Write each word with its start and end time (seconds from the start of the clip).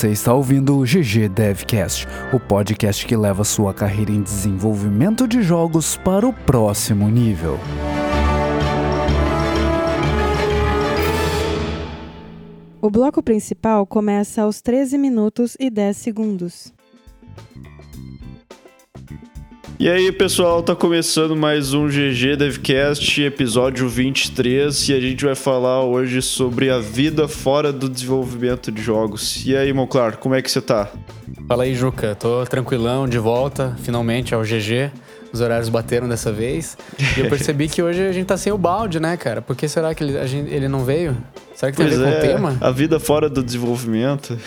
Você 0.00 0.12
está 0.12 0.32
ouvindo 0.32 0.78
o 0.78 0.82
GG 0.82 1.28
Devcast, 1.28 2.08
o 2.32 2.40
podcast 2.40 3.04
que 3.04 3.14
leva 3.14 3.44
sua 3.44 3.74
carreira 3.74 4.10
em 4.10 4.22
desenvolvimento 4.22 5.28
de 5.28 5.42
jogos 5.42 5.94
para 5.98 6.26
o 6.26 6.32
próximo 6.32 7.06
nível. 7.10 7.58
O 12.80 12.88
bloco 12.88 13.22
principal 13.22 13.86
começa 13.86 14.40
aos 14.40 14.62
13 14.62 14.96
minutos 14.96 15.54
e 15.60 15.68
10 15.68 15.94
segundos. 15.98 16.72
E 19.80 19.88
aí, 19.88 20.12
pessoal, 20.12 20.62
tá 20.62 20.76
começando 20.76 21.34
mais 21.34 21.72
um 21.72 21.88
GG 21.88 22.36
Devcast, 22.36 23.22
episódio 23.22 23.88
23, 23.88 24.90
e 24.90 24.92
a 24.92 25.00
gente 25.00 25.24
vai 25.24 25.34
falar 25.34 25.82
hoje 25.82 26.20
sobre 26.20 26.68
a 26.68 26.78
vida 26.78 27.26
fora 27.26 27.72
do 27.72 27.88
desenvolvimento 27.88 28.70
de 28.70 28.82
jogos. 28.82 29.42
E 29.46 29.56
aí, 29.56 29.72
Monclar, 29.72 30.18
como 30.18 30.34
é 30.34 30.42
que 30.42 30.50
você 30.50 30.60
tá? 30.60 30.90
Fala 31.48 31.62
aí, 31.62 31.74
Juca. 31.74 32.14
Tô 32.14 32.44
tranquilão, 32.44 33.08
de 33.08 33.16
volta, 33.16 33.74
finalmente 33.82 34.34
ao 34.34 34.42
GG. 34.42 34.92
Os 35.32 35.40
horários 35.40 35.70
bateram 35.70 36.06
dessa 36.06 36.30
vez. 36.30 36.76
E 37.16 37.20
eu 37.20 37.30
percebi 37.32 37.66
que 37.66 37.82
hoje 37.82 38.06
a 38.06 38.12
gente 38.12 38.26
tá 38.26 38.36
sem 38.36 38.52
o 38.52 38.58
balde, 38.58 39.00
né, 39.00 39.16
cara? 39.16 39.40
Por 39.40 39.56
que 39.56 39.66
será 39.66 39.94
que 39.94 40.04
ele, 40.04 40.28
gente, 40.28 40.52
ele 40.52 40.68
não 40.68 40.84
veio? 40.84 41.16
Será 41.54 41.72
que 41.72 41.78
tem 41.78 41.86
Pois 41.86 41.98
a 41.98 42.04
ver 42.04 42.10
com 42.10 42.16
é, 42.16 42.18
o 42.18 42.32
tema? 42.34 42.58
a 42.60 42.70
vida 42.70 43.00
fora 43.00 43.30
do 43.30 43.42
desenvolvimento. 43.42 44.38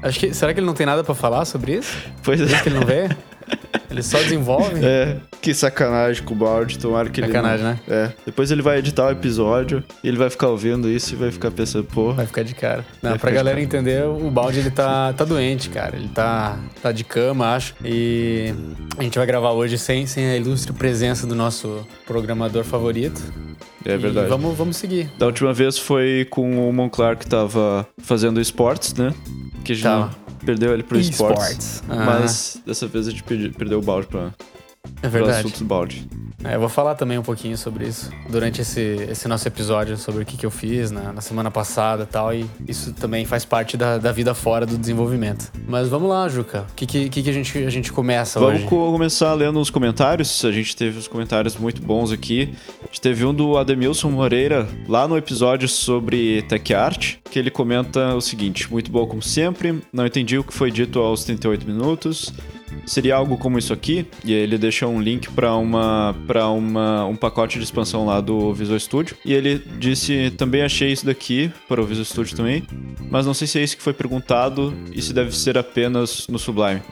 Acho 0.00 0.20
que, 0.20 0.32
será 0.32 0.54
que 0.54 0.60
ele 0.60 0.66
não 0.68 0.74
tem 0.74 0.86
nada 0.86 1.02
pra 1.02 1.16
falar 1.16 1.46
sobre 1.46 1.78
isso? 1.78 1.96
Pois 2.22 2.40
Por 2.40 2.48
é. 2.48 2.60
que 2.60 2.68
ele 2.68 2.78
não 2.78 2.86
veio? 2.86 3.10
Ele 3.92 4.02
só 4.02 4.18
desenvolve? 4.18 4.80
É, 4.84 5.16
que 5.40 5.52
sacanagem 5.54 6.22
com 6.24 6.34
o 6.34 6.36
Bard, 6.36 6.78
tomara 6.78 7.08
que 7.08 7.20
Sacanagem, 7.20 7.66
ele. 7.66 7.74
né? 7.74 7.80
não... 7.86 7.94
É. 7.96 8.12
Depois 8.26 8.50
ele 8.50 8.62
vai 8.62 8.78
editar 8.78 9.06
o 9.06 9.10
episódio 9.10 9.82
e 10.02 10.08
ele 10.08 10.16
vai 10.16 10.28
ficar 10.30 10.48
ouvindo 10.48 10.88
isso 10.88 11.12
e 11.14 11.16
vai 11.16 11.30
ficar 11.30 11.50
pensando, 11.50 11.84
pô. 11.84 12.12
Vai 12.12 12.26
ficar 12.26 12.42
de 12.42 12.54
cara. 12.54 12.84
Não, 13.02 13.16
pra 13.18 13.30
galera 13.30 13.60
entender, 13.60 14.04
o 14.04 14.30
balde 14.30 14.58
ele 14.60 14.70
tá, 14.70 15.12
tá 15.12 15.24
doente, 15.24 15.68
cara. 15.68 15.96
Ele 15.96 16.08
tá, 16.08 16.58
tá 16.82 16.90
de 16.92 17.04
cama, 17.04 17.54
acho. 17.54 17.74
E 17.84 18.52
a 18.98 19.02
gente 19.02 19.16
vai 19.18 19.26
gravar 19.26 19.50
hoje 19.52 19.78
sem, 19.78 20.06
sem 20.06 20.26
a 20.26 20.36
ilustre 20.36 20.72
presença 20.72 21.26
do 21.26 21.34
nosso 21.34 21.86
programador 22.06 22.64
favorito. 22.64 23.20
É 23.84 23.94
E 23.94 23.98
verdade. 23.98 24.28
vamos, 24.28 24.56
vamos 24.56 24.76
seguir. 24.76 25.10
Da 25.18 25.26
última 25.26 25.52
vez 25.52 25.76
foi 25.78 26.26
com 26.30 26.68
o 26.68 26.72
Monclar 26.72 27.16
que 27.16 27.26
tava 27.26 27.86
fazendo 27.98 28.40
esportes, 28.40 28.94
né? 28.94 29.12
Que 29.64 29.74
gente 29.74 29.82
Tava. 29.84 30.10
Perdeu 30.44 30.72
ele 30.72 30.82
pro 30.82 30.98
esportes. 30.98 31.76
Esportes. 31.76 31.82
Ah. 31.88 32.04
Mas 32.04 32.60
dessa 32.66 32.86
vez 32.86 33.08
a 33.08 33.10
gente 33.10 33.22
perdeu 33.22 33.78
o 33.78 33.82
balde 33.82 34.06
pra, 34.06 34.32
É 35.02 35.08
verdade. 35.08 35.38
assunto 35.40 35.58
do 35.58 35.64
balde. 35.64 36.08
É, 36.44 36.56
eu 36.56 36.60
vou 36.60 36.68
falar 36.68 36.96
também 36.96 37.16
um 37.16 37.22
pouquinho 37.22 37.56
sobre 37.56 37.86
isso 37.86 38.10
durante 38.28 38.60
esse, 38.62 38.80
esse 39.08 39.28
nosso 39.28 39.46
episódio, 39.46 39.96
sobre 39.96 40.22
o 40.24 40.26
que, 40.26 40.36
que 40.36 40.44
eu 40.44 40.50
fiz 40.50 40.90
na, 40.90 41.12
na 41.12 41.20
semana 41.20 41.52
passada 41.52 42.02
e 42.02 42.06
tal. 42.06 42.34
E 42.34 42.44
isso 42.66 42.92
também 42.94 43.24
faz 43.24 43.44
parte 43.44 43.76
da, 43.76 43.96
da 43.98 44.10
vida 44.10 44.34
fora 44.34 44.66
do 44.66 44.76
desenvolvimento. 44.76 45.52
Mas 45.68 45.88
vamos 45.88 46.08
lá, 46.08 46.28
Juca. 46.28 46.66
O 46.72 46.74
que, 46.74 46.84
que, 46.84 47.08
que 47.22 47.30
a, 47.30 47.32
gente, 47.32 47.58
a 47.58 47.70
gente 47.70 47.92
começa 47.92 48.40
Vamos 48.40 48.56
hoje? 48.56 48.64
co- 48.66 48.90
começar 48.90 49.32
lendo 49.34 49.60
os 49.60 49.70
comentários. 49.70 50.44
A 50.44 50.50
gente 50.50 50.74
teve 50.74 50.98
os 50.98 51.06
comentários 51.06 51.56
muito 51.56 51.80
bons 51.80 52.10
aqui. 52.10 52.52
A 52.82 52.86
gente 52.86 53.00
teve 53.00 53.24
um 53.24 53.32
do 53.32 53.56
Ademilson 53.56 54.10
Moreira 54.10 54.68
lá 54.88 55.06
no 55.06 55.16
episódio 55.16 55.68
sobre 55.68 56.42
Tech 56.42 56.74
Art, 56.74 57.16
que 57.30 57.38
ele 57.38 57.52
comenta 57.52 58.16
o 58.16 58.20
seguinte: 58.20 58.68
muito 58.68 58.90
bom 58.90 59.06
como 59.06 59.22
sempre. 59.22 59.80
Não 59.92 60.04
entendi 60.04 60.36
o 60.38 60.42
que 60.42 60.52
foi 60.52 60.72
dito 60.72 60.98
aos 60.98 61.22
38 61.22 61.64
minutos. 61.64 62.32
Seria 62.86 63.16
algo 63.16 63.38
como 63.38 63.58
isso 63.58 63.72
aqui, 63.72 64.06
e 64.24 64.34
aí 64.34 64.40
ele 64.40 64.58
deixa 64.58 64.86
um 64.86 65.00
link 65.00 65.30
para 65.30 65.54
uma 65.54 66.14
para 66.26 66.48
uma 66.48 67.06
um 67.06 67.16
pacote 67.16 67.58
de 67.58 67.64
expansão 67.64 68.04
lá 68.04 68.20
do 68.20 68.52
Visual 68.52 68.78
Studio. 68.78 69.16
E 69.24 69.32
ele 69.32 69.62
disse: 69.78 70.30
"Também 70.36 70.62
achei 70.62 70.92
isso 70.92 71.06
daqui 71.06 71.50
para 71.68 71.80
o 71.80 71.86
Visual 71.86 72.04
Studio 72.04 72.36
também, 72.36 72.62
mas 73.10 73.26
não 73.26 73.34
sei 73.34 73.46
se 73.46 73.58
é 73.58 73.62
isso 73.62 73.76
que 73.76 73.82
foi 73.82 73.92
perguntado 73.92 74.74
e 74.92 75.00
se 75.00 75.12
deve 75.12 75.34
ser 75.36 75.56
apenas 75.56 76.26
no 76.28 76.38
Sublime". 76.38 76.82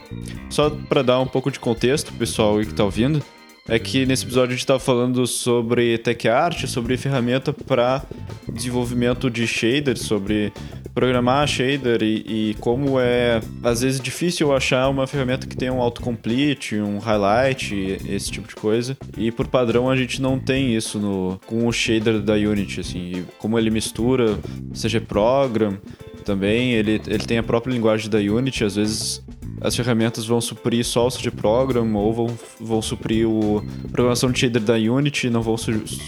Só 0.49 0.69
para 0.69 1.01
dar 1.01 1.19
um 1.19 1.27
pouco 1.27 1.51
de 1.51 1.59
contexto 1.59 2.13
pessoal 2.13 2.59
que 2.59 2.73
tá 2.73 2.83
ouvindo, 2.83 3.21
é 3.67 3.79
que 3.79 4.05
nesse 4.05 4.23
episódio 4.23 4.53
a 4.53 4.55
gente 4.55 4.65
tava 4.65 4.79
falando 4.79 5.25
sobre 5.27 5.97
tech 5.97 6.27
art, 6.27 6.65
sobre 6.65 6.97
ferramenta 6.97 7.53
para 7.53 8.03
desenvolvimento 8.51 9.29
de 9.29 9.47
shader, 9.47 9.97
sobre 9.97 10.51
programar 10.93 11.47
shader 11.47 12.01
e, 12.01 12.51
e 12.51 12.53
como 12.55 12.99
é 12.99 13.39
às 13.63 13.81
vezes 13.81 13.99
difícil 13.99 14.53
achar 14.53 14.89
uma 14.89 15.07
ferramenta 15.07 15.47
que 15.47 15.55
tenha 15.55 15.71
um 15.71 15.81
autocomplete, 15.81 16.75
um 16.75 16.97
highlight, 16.97 17.99
esse 18.09 18.31
tipo 18.31 18.47
de 18.47 18.55
coisa. 18.55 18.97
E 19.17 19.31
por 19.31 19.47
padrão 19.47 19.89
a 19.89 19.95
gente 19.95 20.21
não 20.21 20.37
tem 20.39 20.75
isso 20.75 20.99
no 20.99 21.39
com 21.45 21.67
o 21.67 21.71
shader 21.71 22.19
da 22.19 22.33
Unity 22.33 22.81
assim, 22.81 23.25
como 23.37 23.57
ele 23.57 23.69
mistura 23.69 24.37
CG 24.73 24.99
Program 25.01 25.77
também, 26.21 26.73
ele, 26.73 27.01
ele 27.07 27.25
tem 27.25 27.37
a 27.37 27.43
própria 27.43 27.73
linguagem 27.73 28.09
da 28.09 28.17
Unity, 28.17 28.63
às 28.63 28.75
vezes 28.75 29.23
as 29.61 29.75
ferramentas 29.75 30.25
vão 30.25 30.41
suprir 30.41 30.83
só 30.83 31.05
o 31.05 31.11
CG 31.11 31.29
Program 31.29 31.93
ou 31.93 32.11
vão, 32.11 32.37
vão 32.59 32.81
suprir 32.81 33.29
o 33.29 33.63
programação 33.91 34.31
de 34.31 34.39
shader 34.39 34.61
da 34.61 34.73
Unity, 34.73 35.29
não 35.29 35.43
vão, 35.43 35.55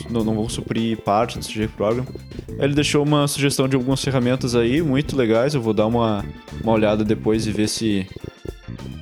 não, 0.10 0.24
não 0.24 0.34
vão 0.34 0.50
suprir 0.50 0.98
parte 0.98 1.38
do 1.38 1.46
CG 1.46 1.68
Program. 1.68 2.06
Ele 2.60 2.74
deixou 2.74 3.04
uma 3.04 3.28
sugestão 3.28 3.68
de 3.68 3.76
algumas 3.76 4.04
ferramentas 4.04 4.56
aí, 4.56 4.82
muito 4.82 5.16
legais, 5.16 5.54
eu 5.54 5.62
vou 5.62 5.74
dar 5.74 5.86
uma, 5.86 6.26
uma 6.64 6.74
olhada 6.74 7.04
depois 7.04 7.46
e 7.46 7.52
ver 7.52 7.70
se 7.70 8.08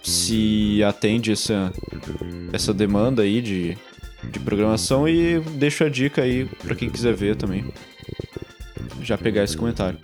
se 0.03 0.83
atende 0.83 1.31
essa, 1.31 1.71
essa 2.51 2.73
demanda 2.73 3.21
aí 3.21 3.41
de, 3.41 3.77
de 4.31 4.39
programação 4.39 5.07
e 5.07 5.39
deixo 5.39 5.83
a 5.83 5.89
dica 5.89 6.23
aí 6.23 6.45
para 6.63 6.75
quem 6.75 6.89
quiser 6.89 7.13
ver 7.13 7.35
também. 7.35 7.71
Já 9.01 9.17
pegar 9.17 9.43
esse 9.43 9.55
comentário. 9.55 9.97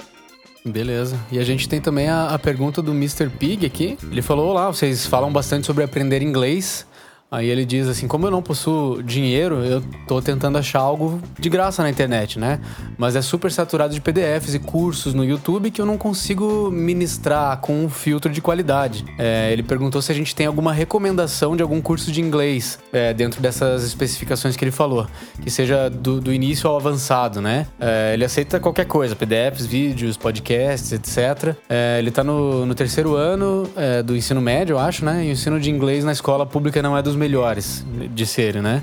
Beleza. 0.69 1.19
E 1.31 1.39
a 1.39 1.43
gente 1.43 1.67
tem 1.67 1.79
também 1.79 2.07
a, 2.07 2.29
a 2.29 2.39
pergunta 2.39 2.81
do 2.81 2.91
Mr. 2.91 3.29
Pig 3.29 3.65
aqui. 3.65 3.97
Ele 4.03 4.21
falou: 4.21 4.49
Olá, 4.49 4.67
vocês 4.67 5.05
falam 5.05 5.31
bastante 5.31 5.65
sobre 5.65 5.83
aprender 5.83 6.21
inglês. 6.21 6.85
Aí 7.29 7.49
ele 7.49 7.65
diz 7.65 7.87
assim: 7.87 8.07
como 8.07 8.25
eu 8.25 8.31
não 8.31 8.41
possuo 8.41 9.03
dinheiro, 9.03 9.57
eu 9.57 9.83
tô 10.07 10.21
tentando 10.21 10.57
achar 10.57 10.79
algo 10.79 11.21
de 11.37 11.49
graça 11.49 11.83
na 11.83 11.89
internet, 11.89 12.39
né? 12.39 12.59
Mas 12.97 13.17
é 13.17 13.21
super 13.21 13.51
saturado 13.51 13.93
de 13.93 13.99
PDFs 13.99 14.53
e 14.53 14.59
cursos 14.59 15.13
no 15.13 15.25
YouTube 15.25 15.69
que 15.69 15.81
eu 15.81 15.85
não 15.85 15.97
consigo 15.97 16.71
ministrar 16.71 17.57
com 17.57 17.83
um 17.83 17.89
filtro 17.89 18.31
de 18.31 18.41
qualidade. 18.41 19.03
É, 19.19 19.51
ele 19.51 19.61
perguntou 19.61 20.01
se 20.01 20.09
a 20.09 20.15
gente 20.15 20.33
tem 20.33 20.47
alguma 20.47 20.71
recomendação 20.71 21.55
de 21.57 21.61
algum 21.61 21.81
curso 21.81 22.11
de 22.13 22.21
inglês 22.21 22.79
é, 22.93 23.13
dentro 23.13 23.41
dessas 23.41 23.83
especificações 23.83 24.55
que 24.55 24.63
ele 24.63 24.71
falou, 24.71 25.05
que 25.41 25.49
seja 25.49 25.89
do, 25.89 26.21
do 26.21 26.33
início 26.33 26.69
ao 26.69 26.77
avançado, 26.77 27.41
né? 27.41 27.67
É, 27.77 28.13
ele 28.13 28.23
aceita 28.23 28.57
qualquer 28.57 28.85
coisa, 28.85 29.17
PDFs, 29.17 29.65
vídeos, 29.65 30.15
podcasts, 30.15 30.93
etc. 30.93 31.55
É, 31.67 31.97
ele 31.99 32.09
tá 32.09 32.23
no, 32.23 32.65
no 32.65 32.73
terceiro 32.73 33.15
ano 33.15 33.69
é, 33.75 34.01
do 34.01 34.15
ensino 34.15 34.39
médio, 34.39 34.75
eu 34.75 34.79
acho, 34.79 35.03
né? 35.03 35.25
E 35.25 35.29
o 35.29 35.31
ensino 35.31 35.59
de 35.59 35.69
inglês 35.69 36.05
na 36.05 36.13
escola 36.13 36.45
pública 36.45 36.81
não 36.81 36.97
é 36.97 37.01
dos 37.01 37.16
melhores 37.17 37.85
de 38.13 38.25
serem, 38.25 38.61
né? 38.61 38.81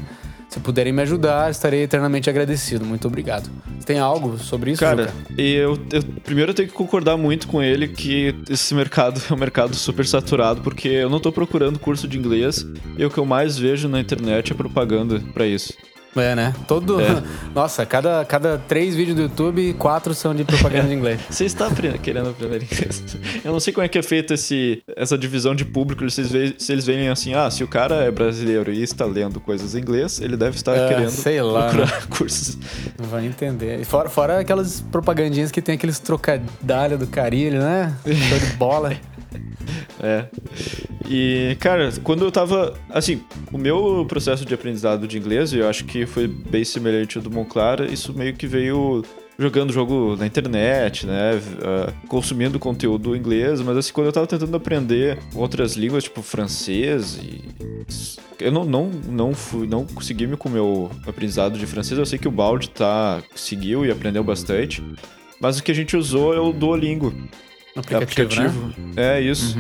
Se 0.49 0.61
puderem 0.61 0.93
me 0.93 1.03
ajudar, 1.03 1.51
estarei 1.51 1.83
eternamente 1.83 2.31
agradecido. 2.31 2.85
Muito 2.85 3.09
obrigado. 3.09 3.51
Você 3.77 3.87
tem 3.87 3.99
algo 3.99 4.39
sobre 4.39 4.71
isso, 4.71 4.81
Cara, 4.81 5.07
Juca? 5.09 5.43
e 5.43 5.53
eu, 5.55 5.77
eu 5.93 6.03
primeiro 6.23 6.53
eu 6.53 6.55
tenho 6.55 6.69
que 6.69 6.75
concordar 6.75 7.17
muito 7.17 7.49
com 7.49 7.61
ele 7.61 7.89
que 7.89 8.35
esse 8.49 8.73
mercado 8.73 9.21
é 9.29 9.35
um 9.35 9.37
mercado 9.37 9.75
super 9.75 10.07
saturado, 10.07 10.61
porque 10.61 10.89
eu 10.89 11.11
não 11.11 11.19
tô 11.19 11.33
procurando 11.33 11.79
curso 11.79 12.07
de 12.07 12.17
inglês 12.17 12.65
e 12.97 13.05
o 13.05 13.11
que 13.11 13.19
eu 13.19 13.25
mais 13.25 13.59
vejo 13.59 13.89
na 13.89 13.99
internet 13.99 14.53
é 14.53 14.55
propaganda 14.55 15.21
pra 15.33 15.45
isso. 15.45 15.73
É, 16.17 16.35
né? 16.35 16.55
Todo. 16.69 17.01
É. 17.01 17.23
Nossa, 17.55 17.85
cada, 17.85 18.25
cada 18.25 18.59
três 18.59 18.95
vídeos 18.95 19.17
do 19.17 19.23
YouTube, 19.23 19.75
quatro 19.79 20.15
são 20.15 20.35
de 20.35 20.45
propaganda 20.45 20.89
de 20.89 20.95
inglês. 20.95 21.21
Você 21.29 21.45
está 21.45 21.69
querendo 22.03 22.31
aprender 22.31 22.63
inglês? 22.63 23.03
Eu 23.45 23.53
não 23.53 23.61
sei 23.61 23.73
como 23.73 23.85
é 23.85 23.89
que 23.89 23.99
é 23.99 24.03
feita 24.03 24.35
essa 24.97 25.19
divisão 25.19 25.55
de 25.55 25.65
público. 25.65 26.09
Se 26.11 26.21
eles, 26.21 26.31
ve- 26.33 26.55
se 26.59 26.73
eles 26.73 26.87
veem 26.87 27.09
assim, 27.09 27.35
ah, 27.35 27.51
se 27.51 27.63
o 27.65 27.69
cara 27.69 27.97
é 27.97 28.11
brasileiro 28.11 28.73
e 28.73 28.83
está 28.83 29.05
lendo 29.05 29.41
coisas 29.41 29.75
em 29.75 29.79
inglês, 29.81 30.21
ele 30.21 30.37
deve 30.37 30.57
estar 30.57 30.77
É, 30.77 30.89
querendo 30.89 31.11
sei 31.11 31.41
lá, 31.43 31.69
procurar 31.69 32.07
cursos. 32.09 32.57
Não 32.99 33.09
vai 33.09 33.27
entender. 33.27 33.85
Fora, 33.85 34.09
fora 34.09 34.39
aquelas 34.41 34.81
propagandinhas 34.81 35.51
que 35.51 35.61
tem 35.63 35.75
aqueles 35.75 35.99
trocadalhos 35.99 36.99
do 36.99 37.07
carilho, 37.07 37.59
né? 37.61 37.95
Show 38.05 38.39
de 38.39 38.47
bola. 38.57 38.93
É. 40.03 40.27
E, 41.09 41.57
cara, 41.61 41.93
quando 42.03 42.25
eu 42.25 42.33
tava. 42.33 42.75
Assim, 42.91 43.23
o 43.53 43.59
meu 43.59 44.05
processo 44.09 44.45
de 44.45 44.55
aprendizado 44.55 45.07
de 45.07 45.19
inglês, 45.19 45.53
eu 45.53 45.69
acho 45.69 45.85
que 45.85 46.07
foi 46.07 46.27
bem 46.27 46.65
semelhante 46.65 47.17
ao 47.17 47.25
do 47.25 47.31
Monclar, 47.31 47.83
isso 47.83 48.13
meio 48.13 48.35
que 48.35 48.47
veio 48.47 49.03
jogando 49.39 49.73
jogo 49.73 50.17
na 50.17 50.27
internet, 50.27 51.07
né? 51.07 51.41
ah, 51.63 51.93
consumindo 52.09 52.59
conteúdo 52.59 53.17
inglês, 53.17 53.61
mas 53.61 53.77
assim, 53.77 53.93
quando 53.93 54.07
eu 54.07 54.13
tava 54.13 54.27
tentando 54.27 54.57
aprender 54.57 55.19
outras 55.35 55.75
línguas, 55.75 56.05
tipo 56.05 56.23
francês 56.23 57.19
e. 57.23 57.43
Eu 58.41 58.51
não, 58.51 58.65
não, 58.65 58.91
não, 59.09 59.33
fui, 59.33 59.67
não 59.67 59.87
consegui 59.87 60.27
me 60.27 60.37
com 60.37 60.49
o 60.49 60.53
meu 60.53 60.91
aprendizado 61.07 61.57
de 61.57 61.67
francês. 61.67 61.99
Eu 61.99 62.05
sei 62.05 62.19
que 62.19 62.27
o 62.27 62.33
Balde 62.33 62.69
tá, 62.69 63.23
seguiu 63.35 63.87
e 63.87 63.93
aprendeu 63.93 64.25
bastante. 64.25 64.83
Mas 65.41 65.59
o 65.59 65.63
que 65.63 65.71
a 65.71 65.75
gente 65.75 65.97
usou 65.97 66.35
é 66.35 66.41
o 66.41 66.53
Duolingo. 66.53 67.15
No 67.75 67.81
aplicativo, 67.81 68.73
né? 68.79 69.17
É 69.17 69.21
isso. 69.21 69.59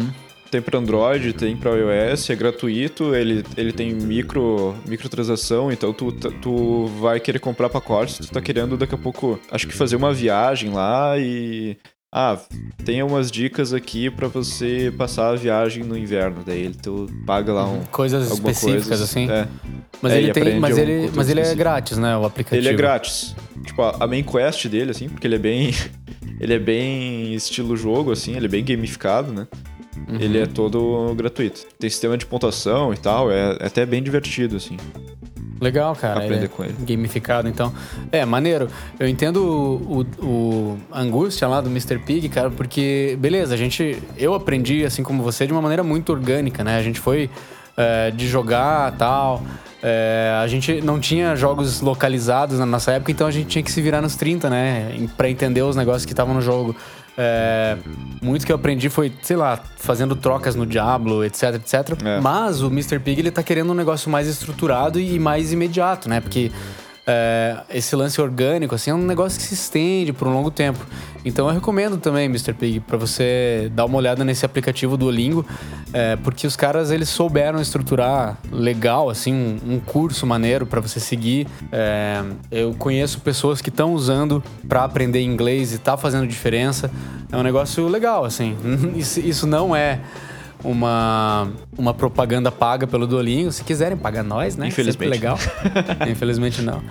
Tem 0.51 0.63
para 0.63 0.79
Android, 0.79 1.33
tem 1.33 1.57
para 1.57 1.73
iOS, 1.73 2.31
é 2.31 2.37
gratuito, 2.37 3.13
ele, 3.13 3.45
ele 3.57 3.73
tem 3.73 3.93
micro, 3.93 4.77
microtransação, 4.87 5.73
então 5.73 5.93
tu, 5.93 6.13
tu 6.13 6.87
vai 7.01 7.19
querer 7.19 7.41
comprar 7.41 7.69
pacotes, 7.69 8.19
tu 8.19 8.29
tá 8.29 8.41
querendo 8.41 8.77
daqui 8.77 8.95
a 8.95 8.99
pouco, 8.99 9.41
acho 9.51 9.67
que 9.67 9.75
fazer 9.75 9.97
uma 9.97 10.13
viagem 10.13 10.71
lá 10.71 11.19
e 11.19 11.77
ah, 12.17 12.39
tem 12.85 13.03
umas 13.03 13.29
dicas 13.29 13.73
aqui 13.73 14.09
para 14.09 14.29
você 14.29 14.95
passar 14.97 15.31
a 15.31 15.35
viagem 15.35 15.83
no 15.83 15.99
inverno. 15.99 16.45
Daí 16.47 16.61
ele 16.61 16.77
tu 16.81 17.09
paga 17.27 17.53
lá 17.53 17.67
um, 17.67 17.81
coisas 17.87 18.31
específicas 18.31 18.87
coisa, 18.87 19.03
assim. 19.03 19.29
É. 19.29 19.49
Mas 20.01 20.13
É, 20.13 20.19
ele 20.19 20.33
tem, 20.33 20.61
mas 20.61 20.79
aprende 20.79 20.93
ele, 20.93 21.11
mas 21.13 21.29
ele 21.29 21.41
é 21.41 21.55
grátis, 21.57 21.99
né, 21.99 22.17
o 22.17 22.25
aplicativo. 22.25 22.63
Ele 22.63 22.69
é 22.69 22.73
grátis. 22.73 23.35
Tipo, 23.67 23.83
a 23.83 24.07
main 24.07 24.23
quest 24.23 24.69
dele, 24.69 24.93
assim, 24.93 25.09
porque 25.09 25.27
ele 25.27 25.35
é 25.35 25.39
bem. 25.39 25.75
Ele 26.41 26.55
é 26.55 26.59
bem 26.59 27.35
estilo 27.35 27.77
jogo, 27.77 28.13
assim, 28.13 28.37
ele 28.37 28.47
é 28.47 28.49
bem 28.49 28.65
gamificado, 28.65 29.33
né? 29.33 29.47
Uhum. 30.09 30.21
Ele 30.21 30.39
é 30.39 30.47
todo 30.47 31.15
gratuito. 31.15 31.67
Tem 31.79 31.89
sistema 31.89 32.19
de 32.19 32.27
pontuação 32.27 32.93
e 32.93 32.97
tal, 32.97 33.31
é, 33.31 33.57
é 33.61 33.67
até 33.67 33.87
bem 33.87 34.03
divertido, 34.03 34.57
assim. 34.57 34.77
Legal, 35.61 35.95
cara. 35.97 36.25
Aprender 36.25 36.45
é 36.45 36.49
com 36.49 36.65
ele. 36.65 36.75
Gamificado, 36.81 37.49
então. 37.49 37.73
É, 38.11 38.25
maneiro. 38.25 38.69
Eu 38.99 39.09
entendo 39.09 39.37
o, 39.39 40.01
o, 40.01 40.27
o 40.27 40.79
angústia 40.93 41.47
lá 41.49 41.61
do 41.61 41.71
Mr. 41.71 41.99
Pig, 41.99 42.29
cara, 42.29 42.51
porque, 42.51 43.17
beleza, 43.19 43.55
a 43.55 43.57
gente. 43.57 44.03
Eu 44.17 44.35
aprendi, 44.35 44.85
assim 44.85 45.03
como 45.03 45.23
você, 45.23 45.47
de 45.47 45.53
uma 45.53 45.63
maneira 45.63 45.83
muito 45.83 46.13
orgânica, 46.13 46.63
né? 46.65 46.77
A 46.77 46.83
gente 46.83 47.01
foi 47.01 47.31
é, 47.77 48.11
de 48.11 48.29
jogar 48.29 48.93
tal. 48.93 49.43
É, 49.83 50.41
a 50.43 50.47
gente 50.47 50.81
não 50.81 50.99
tinha 50.99 51.37
jogos 51.37 51.83
localizados 51.83 52.59
na 52.59 52.65
nossa 52.65 52.93
época, 52.93 53.13
então 53.13 53.27
a 53.27 53.31
gente 53.31 53.49
tinha 53.49 53.63
que 53.63 53.71
se 53.71 53.83
virar 53.83 54.01
nos 54.01 54.17
30, 54.17 54.49
né? 54.49 55.09
Pra 55.17 55.29
entender 55.29 55.61
os 55.61 55.77
negócios 55.77 56.07
que 56.07 56.13
estavam 56.13 56.33
no 56.33 56.41
jogo. 56.41 56.75
É, 57.17 57.77
muito 58.23 58.45
que 58.45 58.51
eu 58.51 58.57
aprendi 58.57 58.89
foi, 58.89 59.13
sei 59.23 59.37
lá, 59.37 59.61
fazendo 59.77 60.17
trocas 60.17 60.57
no 60.57 60.67
Diablo, 60.67 61.23
etc, 61.25 61.55
etc. 61.55 61.75
É. 62.03 62.21
Mas 62.21 62.63
o 62.63 62.69
Mr. 62.69 62.99
Pig, 62.99 63.21
ele 63.21 63.31
tá 63.31 63.43
querendo 63.43 63.71
um 63.71 63.75
negócio 63.75 64.11
mais 64.11 64.27
estruturado 64.27 64.99
e 64.99 65.19
mais 65.19 65.53
imediato, 65.53 66.09
né? 66.09 66.21
Porque 66.21 66.51
é, 67.07 67.59
esse 67.71 67.95
lance 67.95 68.21
orgânico, 68.21 68.75
assim, 68.75 68.91
é 68.91 68.95
um 68.95 69.05
negócio 69.05 69.39
que 69.39 69.45
se 69.45 69.55
estende 69.55 70.13
por 70.13 70.27
um 70.27 70.33
longo 70.33 70.51
tempo. 70.51 70.85
Então 71.25 71.49
eu 71.49 71.55
recomendo 71.55 71.97
também, 71.97 72.27
Mr. 72.27 72.53
Pig, 72.53 72.81
pra 72.81 72.97
você 72.97 73.71
dar 73.75 73.85
uma 73.85 73.97
olhada 73.97 74.25
nesse 74.25 74.45
aplicativo 74.45 74.97
do 74.97 75.07
Olingo, 75.07 75.45
é, 75.93 76.17
porque 76.17 76.47
os 76.47 76.57
caras, 76.57 76.91
eles 76.91 77.09
souberam 77.09 77.61
estruturar 77.61 78.39
legal, 78.51 79.09
assim, 79.09 79.33
um, 79.33 79.75
um 79.75 79.81
curso 79.81 80.27
maneiro 80.27 80.67
pra 80.67 80.81
você 80.81 81.01
seguir. 81.01 81.47
É, 81.73 82.23
eu 82.51 82.75
conheço 82.75 83.21
pessoas 83.21 83.61
que 83.61 83.69
estão 83.69 83.95
usando 83.95 84.43
pra 84.69 84.85
aprender 84.85 85.23
inglês 85.23 85.73
e 85.73 85.79
tá 85.79 85.97
fazendo 85.97 86.27
diferença. 86.27 86.91
É 87.31 87.37
um 87.37 87.43
negócio 87.43 87.87
legal, 87.89 88.25
assim. 88.25 88.57
Isso, 88.97 89.21
isso 89.21 89.47
não 89.47 89.75
é 89.75 90.01
uma, 90.65 91.49
uma 91.77 91.95
propaganda 91.95 92.51
paga 92.51 92.87
pelo 92.87 93.07
Duolingo. 93.07 93.53
Se 93.53 93.63
quiserem 93.63 93.97
pagar 93.97 94.25
nós, 94.25 94.57
né? 94.57 94.69
Infelizmente. 94.69 94.93
Sempre 94.93 95.09
legal. 95.09 95.39
Infelizmente 96.11 96.63
não. 96.63 96.83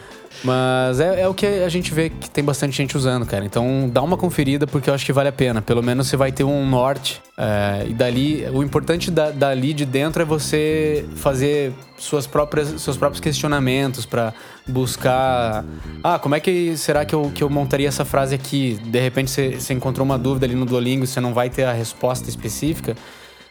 Mas 0.43 0.99
é, 0.99 1.21
é 1.21 1.27
o 1.27 1.33
que 1.33 1.45
a 1.45 1.69
gente 1.69 1.93
vê 1.93 2.09
que 2.09 2.29
tem 2.29 2.43
bastante 2.43 2.75
gente 2.75 2.97
usando, 2.97 3.25
cara. 3.25 3.45
Então 3.45 3.89
dá 3.91 4.01
uma 4.01 4.17
conferida 4.17 4.67
porque 4.67 4.89
eu 4.89 4.93
acho 4.93 5.05
que 5.05 5.13
vale 5.13 5.29
a 5.29 5.31
pena. 5.31 5.61
Pelo 5.61 5.81
menos 5.81 6.07
você 6.07 6.17
vai 6.17 6.31
ter 6.31 6.43
um 6.43 6.67
norte. 6.67 7.21
é, 7.37 7.85
e 7.87 7.93
dali, 7.93 8.45
o 8.51 8.61
importante 8.61 9.09
da, 9.09 9.31
dali 9.31 9.73
de 9.73 9.85
dentro 9.85 10.21
é 10.21 10.25
você 10.25 11.05
fazer 11.15 11.73
suas 11.97 12.27
próprias, 12.27 12.81
seus 12.81 12.97
próprios 12.97 13.21
questionamentos 13.21 14.05
pra 14.05 14.33
buscar. 14.67 15.63
Ah, 16.03 16.19
como 16.19 16.35
é 16.35 16.39
que 16.39 16.75
será 16.75 17.05
que 17.05 17.15
eu, 17.15 17.31
que 17.33 17.43
eu 17.43 17.49
montaria 17.49 17.87
essa 17.87 18.03
frase 18.03 18.35
aqui? 18.35 18.77
De 18.83 18.99
repente 18.99 19.31
você, 19.31 19.51
você 19.51 19.73
encontrou 19.73 20.05
uma 20.05 20.17
dúvida 20.17 20.45
ali 20.45 20.55
no 20.55 20.65
Duolingo 20.65 21.05
e 21.05 21.07
você 21.07 21.21
não 21.21 21.33
vai 21.33 21.49
ter 21.49 21.63
a 21.63 21.71
resposta 21.71 22.29
específica. 22.29 22.97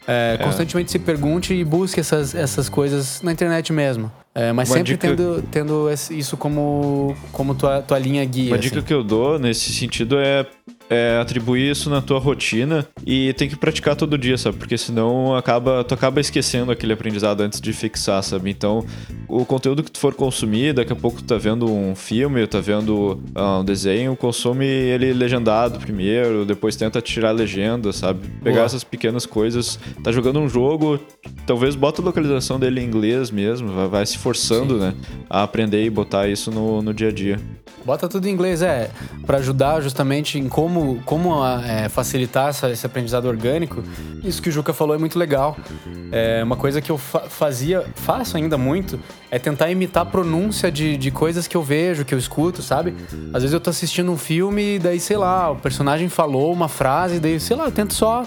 É, 0.07 0.39
Constantemente 0.43 0.91
se 0.91 0.99
pergunte 0.99 1.55
e 1.55 1.65
busque 1.65 2.01
essas, 2.01 2.35
essas 2.35 2.69
coisas 2.69 3.23
na 3.23 3.33
internet 3.33 3.73
mesmo. 3.73 4.11
É, 4.35 4.51
mas 4.53 4.69
Uma 4.71 4.77
sempre 4.77 4.93
dica- 4.93 5.09
tendo, 5.09 5.43
tendo 5.51 5.89
isso 6.11 6.37
como, 6.37 7.15
como 7.33 7.55
tua, 7.55 7.83
tua 7.83 7.99
linha 7.99 8.25
guia. 8.25 8.51
Uma 8.51 8.57
assim. 8.57 8.69
dica 8.69 8.83
que 8.83 8.93
eu 8.93 9.05
dou 9.05 9.39
nesse 9.39 9.73
sentido 9.73 10.19
é, 10.19 10.47
é 10.93 11.19
atribuir 11.19 11.71
isso 11.71 11.89
na 11.89 12.03
tua 12.03 12.19
rotina 12.19 12.87
e 13.07 13.33
tem 13.33 13.49
que 13.49 13.57
praticar 13.57 13.97
todo 13.97 14.19
dia, 14.19 14.37
sabe? 14.37 14.59
Porque 14.59 14.77
senão 14.77 15.35
acaba, 15.35 15.83
tu 15.85 15.95
acaba 15.95 16.21
esquecendo 16.21 16.71
aquele 16.71 16.93
aprendizado 16.93 17.41
antes 17.41 17.61
de 17.61 17.73
fixar, 17.73 18.23
sabe? 18.23 18.51
Então, 18.51 18.85
o 19.29 19.45
conteúdo 19.45 19.83
que 19.83 19.91
tu 19.91 19.99
for 19.99 20.15
consumir, 20.15 20.75
daqui 20.75 20.93
a 20.93 20.97
pouco 20.97 21.19
tu 21.19 21.25
tá 21.25 21.39
vendo 21.39 21.71
um 21.71 21.95
filme, 21.95 22.47
tá 22.47 22.61
vendo 22.61 23.21
ah, 23.35 23.61
um 23.61 23.65
desenho, 23.65 24.15
consome 24.15 24.67
ele 24.67 25.13
legendado 25.13 25.79
primeiro, 25.79 26.45
depois 26.45 26.77
tenta 26.77 27.01
tirar 27.01 27.31
a 27.31 27.33
legenda, 27.33 27.93
sabe? 27.93 28.29
Pegar 28.43 28.57
Boa. 28.57 28.67
essas 28.67 28.85
pequenas 28.85 29.25
coisas. 29.25 29.79
Tá 30.05 30.13
jogando 30.13 30.41
um 30.41 30.49
jogo, 30.49 31.01
talvez 31.47 31.75
bota 31.75 32.03
a 32.03 32.05
localização 32.05 32.61
dele 32.61 32.81
em 32.81 32.85
inglês 32.85 33.31
mesmo, 33.31 33.73
vai, 33.73 33.89
vai 33.89 34.07
se 34.07 34.19
forçando, 34.19 34.79
né? 34.79 34.95
A 35.31 35.43
aprender 35.43 35.85
e 35.85 35.91
botar 35.91 36.29
isso 36.29 36.51
no, 36.51 36.83
no 36.83 36.93
dia 36.93 37.09
a 37.09 37.13
dia. 37.13 37.41
Bota 37.85 38.09
tudo 38.09 38.29
em 38.29 38.31
inglês, 38.31 38.63
é, 38.63 38.91
Pra 39.27 39.39
ajudar 39.39 39.81
justamente 39.81 40.39
em 40.39 40.49
como, 40.49 40.82
como 41.05 41.43
ah, 41.43 41.63
é, 41.67 41.89
facilitar 41.89 42.49
essa- 42.49 42.71
esse 42.71 42.85
aprendizado 42.87 43.27
orgânico. 43.27 43.83
Isso 44.23 44.41
que 44.43 44.49
o 44.49 44.53
Juca 44.53 44.73
falou 44.73 44.95
é 44.95 44.99
muito 44.99 45.19
legal. 45.19 45.57
É, 46.11 46.43
uma 46.45 46.57
coisa 46.57 46.81
que 46.81 46.91
eu 46.91 46.99
fa- 46.99 47.21
fazia, 47.29 47.85
faço 47.95 48.37
ainda 48.37 48.57
muito, 48.59 48.99
é 49.31 49.39
tentar 49.39 49.71
imitar 49.71 50.03
a 50.03 50.07
pronúncia 50.07 50.71
de, 50.71 50.97
de 50.97 51.11
coisas 51.11 51.47
que 51.47 51.57
eu 51.57 51.63
vejo, 51.63 52.05
que 52.05 52.15
eu 52.15 52.19
escuto, 52.19 52.63
sabe? 52.63 52.95
Às 53.33 53.43
vezes 53.43 53.53
eu 53.53 53.61
tô 53.61 53.71
assistindo 53.71 54.11
um 54.13 54.17
filme 54.19 54.75
e 54.77 54.79
daí, 54.79 55.01
sei 55.01 55.17
lá, 55.17 55.51
o 55.51 55.57
personagem 55.57 56.09
falou 56.09 56.53
uma 56.53 56.69
frase, 56.69 57.19
daí, 57.19 57.39
sei 57.41 57.57
lá, 57.57 57.65
eu 57.65 57.73
tento 57.73 57.95
só 57.95 58.27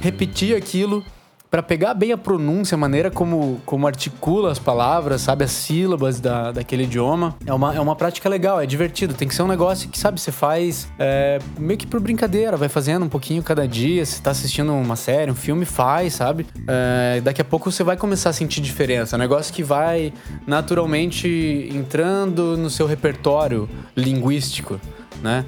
repetir 0.00 0.56
aquilo 0.56 1.04
Pra 1.50 1.62
pegar 1.62 1.94
bem 1.94 2.12
a 2.12 2.18
pronúncia, 2.18 2.74
a 2.74 2.78
maneira 2.78 3.10
como, 3.10 3.60
como 3.64 3.86
articula 3.86 4.50
as 4.50 4.58
palavras, 4.58 5.20
sabe? 5.20 5.44
As 5.44 5.52
sílabas 5.52 6.20
da, 6.20 6.52
daquele 6.52 6.84
idioma. 6.84 7.36
É 7.46 7.54
uma, 7.54 7.74
é 7.74 7.80
uma 7.80 7.94
prática 7.94 8.28
legal, 8.28 8.60
é 8.60 8.66
divertido. 8.66 9.14
Tem 9.14 9.28
que 9.28 9.34
ser 9.34 9.42
um 9.42 9.46
negócio 9.48 9.88
que, 9.88 9.98
sabe, 9.98 10.20
você 10.20 10.32
faz 10.32 10.88
é, 10.98 11.38
meio 11.58 11.78
que 11.78 11.86
por 11.86 12.00
brincadeira, 12.00 12.56
vai 12.56 12.68
fazendo 12.68 13.04
um 13.04 13.08
pouquinho 13.08 13.42
cada 13.42 13.66
dia. 13.66 14.04
Se 14.04 14.20
tá 14.20 14.32
assistindo 14.32 14.72
uma 14.72 14.96
série, 14.96 15.30
um 15.30 15.34
filme, 15.34 15.64
faz, 15.64 16.14
sabe? 16.14 16.46
É, 16.66 17.20
daqui 17.20 17.40
a 17.40 17.44
pouco 17.44 17.70
você 17.70 17.84
vai 17.84 17.96
começar 17.96 18.30
a 18.30 18.32
sentir 18.32 18.60
diferença. 18.60 19.14
É 19.14 19.16
um 19.16 19.20
negócio 19.20 19.54
que 19.54 19.62
vai 19.62 20.12
naturalmente 20.46 21.70
entrando 21.72 22.56
no 22.56 22.68
seu 22.68 22.86
repertório 22.86 23.68
linguístico, 23.96 24.80
né? 25.22 25.44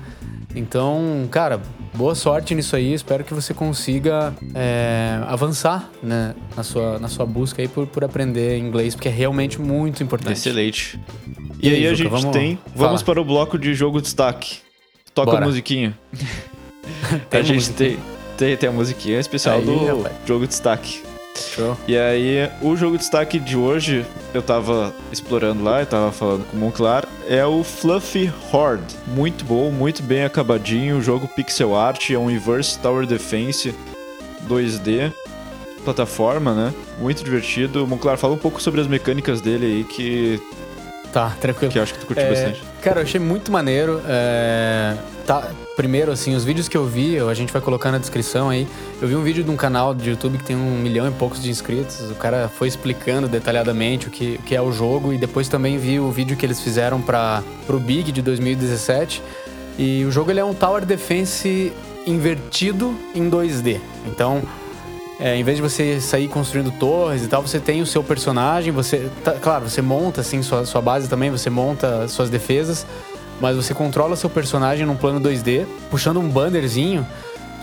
Então, 0.58 1.28
cara, 1.30 1.60
boa 1.94 2.14
sorte 2.14 2.54
nisso 2.54 2.74
aí. 2.74 2.92
Espero 2.92 3.22
que 3.22 3.32
você 3.32 3.54
consiga 3.54 4.34
é, 4.54 5.20
avançar 5.26 5.88
né, 6.02 6.34
na, 6.56 6.62
sua, 6.62 6.98
na 6.98 7.08
sua 7.08 7.24
busca 7.24 7.62
aí 7.62 7.68
por, 7.68 7.86
por 7.86 8.02
aprender 8.04 8.58
inglês, 8.58 8.94
porque 8.94 9.08
é 9.08 9.12
realmente 9.12 9.60
muito 9.60 10.02
importante. 10.02 10.32
Excelente. 10.36 10.98
E 11.62 11.68
E, 11.68 11.74
aí, 11.74 11.76
aí 11.76 11.86
a 11.86 11.94
gente 11.94 12.08
vamos- 12.08 12.32
tem. 12.32 12.58
Vamos 12.74 13.02
para 13.02 13.20
o 13.20 13.24
bloco 13.24 13.58
de 13.58 13.72
jogo 13.74 14.00
destaque. 14.02 14.58
Toca 15.14 15.30
Bora. 15.32 15.44
a 15.44 15.48
musiquinha. 15.48 15.96
A 17.30 17.42
gente 17.42 17.54
musiquinha? 17.54 17.90
tem, 17.90 17.98
tem, 18.36 18.56
tem 18.56 18.68
a 18.68 18.72
musiquinha 18.72 19.18
especial 19.20 19.58
Aí, 19.58 19.64
do 19.64 19.84
rapaz. 19.96 20.14
jogo 20.26 20.46
destaque. 20.46 21.02
Show. 21.42 21.76
E 21.86 21.96
aí, 21.96 22.50
o 22.60 22.76
jogo 22.76 22.92
de 22.96 22.98
destaque 23.02 23.38
de 23.38 23.56
hoje, 23.56 24.04
eu 24.34 24.42
tava 24.42 24.94
explorando 25.12 25.62
lá, 25.62 25.80
eu 25.80 25.86
tava 25.86 26.12
falando 26.12 26.44
com 26.46 26.56
o 26.56 26.60
Monclar, 26.60 27.06
é 27.28 27.44
o 27.44 27.62
Fluffy 27.64 28.32
Horde. 28.52 28.94
Muito 29.06 29.44
bom, 29.44 29.70
muito 29.70 30.02
bem 30.02 30.24
acabadinho, 30.24 31.00
jogo 31.02 31.28
pixel 31.28 31.76
art, 31.76 32.10
é 32.10 32.18
um 32.18 32.30
Inverse 32.30 32.78
Tower 32.78 33.06
Defense 33.06 33.74
2D, 34.48 35.12
plataforma, 35.84 36.54
né? 36.54 36.74
Muito 37.00 37.22
divertido. 37.24 37.86
Monclar, 37.86 38.16
fala 38.16 38.34
um 38.34 38.38
pouco 38.38 38.60
sobre 38.60 38.80
as 38.80 38.86
mecânicas 38.86 39.40
dele 39.40 39.66
aí, 39.66 39.84
que, 39.84 40.40
Tá, 41.12 41.30
tranquilo. 41.40 41.72
que 41.72 41.78
acho 41.78 41.94
que 41.94 42.00
tu 42.00 42.06
curtiu 42.06 42.24
É, 42.24 42.28
bastante. 42.30 42.62
Cara, 42.88 43.00
eu 43.00 43.04
achei 43.04 43.20
muito 43.20 43.52
maneiro. 43.52 44.00
é, 44.08 44.96
tá, 45.26 45.50
primeiro, 45.76 46.10
assim, 46.10 46.34
os 46.34 46.42
vídeos 46.42 46.68
que 46.68 46.76
eu 46.76 46.86
vi, 46.86 47.18
a 47.18 47.34
gente 47.34 47.52
vai 47.52 47.60
colocar 47.60 47.92
na 47.92 47.98
descrição 47.98 48.48
aí. 48.48 48.66
Eu 48.98 49.06
vi 49.06 49.14
um 49.14 49.22
vídeo 49.22 49.44
de 49.44 49.50
um 49.50 49.56
canal 49.56 49.94
de 49.94 50.08
YouTube 50.08 50.38
que 50.38 50.44
tem 50.44 50.56
um 50.56 50.78
milhão 50.78 51.06
e 51.06 51.10
poucos 51.10 51.42
de 51.42 51.50
inscritos. 51.50 52.10
O 52.10 52.14
cara 52.14 52.48
foi 52.48 52.66
explicando 52.66 53.28
detalhadamente 53.28 54.08
o 54.08 54.10
que, 54.10 54.36
o 54.40 54.42
que 54.42 54.56
é 54.56 54.62
o 54.62 54.72
jogo. 54.72 55.12
E 55.12 55.18
depois 55.18 55.48
também 55.48 55.76
vi 55.76 56.00
o 56.00 56.10
vídeo 56.10 56.34
que 56.34 56.46
eles 56.46 56.62
fizeram 56.62 56.98
para 56.98 57.42
pro 57.66 57.78
Big 57.78 58.10
de 58.10 58.22
2017. 58.22 59.22
E 59.76 60.02
o 60.06 60.10
jogo 60.10 60.30
ele 60.30 60.40
é 60.40 60.44
um 60.44 60.54
Tower 60.54 60.86
Defense 60.86 61.70
invertido 62.06 62.96
em 63.14 63.28
2D. 63.28 63.80
Então, 64.06 64.42
é, 65.20 65.36
em 65.36 65.42
vez 65.42 65.56
de 65.56 65.62
você 65.62 66.00
sair 66.00 66.28
construindo 66.28 66.70
torres 66.70 67.24
e 67.24 67.28
tal, 67.28 67.42
você 67.42 67.58
tem 67.58 67.82
o 67.82 67.86
seu 67.86 68.04
personagem, 68.04 68.72
você. 68.72 69.10
tá- 69.24 69.32
claro, 69.32 69.68
você 69.68 69.82
monta 69.82 70.20
assim 70.20 70.42
sua, 70.42 70.64
sua 70.64 70.80
base 70.80 71.08
também, 71.08 71.30
você 71.30 71.50
monta 71.50 72.06
suas 72.06 72.30
defesas, 72.30 72.86
mas 73.40 73.56
você 73.56 73.74
controla 73.74 74.14
seu 74.16 74.30
personagem 74.30 74.86
num 74.86 74.96
plano 74.96 75.20
2D, 75.20 75.66
puxando 75.90 76.20
um 76.20 76.28
bannerzinho 76.28 77.06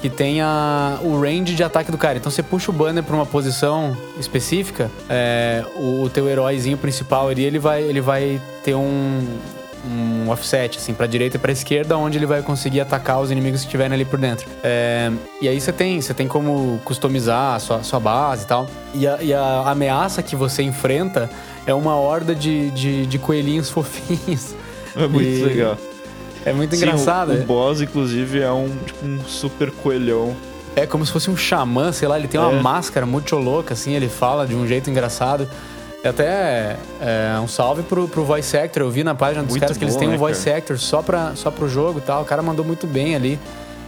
que 0.01 0.09
tenha 0.09 0.99
o 1.01 1.19
range 1.19 1.55
de 1.55 1.63
ataque 1.63 1.91
do 1.91 1.97
cara. 1.97 2.17
Então 2.17 2.29
você 2.29 2.43
puxa 2.43 2.69
o 2.69 2.73
banner 2.73 3.03
para 3.03 3.15
uma 3.15 3.25
posição 3.25 3.95
específica, 4.19 4.91
é, 5.09 5.65
o, 5.77 6.09
teu 6.09 6.27
heróizinho 6.29 6.77
principal 6.77 7.29
ali, 7.29 7.43
ele 7.43 7.57
vai, 7.57 7.81
ele 7.81 8.01
vai 8.01 8.39
ter 8.63 8.75
um, 8.75 9.25
um 9.85 10.29
offset, 10.29 10.77
assim, 10.77 10.93
pra 10.93 11.05
direita 11.07 11.37
e 11.37 11.39
pra 11.39 11.51
esquerda, 11.51 11.97
onde 11.97 12.17
ele 12.17 12.25
vai 12.25 12.41
conseguir 12.41 12.81
atacar 12.81 13.21
os 13.21 13.31
inimigos 13.31 13.61
que 13.61 13.67
estiverem 13.67 13.93
ali 13.93 14.05
por 14.05 14.19
dentro. 14.19 14.47
É, 14.63 15.11
e 15.41 15.47
aí 15.47 15.59
você 15.61 15.71
tem, 15.71 16.01
você 16.01 16.13
tem 16.13 16.27
como 16.27 16.79
customizar 16.83 17.55
a 17.55 17.59
sua, 17.59 17.83
sua 17.83 17.99
base 17.99 18.43
e 18.43 18.47
tal. 18.47 18.67
E 18.93 19.07
a, 19.07 19.17
e 19.21 19.33
a 19.33 19.63
ameaça 19.69 20.21
que 20.23 20.35
você 20.35 20.63
enfrenta 20.63 21.29
é 21.65 21.73
uma 21.73 21.95
horda 21.95 22.33
de, 22.35 22.71
de, 22.71 23.05
de 23.05 23.19
coelhinhos 23.19 23.69
fofinhos. 23.71 24.55
É 24.95 25.07
muito 25.07 25.27
E- 25.27 25.43
legal. 25.43 25.77
É 26.45 26.53
muito 26.53 26.75
Sim, 26.75 26.83
engraçado. 26.85 27.29
O, 27.31 27.37
é. 27.37 27.39
o 27.39 27.43
boss, 27.43 27.81
inclusive, 27.81 28.39
é 28.39 28.51
um, 28.51 28.69
tipo, 28.85 29.05
um 29.05 29.19
super 29.25 29.71
coelhão. 29.71 30.35
É 30.75 30.85
como 30.85 31.05
se 31.05 31.11
fosse 31.11 31.29
um 31.29 31.35
xamã, 31.37 31.91
sei 31.91 32.07
lá, 32.07 32.19
ele 32.19 32.27
tem 32.27 32.39
uma 32.39 32.51
É. 32.51 32.61
máscara 32.61 33.05
muito 33.05 33.35
louca, 33.37 33.73
assim, 33.73 33.93
ele 33.93 34.07
fala 34.09 34.45
de 34.45 34.53
um 34.53 34.67
jeito 34.67 34.89
engraçado. 34.89 35.49
É 36.05 36.09
Até 36.09 36.75
é, 37.01 37.39
um 37.39 37.47
salve 37.47 37.81
pro, 37.81 38.07
pro 38.07 38.23
voice 38.23 38.55
actor. 38.55 38.83
Eu 38.83 38.91
vi 38.91 39.03
na 39.03 39.15
página 39.15 39.41
dos 39.41 39.49
Muito 39.49 39.61
caras 39.61 39.75
que 39.75 39.83
eles 39.83 39.95
têm 39.95 40.07
um 40.07 40.11
né, 40.11 40.17
voice 40.17 40.45
cara? 40.45 40.57
actor 40.57 40.77
só, 40.77 41.01
pra, 41.01 41.35
só 41.35 41.49
pro 41.49 41.67
jogo 41.67 41.97
e 41.97 42.01
tal. 42.03 42.21
O 42.21 42.25
cara 42.25 42.43
mandou 42.43 42.63
muito 42.63 42.85
bem 42.85 43.15
ali. 43.15 43.39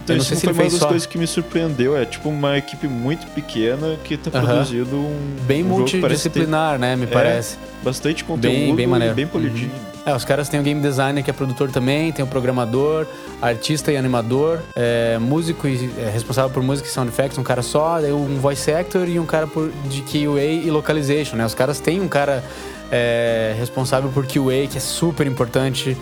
Então, 0.02 0.16
eu 0.16 0.18
não 0.18 0.24
sei 0.24 0.36
se 0.36 0.42
foi 0.42 0.50
ele 0.50 0.56
uma 0.58 0.62
fez 0.62 0.72
das 0.72 0.80
só. 0.80 0.88
coisas 0.88 1.06
que 1.06 1.16
me 1.16 1.28
surpreendeu. 1.28 1.96
É 1.96 2.04
tipo 2.04 2.28
uma 2.28 2.58
equipe 2.58 2.88
muito 2.88 3.24
pequena 3.28 3.96
que 4.02 4.16
tá 4.16 4.36
Aham. 4.36 4.46
produzindo 4.48 4.96
um. 4.96 5.36
Bem 5.42 5.62
um 5.62 5.68
parece 5.68 5.92
ter 5.92 5.98
multidisciplinar, 6.00 6.76
né? 6.76 6.96
Me 6.96 7.06
parece. 7.06 7.56
Bastante 7.84 8.24
conteúdo 8.24 8.52
Bem- 8.52 8.74
bem 8.74 8.86
maneiro. 8.88 9.14
bem 9.14 9.26
polidinho. 9.28 9.70
É, 10.08 10.14
os 10.14 10.24
caras 10.24 10.48
têm 10.48 10.58
o 10.58 10.62
game 10.62 10.80
designer 10.80 11.22
que 11.22 11.28
é 11.28 11.34
produtor 11.34 11.70
também, 11.70 12.10
tem 12.10 12.24
o 12.24 12.28
programador, 12.28 13.06
artista 13.42 13.92
e 13.92 13.96
animador, 13.98 14.60
é, 14.74 15.18
músico 15.18 15.68
e 15.68 15.90
é, 15.98 16.08
responsável 16.08 16.48
por 16.48 16.62
música 16.62 16.88
e 16.88 16.90
sound 16.90 17.10
effects, 17.10 17.36
um 17.36 17.42
cara 17.42 17.60
só, 17.60 17.98
um 17.98 18.38
voice 18.38 18.72
actor 18.72 19.06
e 19.06 19.20
um 19.20 19.26
cara 19.26 19.46
por, 19.46 19.70
de 19.84 20.00
QA 20.00 20.42
e 20.42 20.70
localization, 20.70 21.36
né? 21.36 21.44
Os 21.44 21.54
caras 21.54 21.78
têm 21.78 22.00
um 22.00 22.08
cara 22.08 22.42
é, 22.90 23.54
responsável 23.58 24.08
por 24.08 24.26
QA, 24.26 24.66
que 24.70 24.78
é 24.78 24.80
super 24.80 25.26
importante, 25.26 25.94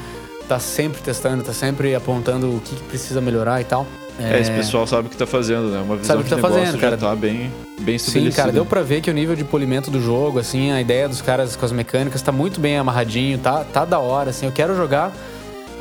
tá 0.47 0.61
sempre 0.61 1.03
testando, 1.03 1.43
tá 1.43 1.53
sempre 1.53 1.93
apontando 1.93 2.59
o 2.59 2.61
que, 2.61 2.77
que 2.77 2.83
precisa 2.85 3.21
melhorar 3.21 3.61
e 3.61 3.65
tal. 3.65 3.89
É, 4.19 4.41
esse 4.41 4.51
pessoal 4.51 4.87
sabe 4.87 5.09
o 5.09 5.11
que 5.11 5.17
tá 5.17 5.27
fazendo, 5.27 5.69
né? 5.69 5.79
Uma 5.81 5.97
visão 5.97 6.17
Sabe 6.17 6.21
o 6.21 6.25
que 6.25 6.29
de 6.29 6.31
tá 6.31 6.37
negócio 6.37 6.59
fazendo, 6.59 6.75
já 6.81 6.81
cara. 6.81 6.97
tá 6.97 7.15
bem, 7.15 7.53
bem 7.81 7.99
Sim, 7.99 8.31
cara, 8.31 8.51
deu 8.51 8.65
pra 8.65 8.83
ver 8.83 9.01
que 9.03 9.11
o 9.11 9.15
nível 9.15 9.37
de 9.37 9.45
polimento 9.45 9.91
do 9.91 10.01
jogo, 10.01 10.39
assim, 10.39 10.73
a 10.73 10.81
ideia 10.81 11.09
dos 11.09 11.21
caras 11.21 11.55
com 11.55 11.65
as 11.67 11.73
mecânicas 11.73 12.23
tá 12.23 12.33
muito 12.33 12.59
bem 12.61 12.79
amarradinho, 12.79 13.39
tá, 13.39 13.63
tá 13.65 13.85
da 13.85 13.99
hora, 13.99 14.31
assim. 14.31 14.47
Eu 14.47 14.53
quero 14.53 14.75
jogar, 14.75 15.13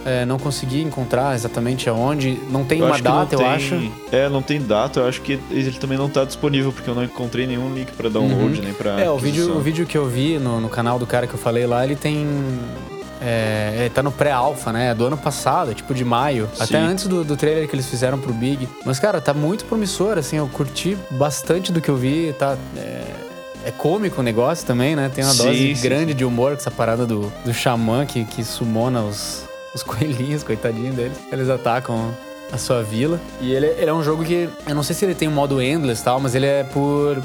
é, 0.05 0.25
não 0.25 0.37
consegui 0.37 0.81
encontrar 0.81 1.33
exatamente 1.33 1.89
aonde, 1.89 2.37
não 2.51 2.63
tem 2.65 2.79
Eu 2.79 2.87
uma 2.87 2.99
data, 2.99 3.35
eu 3.35 3.39
tem- 3.39 3.47
acho. 3.47 3.91
É, 4.11 4.27
não 4.29 4.41
tem 4.41 4.61
data. 4.61 4.99
Eu 4.99 5.07
acho 5.07 5.21
que 5.21 5.39
ele 5.49 5.71
também 5.71 5.97
não 5.97 6.09
tá 6.09 6.25
disponível, 6.25 6.71
porque 6.73 6.89
eu 6.89 6.93
não 6.95 7.03
encontrei 7.05 7.47
nenhum 7.47 7.73
link 7.73 7.91
pra 7.93 8.09
download, 8.09 8.61
nem 8.61 8.73
pra. 8.73 8.99
É, 8.99 9.09
o 9.09 9.17
vídeo, 9.17 9.55
o 9.55 9.61
vídeo 9.61 9.85
que 9.85 9.97
eu 9.97 10.07
vi 10.07 10.37
no, 10.37 10.59
no 10.59 10.67
canal 10.69 10.99
do 10.99 11.07
cara 11.07 11.25
que 11.25 11.33
eu 11.33 11.39
falei 11.39 11.65
lá, 11.65 11.85
ele 11.85 11.95
tem. 11.95 12.27
É, 13.25 13.73
ele 13.79 13.89
tá 13.89 14.03
no 14.03 14.11
pré-alpha, 14.11 14.71
né? 14.71 14.91
É 14.91 14.93
do 14.93 15.05
ano 15.05 15.17
passado, 15.17 15.71
é 15.71 15.73
tipo 15.73 15.93
de 15.93 16.05
maio. 16.05 16.47
Sim. 16.53 16.63
Até 16.63 16.77
antes 16.77 17.07
do, 17.07 17.23
do 17.23 17.35
trailer 17.35 17.67
que 17.67 17.75
eles 17.75 17.87
fizeram 17.87 18.19
pro 18.19 18.31
Big. 18.31 18.69
Mas, 18.85 18.99
cara, 18.99 19.19
tá 19.19 19.33
muito 19.33 19.65
promissor, 19.65 20.17
assim. 20.17 20.37
Eu 20.37 20.47
curti 20.47 20.95
bastante 21.11 21.71
do 21.71 21.81
que 21.81 21.89
eu 21.89 21.97
vi. 21.97 22.33
Tá. 22.37 22.55
É, 22.77 23.03
é 23.65 23.71
cômico 23.71 24.21
o 24.21 24.23
negócio 24.23 24.65
também, 24.65 24.95
né? 24.95 25.09
Tem 25.13 25.23
uma 25.23 25.33
Sim, 25.33 25.43
dose 25.43 25.75
sim, 25.75 25.81
grande 25.81 26.13
de 26.13 26.23
humor 26.23 26.51
com 26.51 26.57
essa 26.57 26.69
parada 26.69 27.07
do, 27.07 27.33
do 27.43 27.51
xamã 27.51 28.05
que, 28.05 28.23
que 28.23 28.43
sumona 28.43 29.01
os, 29.01 29.43
os 29.73 29.81
coelhinhos, 29.83 30.43
coitadinho 30.43 30.93
deles. 30.93 31.17
Eles 31.31 31.49
atacam 31.49 32.13
a 32.51 32.57
sua 32.59 32.83
vila. 32.83 33.19
E 33.41 33.51
ele, 33.51 33.65
ele 33.65 33.89
é 33.89 33.93
um 33.93 34.03
jogo 34.03 34.23
que. 34.23 34.47
Eu 34.67 34.75
não 34.75 34.83
sei 34.83 34.95
se 34.95 35.03
ele 35.03 35.15
tem 35.15 35.27
um 35.27 35.31
modo 35.31 35.59
endless 35.59 35.99
e 36.01 36.05
tal, 36.05 36.19
mas 36.19 36.35
ele 36.35 36.45
é 36.45 36.63
por 36.63 37.21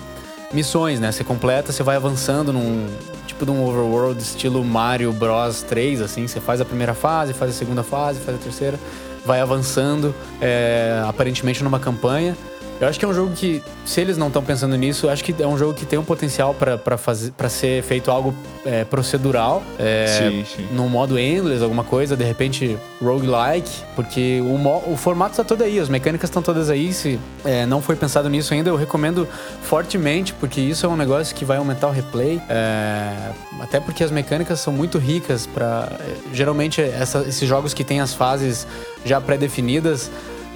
missões, 0.52 0.98
né? 1.00 1.12
Você 1.12 1.24
completa, 1.24 1.72
você 1.72 1.82
vai 1.82 1.96
avançando 1.96 2.52
num 2.52 2.86
tipo 3.26 3.44
de 3.44 3.50
um 3.50 3.64
overworld 3.64 4.20
estilo 4.20 4.64
Mario 4.64 5.12
Bros 5.12 5.62
3, 5.62 6.00
assim. 6.00 6.26
Você 6.26 6.40
faz 6.40 6.60
a 6.60 6.64
primeira 6.64 6.94
fase, 6.94 7.32
faz 7.32 7.52
a 7.52 7.54
segunda 7.54 7.82
fase, 7.82 8.20
faz 8.20 8.36
a 8.36 8.40
terceira, 8.40 8.78
vai 9.24 9.40
avançando, 9.40 10.14
é, 10.40 11.02
aparentemente 11.06 11.62
numa 11.62 11.78
campanha. 11.78 12.36
Eu 12.80 12.88
acho 12.88 12.98
que 12.98 13.04
é 13.04 13.08
um 13.08 13.12
jogo 13.12 13.32
que, 13.34 13.62
se 13.84 14.00
eles 14.00 14.16
não 14.16 14.28
estão 14.28 14.42
pensando 14.42 14.74
nisso, 14.74 15.08
acho 15.10 15.22
que 15.22 15.34
é 15.42 15.46
um 15.46 15.58
jogo 15.58 15.74
que 15.74 15.84
tem 15.84 15.98
um 15.98 16.04
potencial 16.04 16.54
para 16.54 17.48
ser 17.50 17.82
feito 17.82 18.10
algo 18.10 18.34
é, 18.64 18.84
procedural. 18.84 19.62
É, 19.78 20.06
Sim, 20.06 20.44
sim. 20.56 20.66
num 20.72 20.88
modo 20.88 21.18
endless, 21.18 21.62
alguma 21.62 21.84
coisa, 21.84 22.16
de 22.16 22.24
repente 22.24 22.78
roguelike, 23.02 23.70
porque 23.94 24.40
o, 24.42 24.92
o 24.92 24.96
formato 24.96 25.32
está 25.32 25.44
todo 25.44 25.62
aí, 25.62 25.78
as 25.78 25.90
mecânicas 25.90 26.30
estão 26.30 26.40
todas 26.40 26.70
aí. 26.70 26.90
Se 26.94 27.18
é, 27.44 27.66
não 27.66 27.82
foi 27.82 27.96
pensado 27.96 28.30
nisso 28.30 28.54
ainda, 28.54 28.70
eu 28.70 28.76
recomendo 28.76 29.28
fortemente, 29.62 30.32
porque 30.32 30.60
isso 30.60 30.86
é 30.86 30.88
um 30.88 30.96
negócio 30.96 31.34
que 31.36 31.44
vai 31.44 31.58
aumentar 31.58 31.88
o 31.88 31.90
replay. 31.92 32.40
é, 32.48 33.30
até 33.60 33.78
porque 33.78 34.02
as 34.02 34.10
mecânicas 34.10 34.58
são 34.58 34.72
muito 34.72 34.96
ricas 34.96 35.46
para 35.46 35.92
geralmente 36.32 36.80
essa- 36.80 37.24
esses 37.28 37.46
jogos 37.46 37.74
que 37.74 37.84
têm 37.84 38.00
as 38.00 38.14
fases 38.14 38.66
já 39.04 39.20
pré-definidas 39.20 40.10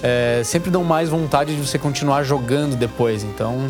é, 0.05 0.43
sempre 0.43 0.69
dão 0.69 0.83
mais 0.83 1.09
vontade 1.09 1.55
de 1.55 1.67
você 1.67 1.79
continuar 1.79 2.23
jogando 2.23 2.75
depois. 2.75 3.23
Então 3.23 3.67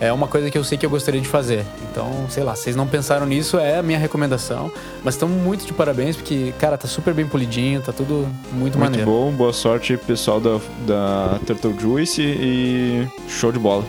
é 0.00 0.12
uma 0.12 0.26
coisa 0.26 0.50
que 0.50 0.58
eu 0.58 0.64
sei 0.64 0.76
que 0.76 0.84
eu 0.84 0.90
gostaria 0.90 1.20
de 1.20 1.28
fazer. 1.28 1.64
Então, 1.90 2.26
sei 2.28 2.42
lá, 2.42 2.56
vocês 2.56 2.74
não 2.74 2.86
pensaram 2.86 3.24
nisso, 3.24 3.56
é 3.58 3.78
a 3.78 3.82
minha 3.82 3.98
recomendação. 3.98 4.70
Mas 5.04 5.14
estão 5.14 5.28
muito 5.28 5.64
de 5.64 5.72
parabéns, 5.72 6.16
porque, 6.16 6.52
cara, 6.58 6.76
tá 6.76 6.88
super 6.88 7.14
bem 7.14 7.26
polidinho, 7.26 7.80
tá 7.80 7.92
tudo 7.92 8.26
muito, 8.52 8.76
Muito 8.76 8.78
maneiro. 8.78 9.06
bom, 9.06 9.30
boa 9.30 9.52
sorte 9.52 9.96
pessoal 9.96 10.40
da, 10.40 10.58
da 10.86 11.38
Turtle 11.46 11.74
Juice 11.80 12.20
e 12.20 13.08
show 13.28 13.52
de 13.52 13.58
bola. 13.58 13.84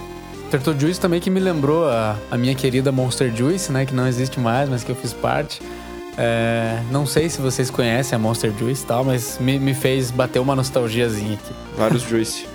Turtle 0.52 0.80
Juice 0.80 1.00
também 1.00 1.20
que 1.20 1.30
me 1.30 1.42
lembrou 1.42 1.90
a, 1.90 2.16
a 2.32 2.38
minha 2.38 2.56
querida 2.56 2.90
Monster 2.90 3.36
Juice, 3.36 3.70
né? 3.72 3.86
Que 3.86 3.94
não 3.94 4.08
existe 4.08 4.40
mais, 4.40 4.70
mas 4.70 4.84
que 4.84 4.92
eu 4.92 4.96
fiz 4.96 5.12
parte. 5.12 5.62
É, 6.18 6.82
não 6.92 7.06
sei 7.06 7.30
se 7.30 7.40
vocês 7.40 7.70
conhecem 7.70 8.16
a 8.16 8.20
Monster 8.20 8.52
Juice 8.58 8.84
e 8.84 8.88
tal, 8.88 9.04
mas 9.04 9.38
me, 9.40 9.60
me 9.60 9.74
fez 9.74 10.10
bater 10.10 10.40
uma 10.40 10.56
nostalgiazinha 10.56 11.34
aqui. 11.36 11.54
Vários 11.78 12.02
Juice. 12.04 12.46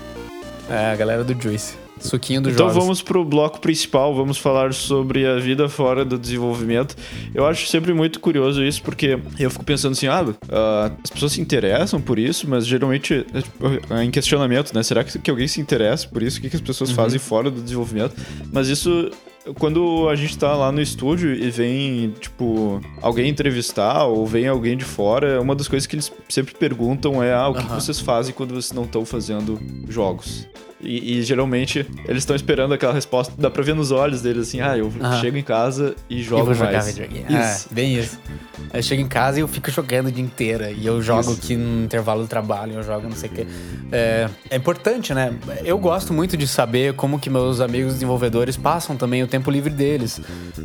É, 0.69 0.93
a 0.93 0.97
galera 0.97 1.23
do 1.23 1.41
Juice. 1.41 1.81
Suquinho 2.01 2.41
do 2.41 2.51
Então 2.51 2.69
vamos 2.71 3.01
pro 3.01 3.25
bloco 3.25 3.61
principal, 3.61 4.13
vamos 4.13 4.37
falar 4.37 4.75
sobre 4.75 5.25
a 5.25 5.37
vida 5.39 5.69
fora 5.69 6.05
do 6.05 6.19
desenvolvimento. 6.19 6.97
Eu 7.33 7.47
acho 7.47 7.69
sempre 7.69 7.95
muito 7.95 8.19
curioso 8.19 8.65
isso, 8.65 8.83
porque 8.83 9.21
eu 9.39 9.49
fico 9.49 9.65
pensando 9.65 9.93
assim, 9.93 10.09
ah, 10.09 10.25
ah, 10.51 10.91
as 11.05 11.11
pessoas 11.11 11.33
se 11.33 11.41
interessam 11.41 12.01
por 12.01 12.19
isso, 12.19 12.49
mas 12.51 12.67
geralmente 12.67 13.25
é, 13.33 13.43
tipo, 13.43 13.95
é 13.95 14.03
em 14.03 14.11
questionamento, 14.11 14.75
né? 14.75 14.83
Será 14.83 15.05
que, 15.05 15.17
que 15.17 15.31
alguém 15.31 15.47
se 15.47 15.61
interessa 15.61 16.09
por 16.09 16.23
isso? 16.25 16.39
O 16.39 16.43
que, 16.43 16.51
que 16.51 16.57
as 16.57 16.63
pessoas 16.63 16.91
Uhum. 16.91 16.97
fazem 16.97 17.21
fora 17.21 17.49
do 17.53 17.63
desenvolvimento? 17.63 18.17
Mas 18.53 18.67
isso 18.67 19.09
quando 19.59 20.09
a 20.09 20.15
gente 20.15 20.39
tá 20.39 20.55
lá 20.55 20.71
no 20.71 20.81
estúdio 20.81 21.35
e 21.35 21.51
vem, 21.51 22.11
tipo, 22.21 22.81
alguém 23.01 23.29
entrevistar 23.29 24.05
ou 24.05 24.27
vem 24.27 24.47
alguém 24.47 24.77
de 24.77 24.85
fora, 24.85 25.41
uma 25.41 25.55
das 25.55 25.69
coisas 25.69 25.87
que 25.87 25.97
eles 25.97 26.13
sempre 26.29 26.55
perguntam 26.55 27.23
é: 27.23 27.33
ah, 27.35 27.49
o 27.49 27.55
que, 27.55 27.63
que 27.63 27.73
vocês 27.73 28.01
fazem 28.01 28.35
quando 28.35 28.51
vocês 28.51 28.73
não 28.73 28.85
estão 28.85 29.05
fazendo 29.05 29.59
jogos? 29.89 30.47
E, 30.83 31.19
e, 31.19 31.23
geralmente 31.23 31.87
eles 32.07 32.23
estão 32.23 32.35
esperando 32.35 32.75
aquela 32.75 32.93
resposta, 32.93 33.33
dá 33.39 33.49
pra 33.49 33.63
ver 33.63 33.75
nos 33.75 33.91
olhos 33.93 34.21
deles 34.21 34.49
assim: 34.49 34.61
ah, 34.61 34.77
eu 34.77 34.93
Aham. 35.01 35.21
chego 35.21 35.37
em 35.37 35.43
casa 35.43 35.95
e 36.11 36.23
jogo 36.23 36.45
vou 36.47 36.55
jogar 36.55 36.73
mais. 36.73 36.87
videogame. 36.87 37.27
Isso. 37.29 37.69
É, 37.71 37.75
bem 37.75 37.95
isso. 37.97 38.19
Eu 38.73 38.83
chego 38.83 39.03
em 39.03 39.09
casa 39.09 39.39
e 39.39 39.43
eu 39.43 39.49
fico 39.49 39.71
jogando 39.71 40.07
o 40.07 40.13
dia 40.13 40.25
inteiro. 40.25 40.65
E 40.71 40.87
eu 40.87 41.03
jogo 41.03 41.21
Isso. 41.21 41.33
aqui 41.33 41.57
no 41.57 41.85
intervalo 41.85 42.23
do 42.23 42.29
trabalho, 42.29 42.75
eu 42.75 42.83
jogo 42.83 43.07
não 43.09 43.15
sei 43.17 43.29
o 43.29 43.33
quê. 43.33 43.47
É, 43.91 44.29
é 44.51 44.57
importante, 44.57 45.13
né? 45.13 45.35
Eu 45.65 45.79
gosto 45.79 46.13
muito 46.15 46.37
de 46.37 46.47
saber 46.49 46.95
como 46.95 47.19
que 47.19 47.29
meus 47.29 47.61
amigos 47.61 47.93
desenvolvedores 47.95 48.57
passam 48.57 48.97
também 48.97 49.23
o 49.23 49.27
tempo 49.27 49.51
livre 49.51 49.69
deles. 49.71 50.21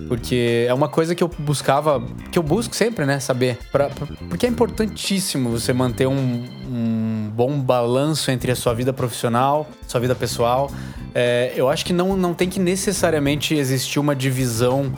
Porque 0.07 0.65
é 0.69 0.74
uma 0.74 0.88
coisa 0.88 1.13
que 1.15 1.24
eu 1.24 1.27
buscava, 1.39 2.01
que 2.31 2.39
eu 2.39 2.43
busco 2.43 2.74
sempre, 2.75 3.05
né? 3.05 3.19
Saber. 3.19 3.57
Pra- 3.71 3.89
pra- 3.89 4.07
porque 4.29 4.45
é 4.45 4.50
importantíssimo 4.50 5.50
você 5.50 5.74
manter 5.74 6.07
um, 6.07 6.45
um 6.71 7.06
bom 7.38 7.60
balanço 7.60 8.32
entre 8.32 8.51
a 8.51 8.56
sua 8.56 8.74
vida 8.74 8.91
profissional, 8.91 9.67
sua 9.88 10.00
vida 10.00 10.15
pessoal. 10.15 10.72
É, 11.13 11.53
eu 11.56 11.70
acho 11.70 11.86
que 11.86 11.94
não, 11.94 12.17
não 12.17 12.34
tem 12.34 12.50
que 12.50 12.60
necessariamente 12.60 13.53
existir 13.53 14.00
uma 14.00 14.15
divisão 14.15 14.91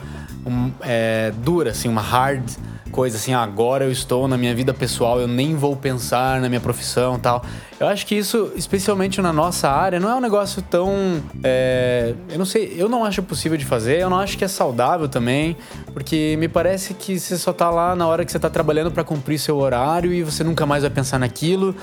um, 0.46 0.72
é, 0.80 1.34
dura, 1.44 1.72
assim, 1.72 1.86
uma 1.86 2.00
hard 2.00 2.50
coisa 2.90 3.16
assim, 3.16 3.32
ah, 3.32 3.42
agora 3.42 3.84
eu 3.84 3.92
estou 3.92 4.26
na 4.26 4.36
minha 4.36 4.52
vida 4.54 4.74
pessoal, 4.74 5.20
eu 5.20 5.28
nem 5.28 5.54
vou 5.54 5.76
pensar 5.76 6.40
na 6.40 6.48
minha 6.48 6.60
profissão 6.60 7.18
tal. 7.18 7.44
Eu 7.78 7.86
acho 7.86 8.04
que 8.04 8.14
isso, 8.16 8.52
especialmente 8.56 9.22
na 9.22 9.32
nossa 9.32 9.70
área, 9.70 10.00
não 10.00 10.10
é 10.10 10.14
um 10.14 10.20
negócio 10.20 10.60
tão. 10.60 11.22
é, 11.44 12.14
eu 12.28 12.38
não 12.38 12.44
sei, 12.44 12.74
eu 12.76 12.88
não 12.88 13.04
acho 13.04 13.22
possível 13.22 13.56
de 13.56 13.64
fazer, 13.64 14.00
eu 14.00 14.10
não 14.10 14.18
acho 14.18 14.36
que 14.36 14.44
é 14.44 14.48
saudável 14.48 15.08
também, 15.08 15.56
porque 15.92 16.36
me 16.38 16.48
parece 16.48 16.94
que 16.94 17.18
você 17.18 17.38
só 17.38 17.52
tá 17.52 17.70
lá 17.70 17.94
na 17.94 18.06
hora 18.08 18.24
que 18.24 18.32
você 18.32 18.38
tá 18.38 18.50
trabalhando 18.50 18.90
para 18.90 19.04
cumprir 19.04 19.38
seu 19.38 19.56
horário 19.56 20.12
e 20.12 20.22
você 20.22 20.42
nunca 20.42 20.66
mais 20.66 20.82
vai 20.82 20.90
pensar 20.90 21.18
naquilo. 21.18 21.74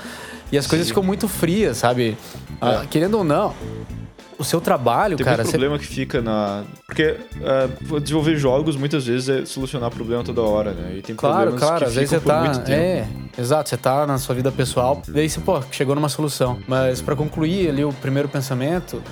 E 0.50 0.58
as 0.58 0.66
coisas 0.66 0.88
ficam 0.88 1.02
muito 1.02 1.28
frias, 1.28 1.76
sabe? 1.76 2.16
Ah, 2.60 2.84
querendo 2.90 3.18
ou 3.18 3.24
não, 3.24 3.54
o 4.38 4.44
seu 4.44 4.60
trabalho, 4.60 5.16
Tem 5.16 5.24
cara. 5.26 5.44
você- 5.44 5.50
problema 5.50 5.78
que 5.78 5.86
fica 5.86 6.22
na. 6.22 6.62
Porque 6.86 7.02
é, 7.42 7.98
desenvolver 8.00 8.36
jogos 8.36 8.76
muitas 8.76 9.04
vezes 9.06 9.28
é 9.28 9.44
solucionar 9.44 9.90
problema 9.90 10.22
toda 10.24 10.40
hora, 10.42 10.72
né? 10.72 10.94
E 10.96 11.02
tem 11.02 11.14
Claro, 11.14 11.34
problemas 11.50 11.60
claro, 11.60 11.78
que 11.78 11.84
às 11.84 11.94
vezes 11.94 12.10
você 12.10 12.20
tá. 12.20 12.40
muito 12.40 12.60
tempo. 12.60 12.80
É, 12.80 13.06
exato, 13.36 13.68
você 13.68 13.76
tá 13.76 14.06
na 14.06 14.16
sua 14.16 14.34
vida 14.34 14.50
pessoal, 14.52 15.02
daí 15.08 15.28
você, 15.28 15.40
pô, 15.40 15.60
chegou 15.70 15.94
numa 15.94 16.08
solução. 16.08 16.58
Mas 16.68 17.02
pra 17.02 17.14
concluir 17.16 17.68
ali 17.68 17.84
o 17.84 17.92
primeiro 17.92 18.28
pensamento, 18.28 19.02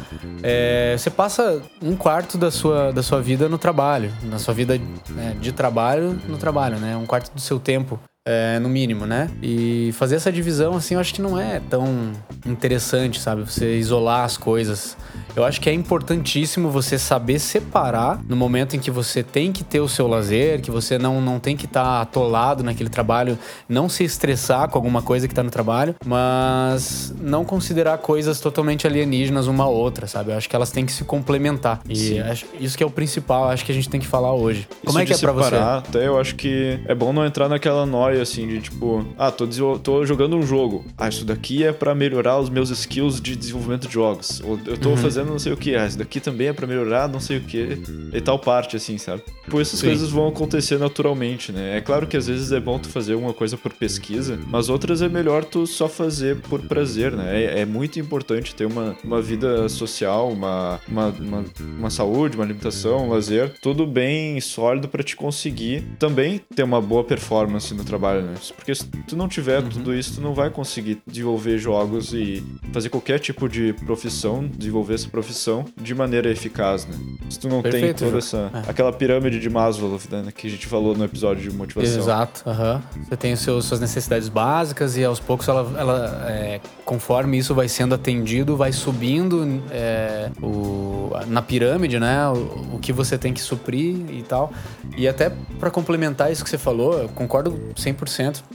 é, 0.43 0.95
você 0.97 1.11
passa 1.11 1.61
um 1.83 1.97
quarto 1.97 2.39
da 2.39 2.51
sua, 2.51 2.93
da 2.93 3.03
sua 3.03 3.21
vida 3.21 3.49
no 3.49 3.59
trabalho, 3.59 4.13
na 4.23 4.39
sua 4.39 4.55
vida 4.55 4.81
né, 5.11 5.37
de 5.41 5.53
trabalho 5.53 6.19
no 6.29 6.39
trabalho, 6.39 6.79
né? 6.79 6.97
Um 6.97 7.05
quarto 7.05 7.33
do 7.35 7.41
seu 7.41 7.59
tempo. 7.59 7.99
É, 8.27 8.59
no 8.59 8.69
mínimo, 8.69 9.07
né? 9.07 9.31
E 9.41 9.93
fazer 9.93 10.17
essa 10.17 10.33
divisão, 10.33 10.75
assim, 10.75 10.95
eu 10.95 11.01
acho 11.01 11.15
que 11.15 11.23
não 11.23 11.39
é 11.41 11.61
tão 11.71 12.13
interessante, 12.45 13.21
sabe? 13.21 13.43
Você 13.43 13.79
isolar 13.79 14.25
as 14.25 14.37
coisas. 14.37 14.97
Eu 15.37 15.45
acho 15.45 15.61
que 15.61 15.71
é 15.71 15.73
importantíssimo 15.73 16.69
você 16.69 16.99
saber 16.99 17.39
separar 17.39 18.21
no 18.27 18.35
momento 18.35 18.75
em 18.75 18.81
que 18.81 18.91
você 18.91 19.23
tem 19.23 19.53
que 19.53 19.63
ter 19.63 19.81
o 19.81 19.89
seu 19.89 20.09
lazer, 20.09 20.61
que 20.61 20.71
você 20.71 20.99
não, 20.99 21.21
não 21.21 21.39
tem 21.39 21.57
que 21.57 21.67
estar 21.67 21.85
tá 21.85 22.01
atolado 22.01 22.65
naquele 22.65 22.89
trabalho, 22.89 23.39
não 23.69 23.89
se 23.89 24.03
estressar 24.03 24.69
com 24.69 24.79
alguma 24.79 25.03
coisa 25.03 25.29
que 25.29 25.33
está 25.33 25.43
no 25.43 25.51
trabalho, 25.51 25.95
mas 26.05 27.15
não 27.21 27.45
considerar 27.45 27.99
coisas 27.99 28.41
totalmente 28.41 28.87
alienígenas 28.87 29.47
uma 29.47 29.65
a 29.65 29.69
outra, 29.69 30.07
sabe? 30.07 30.33
Eu 30.33 30.37
acho 30.37 30.49
que 30.49 30.57
elas 30.57 30.71
têm 30.71 30.85
que 30.85 30.93
se 30.93 31.05
complementar. 31.05 31.81
E 31.89 32.19
acho, 32.19 32.47
isso 32.59 32.77
que 32.77 32.83
é 32.83 32.87
o 32.87 32.91
principal, 32.91 33.49
acho 33.51 33.65
que 33.65 33.71
a 33.71 33.75
gente 33.75 33.89
tem 33.89 34.01
que 34.01 34.07
falar 34.07 34.33
hoje. 34.33 34.67
Como 34.85 34.99
isso 34.99 35.01
é 35.01 35.05
que 35.05 35.13
é 35.13 35.19
para 35.19 35.33
você? 35.33 35.55
Até 35.55 36.07
eu 36.09 36.19
acho 36.19 36.35
que 36.35 36.81
é 36.87 36.95
bom 36.95 37.13
não 37.13 37.25
entrar 37.25 37.49
naquela 37.49 37.85
noia 37.85 38.16
assim 38.21 38.47
de 38.47 38.61
tipo, 38.61 39.07
ah, 39.19 39.31
tô, 39.31 39.47
tô 39.79 40.05
jogando 40.05 40.37
um 40.37 40.43
jogo. 40.43 40.85
Ah, 40.97 41.09
isso 41.09 41.25
daqui 41.25 41.65
é 41.65 41.73
para 41.73 41.95
melhorar 41.95 42.39
os 42.39 42.49
meus 42.49 42.71
skills 42.71 43.21
de 43.21 43.37
desenvolvimento 43.37 43.87
de 43.87 43.95
jogos. 43.95 44.41
Ou 44.45 44.59
eu 44.67 44.77
tô 44.77 44.91
uhum. 44.91 44.97
fazendo 44.97 45.31
não 45.31 45.39
sei 45.39 45.53
o 45.53 45.57
que, 45.57 45.75
ah, 45.75 45.87
isso 45.87 45.99
daqui 45.99 46.21
também 46.21 46.49
é 46.49 46.53
para 46.53 46.67
melhorar 46.67 47.09
não 47.09 47.21
sei 47.21 47.39
o 47.39 47.41
que, 47.41 47.79
e 48.13 48.21
tal 48.21 48.39
parte, 48.39 48.77
assim, 48.77 48.99
sabe? 48.99 49.23
Por 49.49 49.61
essas 49.61 49.81
Sim. 49.81 49.87
coisas 49.89 50.11
vão 50.11 50.29
acontecer 50.29 50.79
naturalmente, 50.79 51.53
né? 51.53 51.77
É 51.77 51.81
claro 51.81 52.07
que 52.07 52.17
às 52.17 52.27
vezes 52.27 52.53
é 52.53 52.61
bom 52.61 52.79
tu 52.79 52.89
fazer 52.89 53.15
uma 53.15 53.33
coisa 53.33 53.57
por 53.57 53.73
pesquisa, 53.73 54.39
mas 54.49 54.69
outras 54.69 55.03
é 55.03 55.09
melhor 55.09 55.45
tu 55.45 55.67
só 55.67 55.89
fazer 55.89 56.37
por 56.37 56.63
prazer, 56.63 57.13
né? 57.13 57.43
É, 57.43 57.61
é 57.61 57.67
muito 57.67 57.99
importante 57.99 58.55
ter 58.55 58.67
uma, 58.67 58.97
uma 59.05 59.21
vida 59.21 59.69
social, 59.69 60.31
uma, 60.31 60.81
uma, 60.89 61.09
uma, 61.09 61.45
uma 61.79 61.91
saúde, 61.91 62.37
uma 62.37 62.45
alimentação, 62.45 63.07
um 63.07 63.11
lazer, 63.11 63.55
tudo 63.61 63.87
bem 63.87 64.41
sólido 64.41 64.89
para 64.89 65.03
te 65.03 65.17
conseguir 65.17 65.83
também 65.99 66.41
ter 66.55 66.63
uma 66.63 66.81
boa 66.81 67.05
performance 67.05 67.73
no 67.75 67.85
trabalho, 67.85 68.06
né? 68.15 68.35
Porque 68.55 68.75
se 68.75 68.85
tu 68.85 69.17
não 69.17 69.29
tiver 69.29 69.63
uhum. 69.63 69.69
tudo 69.69 69.95
isso, 69.95 70.15
tu 70.15 70.21
não 70.21 70.35
vai 70.35 70.51
conseguir 70.51 71.01
desenvolver 71.07 71.59
jogos 71.59 72.13
e 72.13 72.43
fazer 72.73 72.89
qualquer 72.89 73.19
tipo 73.19 73.49
de 73.49 73.73
profissão, 73.73 74.49
desenvolver 74.57 74.95
essa 74.95 75.09
profissão 75.09 75.65
de 75.77 75.95
maneira 75.95 76.31
eficaz, 76.31 76.87
né? 76.87 76.95
Se 77.29 77.39
tu 77.39 77.49
não 77.49 77.63
Perfeito, 77.63 77.99
tem 77.99 78.09
toda 78.09 78.19
essa. 78.19 78.51
É. 78.55 78.71
aquela 78.71 78.93
pirâmide 78.93 79.41
de 79.41 79.51
Maslow 79.51 79.99
né, 80.11 80.33
que 80.35 80.47
a 80.47 80.51
gente 80.51 80.67
falou 80.67 80.97
no 80.97 81.05
episódio 81.05 81.49
de 81.49 81.57
motivação. 81.57 81.99
Exato, 81.99 82.43
uhum. 82.47 82.81
Você 83.05 83.17
tem 83.17 83.37
seus, 83.37 83.65
suas 83.65 83.81
necessidades 83.81 84.29
básicas 84.29 84.97
e 84.97 85.05
aos 85.05 85.21
poucos 85.21 85.49
ela, 85.49 85.75
ela 85.79 86.27
é, 86.29 86.61
conforme 86.85 87.39
isso 87.39 87.55
vai 87.55 87.69
sendo 87.69 87.95
atendido, 87.95 88.57
vai 88.57 88.73
subindo 88.73 89.63
é, 89.71 90.31
o, 90.43 91.11
na 91.27 91.43
pirâmide, 91.43 91.99
né? 91.99 92.29
O, 92.29 92.77
o, 92.77 92.79
que 92.81 92.93
você 92.93 93.19
tem 93.19 93.33
que 93.33 93.41
suprir 93.41 93.97
e 94.11 94.23
tal. 94.23 94.53
E 94.97 95.09
até 95.09 95.33
para 95.59 95.71
complementar 95.71 96.31
isso 96.31 96.45
que 96.45 96.51
você 96.51 96.59
falou, 96.59 96.99
eu 97.01 97.09
concordo 97.09 97.53
100%. 97.75 97.96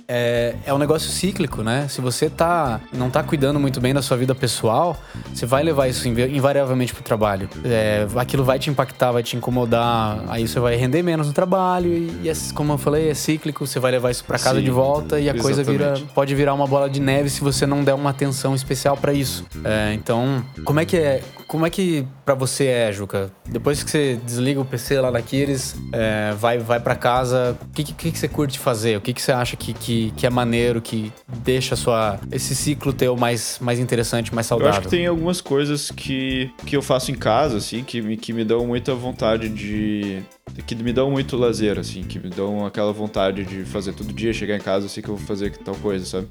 É, 0.07 0.55
é 0.65 0.73
um 0.73 0.77
negócio 0.77 1.09
cíclico, 1.09 1.63
né? 1.63 1.87
Se 1.89 2.01
você 2.01 2.29
tá, 2.29 2.81
não 2.93 3.09
tá 3.09 3.23
cuidando 3.23 3.59
muito 3.59 3.79
bem 3.79 3.93
da 3.93 4.01
sua 4.01 4.17
vida 4.17 4.33
pessoal, 4.35 4.97
você 5.33 5.45
vai 5.45 5.63
levar 5.63 5.87
isso 5.87 6.07
invariavelmente 6.07 6.93
pro 6.93 7.03
trabalho. 7.03 7.49
É, 7.63 8.07
aquilo 8.15 8.43
vai 8.43 8.59
te 8.59 8.69
impactar, 8.69 9.11
vai 9.11 9.23
te 9.23 9.35
incomodar, 9.35 10.23
aí 10.27 10.47
você 10.47 10.59
vai 10.59 10.75
render 10.75 11.03
menos 11.03 11.27
no 11.27 11.33
trabalho 11.33 11.91
e, 11.91 12.21
e 12.23 12.29
é, 12.29 12.33
como 12.53 12.73
eu 12.73 12.77
falei, 12.77 13.09
é 13.09 13.13
cíclico, 13.13 13.65
você 13.65 13.79
vai 13.79 13.91
levar 13.91 14.11
isso 14.11 14.23
para 14.23 14.37
casa 14.37 14.59
Sim, 14.59 14.65
de 14.65 14.71
volta 14.71 15.19
e 15.19 15.29
a 15.29 15.33
exatamente. 15.33 15.41
coisa 15.41 15.63
vira, 15.63 15.93
pode 16.13 16.35
virar 16.35 16.53
uma 16.53 16.67
bola 16.67 16.89
de 16.89 16.99
neve 16.99 17.29
se 17.29 17.41
você 17.41 17.65
não 17.65 17.83
der 17.83 17.93
uma 17.93 18.09
atenção 18.09 18.55
especial 18.55 18.97
para 18.97 19.13
isso. 19.13 19.45
É, 19.63 19.93
então, 19.93 20.43
como 20.63 20.79
é 20.79 20.85
que 20.85 20.97
é, 20.97 21.21
como 21.47 21.65
é 21.65 21.69
que 21.69 22.07
para 22.23 22.33
você 22.33 22.67
é, 22.67 22.91
Juca? 22.93 23.29
Depois 23.45 23.83
que 23.83 23.91
você 23.91 24.19
desliga 24.25 24.61
o 24.61 24.65
PC 24.65 25.01
lá 25.01 25.11
na 25.11 25.21
Kiris, 25.21 25.75
é, 25.91 26.33
vai, 26.33 26.57
vai 26.57 26.79
para 26.79 26.95
casa, 26.95 27.57
o 27.61 27.67
que, 27.73 27.83
que, 27.83 28.11
que, 28.11 28.17
você 28.17 28.27
curte 28.27 28.57
fazer? 28.57 28.97
O 28.97 29.01
que, 29.01 29.13
que 29.13 29.21
você 29.21 29.30
acha 29.31 29.55
que, 29.55 29.73
que, 29.73 30.11
que 30.15 30.25
é 30.25 30.29
maneiro, 30.29 30.81
que 30.81 31.11
deixa 31.27 31.75
sua, 31.75 32.19
esse 32.31 32.55
ciclo 32.55 32.93
teu 32.93 33.15
mais, 33.15 33.57
mais 33.59 33.79
interessante, 33.79 34.33
mais 34.33 34.47
saudável? 34.47 34.73
Eu 34.73 34.77
acho 34.77 34.81
que 34.87 34.95
tem 34.95 35.07
algumas 35.07 35.41
coisas 35.41 35.91
que, 35.91 36.51
que 36.65 36.75
eu 36.75 36.81
faço 36.81 37.11
em 37.11 37.15
casa, 37.15 37.57
assim, 37.57 37.83
que 37.83 38.01
me, 38.01 38.17
que 38.17 38.33
me 38.33 38.43
dão 38.43 38.65
muita 38.65 38.93
vontade 38.93 39.49
de. 39.49 40.21
que 40.65 40.75
me 40.75 40.93
dão 40.93 41.11
muito 41.11 41.37
lazer, 41.37 41.79
assim, 41.79 42.03
que 42.03 42.19
me 42.19 42.29
dão 42.29 42.65
aquela 42.65 42.91
vontade 42.91 43.45
de 43.45 43.63
fazer 43.63 43.93
todo 43.93 44.13
dia, 44.13 44.33
chegar 44.33 44.55
em 44.55 44.61
casa, 44.61 44.85
assim 44.85 45.01
que 45.01 45.09
eu 45.09 45.15
vou 45.15 45.25
fazer 45.25 45.55
tal 45.57 45.75
coisa, 45.75 46.05
sabe? 46.05 46.27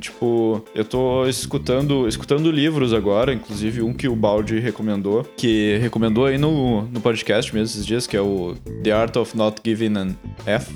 Tipo, 0.00 0.64
eu 0.74 0.84
tô 0.84 1.26
escutando, 1.28 2.08
escutando 2.08 2.50
livros 2.50 2.92
agora, 2.92 3.32
inclusive 3.32 3.82
um 3.82 3.92
que 3.92 4.08
o 4.08 4.16
Balde 4.16 4.58
recomendou, 4.58 5.24
que 5.36 5.78
recomendou 5.78 6.26
aí 6.26 6.38
no, 6.38 6.82
no 6.82 7.00
podcast 7.00 7.54
mesmo 7.54 7.66
esses 7.66 7.86
dias, 7.86 8.06
que 8.06 8.16
é 8.16 8.20
o 8.20 8.54
The 8.82 8.92
Art 8.92 9.16
of 9.16 9.36
Not 9.36 9.60
Giving 9.64 9.96
an 9.96 10.16
F. 10.44 10.72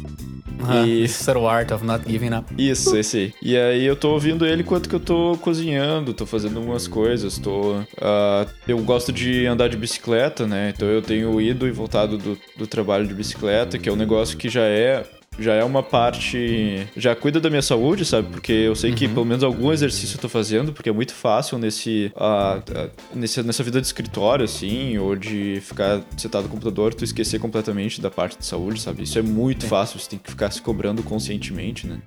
Uh, 0.60 0.86
e... 0.86 1.08
Subtle 1.08 1.46
Art 1.46 1.70
of 1.70 1.84
Not 1.84 2.08
Giving 2.08 2.34
Up. 2.34 2.52
Isso, 2.56 2.96
esse 2.96 3.16
aí. 3.18 3.34
E 3.42 3.56
aí 3.56 3.84
eu 3.84 3.96
tô 3.96 4.10
ouvindo 4.12 4.46
ele 4.46 4.62
enquanto 4.62 4.88
que 4.88 4.94
eu 4.94 5.00
tô 5.00 5.36
cozinhando, 5.40 6.14
tô 6.14 6.26
fazendo 6.26 6.58
algumas 6.58 6.88
coisas, 6.88 7.38
tô... 7.38 7.80
Uh, 7.80 8.48
eu 8.66 8.78
gosto 8.78 9.12
de 9.12 9.46
andar 9.46 9.68
de 9.68 9.76
bicicleta, 9.76 10.46
né? 10.46 10.72
Então 10.74 10.88
eu 10.88 11.02
tenho 11.02 11.40
ido 11.40 11.66
e 11.66 11.70
voltado 11.70 12.18
do, 12.18 12.38
do 12.56 12.66
trabalho 12.66 13.06
de 13.06 13.14
bicicleta, 13.14 13.78
que 13.78 13.88
é 13.88 13.92
um 13.92 13.96
negócio 13.96 14.36
que 14.36 14.48
já 14.48 14.62
é 14.62 15.04
já 15.38 15.54
é 15.54 15.64
uma 15.64 15.82
parte. 15.82 16.86
Já 16.96 17.14
cuida 17.14 17.40
da 17.40 17.50
minha 17.50 17.62
saúde, 17.62 18.04
sabe? 18.04 18.28
Porque 18.28 18.52
eu 18.52 18.74
sei 18.74 18.90
uhum. 18.90 18.96
que 18.96 19.08
pelo 19.08 19.24
menos 19.24 19.44
algum 19.44 19.72
exercício 19.72 20.16
eu 20.16 20.20
tô 20.20 20.28
fazendo, 20.28 20.72
porque 20.72 20.88
é 20.88 20.92
muito 20.92 21.14
fácil 21.14 21.58
nesse, 21.58 22.12
uh, 22.16 22.58
uh, 22.58 22.90
nesse, 23.14 23.42
nessa 23.42 23.62
vida 23.62 23.80
de 23.80 23.86
escritório, 23.86 24.44
assim, 24.44 24.98
ou 24.98 25.14
de 25.14 25.60
ficar 25.60 26.00
sentado 26.16 26.44
no 26.44 26.48
computador, 26.48 26.94
tu 26.94 27.04
esquecer 27.04 27.38
completamente 27.38 28.00
da 28.00 28.10
parte 28.10 28.38
de 28.38 28.46
saúde, 28.46 28.80
sabe? 28.80 29.02
Isso 29.02 29.18
é 29.18 29.22
muito 29.22 29.66
fácil, 29.66 29.98
você 29.98 30.10
tem 30.10 30.18
que 30.18 30.30
ficar 30.30 30.50
se 30.50 30.60
cobrando 30.62 31.02
conscientemente, 31.02 31.86
né? 31.86 31.98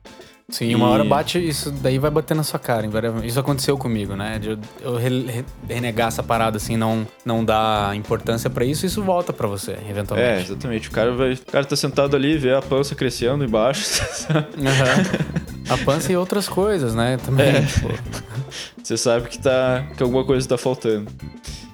Sim, 0.50 0.74
uma 0.76 0.88
hora 0.90 1.04
bate, 1.04 1.38
isso 1.40 1.72
daí 1.72 2.00
vai 2.00 2.10
bater 2.10 2.36
na 2.36 2.44
sua 2.44 2.60
cara. 2.60 2.88
Isso 3.24 3.40
aconteceu 3.40 3.78
comigo, 3.78 4.16
né? 4.16 4.40
De 4.40 4.50
eu, 4.50 4.58
eu 4.82 5.00
renegar 5.68 6.08
essa 6.08 6.24
parada, 6.24 6.58
assim, 6.58 6.76
não, 6.76 7.08
não 7.24 7.44
dar 7.46 7.96
importância 7.96 8.50
para 8.50 8.66
isso, 8.66 8.86
isso 8.86 9.04
volta 9.04 9.32
para 9.32 9.48
você, 9.48 9.78
eventualmente. 9.90 10.40
É, 10.40 10.42
exatamente. 10.42 10.88
O 10.90 10.92
cara, 10.92 11.12
vai, 11.14 11.34
o 11.34 11.46
cara 11.46 11.66
tá 11.66 11.76
sentado 11.76 12.16
ali, 12.16 12.38
vê 12.38 12.54
a 12.54 12.62
pança 12.62 12.96
crescendo 12.96 13.44
embaixo. 13.44 14.02
Uhum. 14.30 15.50
A 15.70 15.78
pança 15.78 16.12
e 16.12 16.18
outras 16.18 16.50
coisas, 16.50 16.96
né? 16.96 17.18
Também. 17.18 17.48
É. 17.48 17.62
Tipo... 17.62 17.90
Você 18.84 18.98
sabe 18.98 19.30
que, 19.30 19.38
tá, 19.38 19.88
que 19.96 20.02
alguma 20.02 20.26
coisa 20.26 20.48
tá 20.48 20.58
faltando. 20.58 21.12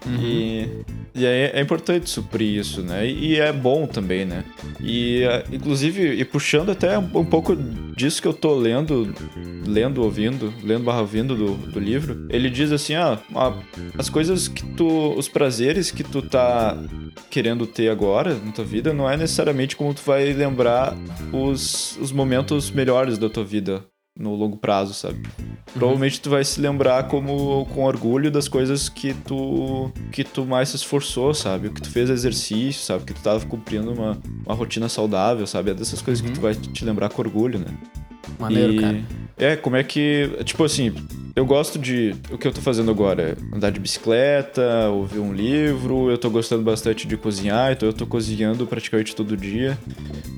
Uhum. 0.06 0.20
E, 0.22 0.86
e 1.16 1.26
aí 1.26 1.52
é 1.54 1.62
importante 1.62 2.10
suprir 2.10 2.60
isso, 2.60 2.82
né? 2.82 3.08
E 3.08 3.40
é 3.40 3.52
bom 3.52 3.88
também, 3.88 4.26
né? 4.26 4.44
E 4.82 5.24
inclusive, 5.52 6.14
e 6.14 6.26
puxando 6.26 6.72
até 6.72 6.98
um 6.98 7.26
pouco 7.26 7.56
disso 7.56 8.22
que 8.22 8.28
eu 8.28 8.34
tô 8.34 8.54
lendo, 8.54 9.14
lendo, 9.66 10.04
ouvindo, 10.04 10.54
lendo 10.62 10.84
barra 10.84 11.02
ouvindo 11.02 11.36
do, 11.36 11.56
do 11.56 11.80
livro, 11.80 12.28
ele 12.30 12.50
diz 12.50 12.72
assim, 12.72 12.96
ah, 12.96 13.18
as 13.98 14.10
coisas 14.10 14.48
que 14.48 14.64
tu, 14.74 15.14
os 15.18 15.28
prazeres 15.28 15.90
que 15.90 16.04
tu 16.04 16.22
tá 16.22 16.78
querendo 17.30 17.66
ter 17.66 17.90
agora 17.90 18.36
na 18.36 18.52
tua 18.52 18.66
vida 18.66 18.94
não 18.94 19.10
é 19.10 19.16
necessariamente 19.16 19.76
como 19.76 19.94
tu 19.94 20.02
vai 20.06 20.34
lembrar 20.34 20.96
os, 21.32 21.98
os 21.98 22.12
momentos 22.12 22.70
melhores 22.70 23.18
da 23.18 23.30
tua 23.30 23.44
vida 23.44 23.85
no 24.18 24.34
longo 24.34 24.58
prazo, 24.58 24.94
sabe? 24.94 25.18
Uhum. 25.18 25.56
Provavelmente 25.74 26.22
tu 26.22 26.30
vai 26.30 26.44
se 26.44 26.62
lembrar 26.62 27.08
como 27.08 27.66
com 27.74 27.84
orgulho 27.84 28.32
das 28.32 28.48
coisas 28.48 28.88
que 28.88 29.14
tu 29.14 29.92
que 30.12 30.24
tu 30.24 30.46
mais 30.46 30.70
se 30.70 30.78
esforçou, 30.78 31.34
sabe? 31.34 31.68
O 31.68 31.74
que 31.74 31.82
tu 31.82 31.90
fez 31.90 32.10
exercício, 32.10 32.82
sabe? 32.82 33.04
Que 33.04 33.14
tu 33.14 33.22
tava 33.22 33.46
cumprindo 33.46 33.92
uma, 33.92 34.18
uma 34.46 34.56
rotina 34.56 34.88
saudável, 34.88 35.46
sabe? 35.46 35.72
É 35.72 35.74
dessas 35.74 36.02
coisas 36.02 36.24
uhum. 36.24 36.32
que 36.32 36.40
tu 36.40 36.42
vai 36.42 36.56
te 36.56 36.86
lembrar 36.86 37.10
com 37.10 37.22
orgulho, 37.22 37.60
né? 37.60 37.68
Maneiro, 38.40 38.74
e... 38.74 38.80
cara. 38.80 39.04
É, 39.38 39.56
como 39.56 39.76
é 39.76 39.84
que. 39.84 40.30
Tipo 40.46 40.64
assim, 40.64 40.94
eu 41.36 41.46
gosto 41.46 41.78
de. 41.78 42.16
O 42.32 42.38
que 42.38 42.48
eu 42.48 42.54
tô 42.54 42.62
fazendo 42.62 42.90
agora 42.90 43.22
é 43.22 43.56
andar 43.56 43.70
de 43.70 43.80
bicicleta, 43.80 44.90
ouvir 44.90 45.20
um 45.20 45.34
livro. 45.34 46.10
Eu 46.10 46.18
tô 46.18 46.30
gostando 46.30 46.64
bastante 46.64 47.06
de 47.06 47.18
cozinhar, 47.18 47.74
então 47.74 47.88
eu 47.90 47.94
tô 47.94 48.08
cozinhando 48.08 48.66
praticamente 48.66 49.14
todo 49.14 49.36
dia. 49.36 49.78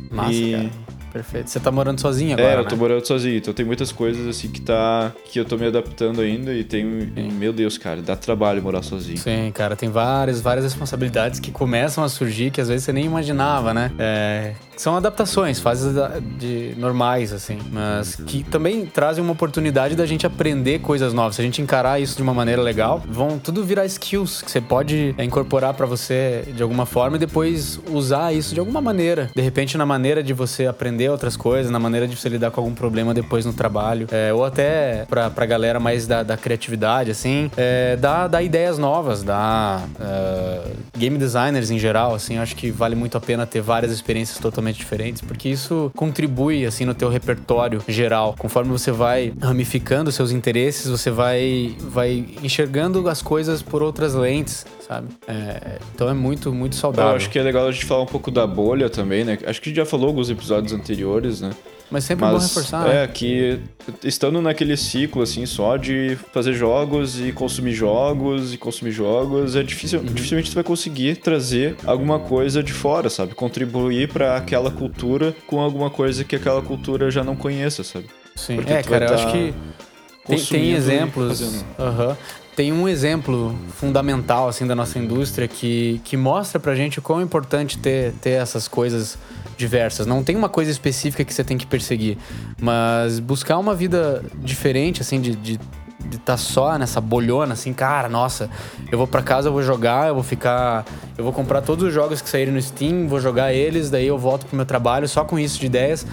Massa, 0.09 0.33
e... 0.33 0.51
cara. 0.51 0.86
Perfeito. 1.17 1.49
Você 1.49 1.59
tá 1.59 1.71
morando 1.71 1.99
sozinho 1.99 2.33
agora? 2.33 2.57
É, 2.57 2.59
eu 2.59 2.65
tô 2.65 2.75
né? 2.75 2.81
morando 2.81 3.05
sozinho. 3.05 3.37
Então 3.37 3.51
tem 3.51 3.65
muitas 3.65 3.91
coisas 3.91 4.27
assim 4.27 4.49
que 4.49 4.61
tá. 4.61 5.11
que 5.25 5.39
eu 5.39 5.45
tô 5.45 5.57
me 5.57 5.65
adaptando 5.65 6.21
ainda 6.21 6.53
e 6.53 6.63
tem. 6.63 6.85
Meu 6.85 7.51
Deus, 7.51 7.75
cara, 7.75 8.03
dá 8.03 8.15
trabalho 8.15 8.61
morar 8.61 8.83
sozinho. 8.83 9.17
Sim, 9.17 9.51
cara, 9.51 9.75
tem 9.75 9.89
várias, 9.89 10.41
várias 10.41 10.63
responsabilidades 10.63 11.39
que 11.39 11.51
começam 11.51 12.03
a 12.03 12.09
surgir 12.09 12.51
que 12.51 12.61
às 12.61 12.67
vezes 12.67 12.83
você 12.83 12.93
nem 12.93 13.05
imaginava, 13.05 13.73
né? 13.73 13.91
É, 13.97 14.53
são 14.77 14.95
adaptações, 14.95 15.59
fases 15.59 15.95
de 16.37 16.75
normais, 16.77 17.33
assim, 17.33 17.57
mas 17.71 18.15
que 18.15 18.43
também 18.43 18.85
trazem 18.85 19.23
uma 19.23 19.33
oportunidade 19.33 19.95
da 19.95 20.05
gente 20.05 20.25
aprender 20.27 20.79
coisas 20.79 21.13
novas. 21.13 21.35
Se 21.35 21.41
a 21.41 21.43
gente 21.43 21.61
encarar 21.61 21.99
isso 21.99 22.15
de 22.15 22.21
uma 22.21 22.33
maneira 22.33 22.61
legal, 22.61 23.01
vão 23.07 23.39
tudo 23.39 23.65
virar 23.65 23.85
skills 23.87 24.43
que 24.43 24.51
você 24.51 24.61
pode 24.61 25.15
incorporar 25.17 25.73
para 25.73 25.87
você 25.87 26.43
de 26.55 26.61
alguma 26.61 26.85
forma 26.85 27.17
e 27.17 27.19
depois 27.19 27.79
usar 27.91 28.31
isso 28.33 28.53
de 28.53 28.59
alguma 28.59 28.79
maneira. 28.79 29.31
De 29.35 29.41
repente, 29.41 29.77
na 29.77 29.85
maneira 29.85 30.21
de 30.21 30.31
você 30.31 30.67
aprender 30.67 31.06
aprender 31.07 31.09
outras 31.09 31.37
coisas, 31.37 31.71
na 31.71 31.79
maneira 31.79 32.07
de 32.07 32.15
você 32.15 32.29
lidar 32.29 32.51
com 32.51 32.61
algum 32.61 32.73
problema 32.73 33.13
depois 33.13 33.45
no 33.45 33.53
trabalho. 33.53 34.07
É, 34.11 34.33
ou 34.33 34.43
até 34.45 35.05
pra, 35.05 35.29
pra 35.29 35.45
galera 35.45 35.79
mais 35.79 36.05
da, 36.05 36.23
da 36.23 36.37
criatividade, 36.37 37.09
assim, 37.09 37.49
é, 37.57 37.95
dá, 37.95 38.27
dá 38.27 38.41
ideias 38.41 38.77
novas, 38.77 39.23
dá 39.23 39.81
uh, 39.99 40.71
game 40.97 41.17
designers 41.17 41.71
em 41.71 41.79
geral, 41.79 42.13
assim, 42.13 42.37
acho 42.37 42.55
que 42.55 42.69
vale 42.69 42.95
muito 42.95 43.17
a 43.17 43.21
pena 43.21 43.45
ter 43.45 43.61
várias 43.61 43.91
experiências 43.91 44.37
totalmente 44.37 44.77
diferentes, 44.77 45.21
porque 45.21 45.49
isso 45.49 45.91
contribui, 45.95 46.65
assim, 46.65 46.85
no 46.85 46.93
teu 46.93 47.09
repertório 47.09 47.81
geral. 47.87 48.35
Conforme 48.37 48.71
você 48.71 48.91
vai 48.91 49.33
ramificando 49.41 50.11
seus 50.11 50.31
interesses, 50.31 50.87
você 50.87 51.09
vai, 51.09 51.75
vai 51.79 52.25
enxergando 52.43 53.07
as 53.09 53.21
coisas 53.21 53.61
por 53.61 53.81
outras 53.81 54.13
lentes, 54.13 54.65
sabe? 54.87 55.07
É, 55.27 55.79
então 55.93 56.09
é 56.09 56.13
muito, 56.13 56.53
muito 56.53 56.75
saudável. 56.75 57.11
Eu 57.11 57.17
acho 57.17 57.29
que 57.29 57.39
é 57.39 57.43
legal 57.43 57.67
a 57.67 57.71
gente 57.71 57.85
falar 57.85 58.03
um 58.03 58.07
pouco 58.07 58.31
da 58.31 58.45
bolha 58.45 58.89
também, 58.89 59.23
né? 59.23 59.37
Acho 59.45 59.61
que 59.61 59.69
a 59.69 59.71
gente 59.71 59.77
já 59.77 59.85
falou 59.85 60.07
alguns 60.07 60.29
episódios 60.29 60.73
anteriores, 60.73 60.86
né? 61.41 61.51
Mas 61.89 62.03
sempre 62.03 62.25
Mas, 62.25 62.33
é 62.33 62.37
bom 62.37 62.43
reforçar. 62.43 62.89
É, 62.89 63.01
né? 63.01 63.07
que 63.07 63.59
estando 64.03 64.41
naquele 64.41 64.75
ciclo, 64.75 65.21
assim, 65.21 65.45
só 65.45 65.77
de 65.77 66.17
fazer 66.33 66.53
jogos 66.53 67.19
e 67.19 67.31
consumir 67.31 67.71
jogos 67.73 68.53
e 68.53 68.57
consumir 68.57 68.91
jogos, 68.91 69.55
é 69.55 69.63
difícil, 69.63 69.99
uhum. 69.99 70.05
dificilmente 70.05 70.49
você 70.49 70.55
vai 70.55 70.63
conseguir 70.63 71.15
trazer 71.17 71.77
alguma 71.85 72.19
coisa 72.19 72.61
de 72.61 72.73
fora, 72.73 73.09
sabe? 73.09 73.33
Contribuir 73.33 74.09
para 74.09 74.35
aquela 74.35 74.69
cultura 74.69 75.33
com 75.47 75.61
alguma 75.61 75.89
coisa 75.89 76.25
que 76.25 76.35
aquela 76.35 76.61
cultura 76.61 77.09
já 77.09 77.23
não 77.23 77.35
conheça, 77.35 77.83
sabe? 77.83 78.07
Sim, 78.35 78.57
Porque 78.57 78.73
é, 78.73 78.83
cara, 78.83 79.05
eu 79.05 79.13
acho 79.13 79.25
tá 79.25 79.31
que 79.31 79.53
tem, 80.27 80.39
tem 80.39 80.71
exemplos. 80.73 81.39
Uhum. 81.39 82.15
Tem 82.57 82.73
um 82.73 82.89
exemplo 82.89 83.55
fundamental 83.75 84.49
assim 84.49 84.65
da 84.65 84.73
nossa 84.73 84.97
indústria 84.97 85.47
que, 85.47 86.01
que 86.03 86.17
mostra 86.17 86.59
pra 86.59 86.73
gente 86.73 86.97
o 86.97 87.03
quão 87.03 87.21
importante 87.21 87.77
ter, 87.77 88.13
ter 88.13 88.31
essas 88.31 88.67
coisas 88.67 89.15
diversas. 89.55 90.07
Não 90.07 90.23
tem 90.23 90.35
uma 90.35 90.49
coisa 90.49 90.71
específica 90.71 91.23
que 91.23 91.31
você 91.31 91.43
tem 91.43 91.55
que 91.55 91.67
perseguir, 91.67 92.17
mas 92.59 93.19
buscar 93.19 93.59
uma 93.59 93.75
vida 93.75 94.25
diferente, 94.39 95.03
assim, 95.03 95.21
de 95.21 95.59
estar 96.09 96.19
tá 96.25 96.37
só 96.37 96.79
nessa 96.79 96.99
bolhona, 96.99 97.53
assim, 97.53 97.73
cara, 97.73 98.09
nossa, 98.09 98.49
eu 98.91 98.97
vou 98.97 99.05
para 99.05 99.21
casa, 99.21 99.49
eu 99.49 99.53
vou 99.53 99.61
jogar, 99.61 100.07
eu 100.07 100.15
vou 100.15 100.23
ficar. 100.23 100.83
Eu 101.15 101.23
vou 101.23 101.33
comprar 101.33 101.61
todos 101.61 101.87
os 101.87 101.93
jogos 101.93 102.23
que 102.23 102.29
saírem 102.29 102.55
no 102.55 102.61
Steam, 102.61 103.07
vou 103.07 103.19
jogar 103.19 103.53
eles, 103.53 103.91
daí 103.91 104.07
eu 104.07 104.17
volto 104.17 104.47
pro 104.47 104.55
meu 104.55 104.65
trabalho 104.65 105.07
só 105.07 105.23
com 105.23 105.37
isso 105.37 105.59
de 105.59 105.67
ideias. 105.67 106.07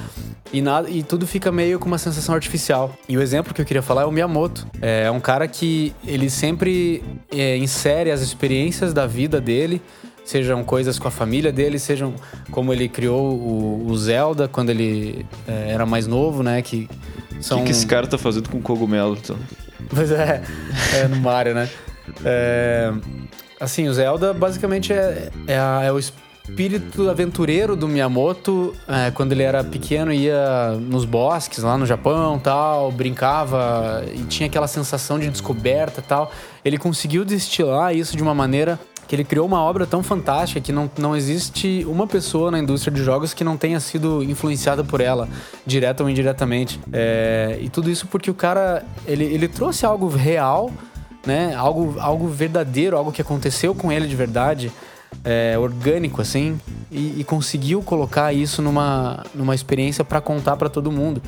E, 0.55 0.62
nada, 0.62 0.88
e 0.88 1.03
tudo 1.03 1.27
fica 1.27 1.51
meio 1.51 1.81
com 1.81 1.87
uma 1.87 1.99
sensação 1.99 2.33
artificial. 2.33 2.97
E 3.09 3.19
o 3.19 3.21
exemplo 3.21 3.53
que 3.53 3.61
eu 3.61 3.64
queria 3.64 3.83
falar 3.83 4.03
é 4.03 4.05
o 4.05 4.12
Miyamoto. 4.12 4.64
É 4.81 5.11
um 5.11 5.19
cara 5.19 5.49
que 5.49 5.93
ele 6.07 6.31
sempre 6.31 7.03
é, 7.33 7.57
insere 7.57 8.12
as 8.12 8.21
experiências 8.21 8.93
da 8.93 9.05
vida 9.05 9.40
dele 9.40 9.83
sejam 10.25 10.64
coisas 10.64 10.99
com 10.99 11.07
a 11.07 11.11
família 11.11 11.53
dele, 11.53 11.79
sejam 11.79 12.14
como 12.51 12.73
ele 12.73 12.88
criou 12.88 13.35
o, 13.35 13.87
o 13.87 13.97
Zelda 13.99 14.49
quando 14.49 14.71
ele 14.71 15.27
é, 15.47 15.73
era 15.73 15.85
mais 15.85 16.07
novo, 16.07 16.43
né? 16.43 16.62
Que 16.62 16.88
são... 17.40 17.59
O 17.59 17.61
que, 17.61 17.67
que 17.67 17.73
esse 17.73 17.87
cara 17.87 18.07
tá 18.07 18.17
fazendo 18.17 18.49
com 18.49 18.62
cogumelo, 18.62 19.19
então? 19.21 19.37
Pois 19.90 20.11
é, 20.11 20.43
é 20.95 21.09
no 21.09 21.17
Mario, 21.17 21.55
né? 21.55 21.69
É, 22.25 22.90
assim, 23.61 23.87
o 23.87 23.93
Zelda 23.93 24.33
basicamente 24.33 24.93
é, 24.93 25.29
é, 25.47 25.59
a, 25.59 25.83
é 25.85 25.93
o 25.93 25.99
espírito 26.46 27.09
aventureiro 27.09 27.74
do 27.74 27.88
Miyamoto, 27.88 28.74
é, 28.87 29.11
quando 29.11 29.33
ele 29.33 29.42
era 29.42 29.64
pequeno, 29.64 30.12
ia 30.12 30.72
nos 30.78 31.07
bosques 31.07 31.61
lá 31.61 31.78
no 31.78 31.87
Japão, 31.87 32.38
tal, 32.38 32.92
brincava 32.92 34.04
e 34.14 34.24
tinha 34.24 34.46
aquela 34.46 34.68
sensação 34.68 35.18
de 35.18 35.30
descoberta, 35.30 36.02
tal. 36.02 36.30
Ele 36.62 36.76
conseguiu 36.76 37.24
destilar 37.24 37.96
isso 37.96 38.14
de 38.14 38.22
uma 38.22 38.35
maneira 38.35 38.78
que 39.09 39.16
ele 39.16 39.24
criou 39.24 39.46
uma 39.46 39.61
obra 39.62 39.87
tão 39.87 40.02
fantástica 40.02 40.61
que 40.61 40.70
não, 40.70 40.90
não 40.98 41.16
existe 41.16 41.83
uma 41.88 42.07
pessoa 42.07 42.50
na 42.50 42.59
indústria 42.59 42.92
de 42.92 43.02
jogos 43.02 43.33
que 43.33 43.42
não 43.42 43.57
tenha 43.57 43.80
sido 43.80 44.22
influenciada 44.22 44.85
por 44.85 45.00
ela, 45.00 45.26
direta 45.64 46.02
ou 46.02 46.11
indiretamente. 46.11 46.78
É, 46.92 47.59
e 47.61 47.70
tudo 47.70 47.90
isso 47.90 48.07
porque 48.07 48.30
o 48.30 48.35
cara, 48.35 48.85
ele, 49.07 49.24
ele 49.24 49.48
trouxe 49.48 49.87
algo 49.87 50.09
real, 50.09 50.70
né? 51.24 51.54
Algo, 51.54 51.96
algo 51.98 52.28
verdadeiro, 52.28 52.98
algo 52.98 53.11
que 53.11 53.22
aconteceu 53.22 53.74
com 53.74 53.90
ele 53.90 54.07
de 54.07 54.14
verdade 54.14 54.70
é, 55.24 55.57
orgânico, 55.59 56.20
assim, 56.20 56.59
e, 56.90 57.20
e, 57.20 57.24
conseguiu 57.24 57.83
colocar 57.83 58.33
isso 58.33 58.62
numa, 58.62 59.24
numa 59.35 59.55
experiência 59.55 60.05
para 60.05 60.20
contar 60.20 60.57
para 60.57 60.68
todo 60.68 60.90
mundo. 60.90 61.22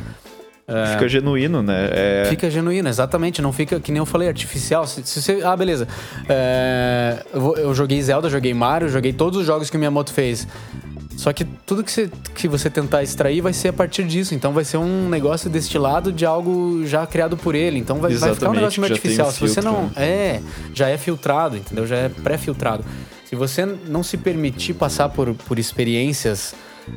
É, 0.69 0.95
fica 0.95 1.09
genuíno, 1.09 1.63
né? 1.63 1.89
É... 1.93 2.27
Fica 2.29 2.51
genuíno, 2.51 2.89
exatamente. 2.89 3.41
Não 3.41 3.53
fica, 3.53 3.79
que 3.79 3.93
nem 3.93 3.99
eu 3.99 4.07
falei, 4.07 4.29
artificial. 4.29 4.87
Se, 4.87 5.01
se 5.05 5.23
você... 5.23 5.41
Ah, 5.45 5.57
beleza. 5.57 5.87
É, 6.29 7.25
eu, 7.33 7.57
eu, 7.57 7.75
joguei 7.75 8.03
Zelda, 8.03 8.29
joguei 8.29 8.53
Mario, 8.53 8.89
joguei 8.89 9.13
todos 9.13 9.39
os 9.39 9.47
jogos 9.47 9.71
que 9.71 9.77
o 9.77 9.79
Miyamoto 9.79 10.13
fez. 10.13 10.47
Só 11.17 11.33
que 11.33 11.45
tudo 11.45 11.83
que 11.83 11.91
você, 11.91 12.11
que 12.35 12.47
você 12.47 12.69
tentar 12.69 13.03
extrair 13.03 13.41
vai 13.41 13.53
ser 13.53 13.69
a 13.69 13.73
partir 13.73 14.05
disso. 14.05 14.35
Então 14.35 14.53
vai 14.53 14.65
ser 14.65 14.77
um 14.77 15.09
negócio 15.09 15.49
destilado 15.49 16.13
de 16.13 16.27
algo 16.27 16.85
já 16.85 17.07
criado 17.07 17.37
por 17.37 17.55
ele. 17.55 17.79
Então 17.79 17.99
vai, 17.99 18.13
vai 18.15 18.35
ficar 18.35 18.51
um 18.51 18.55
negócio 18.55 18.81
meio 18.81 18.93
artificial. 18.93 19.29
Um 19.29 19.31
se 19.31 19.41
você 19.41 19.61
não. 19.61 19.85
Né? 19.85 19.91
É, 19.97 20.43
já 20.75 20.89
é 20.89 20.99
filtrado, 20.99 21.57
entendeu? 21.57 21.87
Já 21.87 21.97
é 21.97 22.09
pré-filtrado. 22.09 22.85
Se 23.37 23.39
você 23.39 23.67
não 23.67 24.03
se 24.03 24.17
permitir 24.17 24.73
passar 24.73 25.11
por, 25.11 25.35
por 25.35 25.59
experiências 25.59 26.55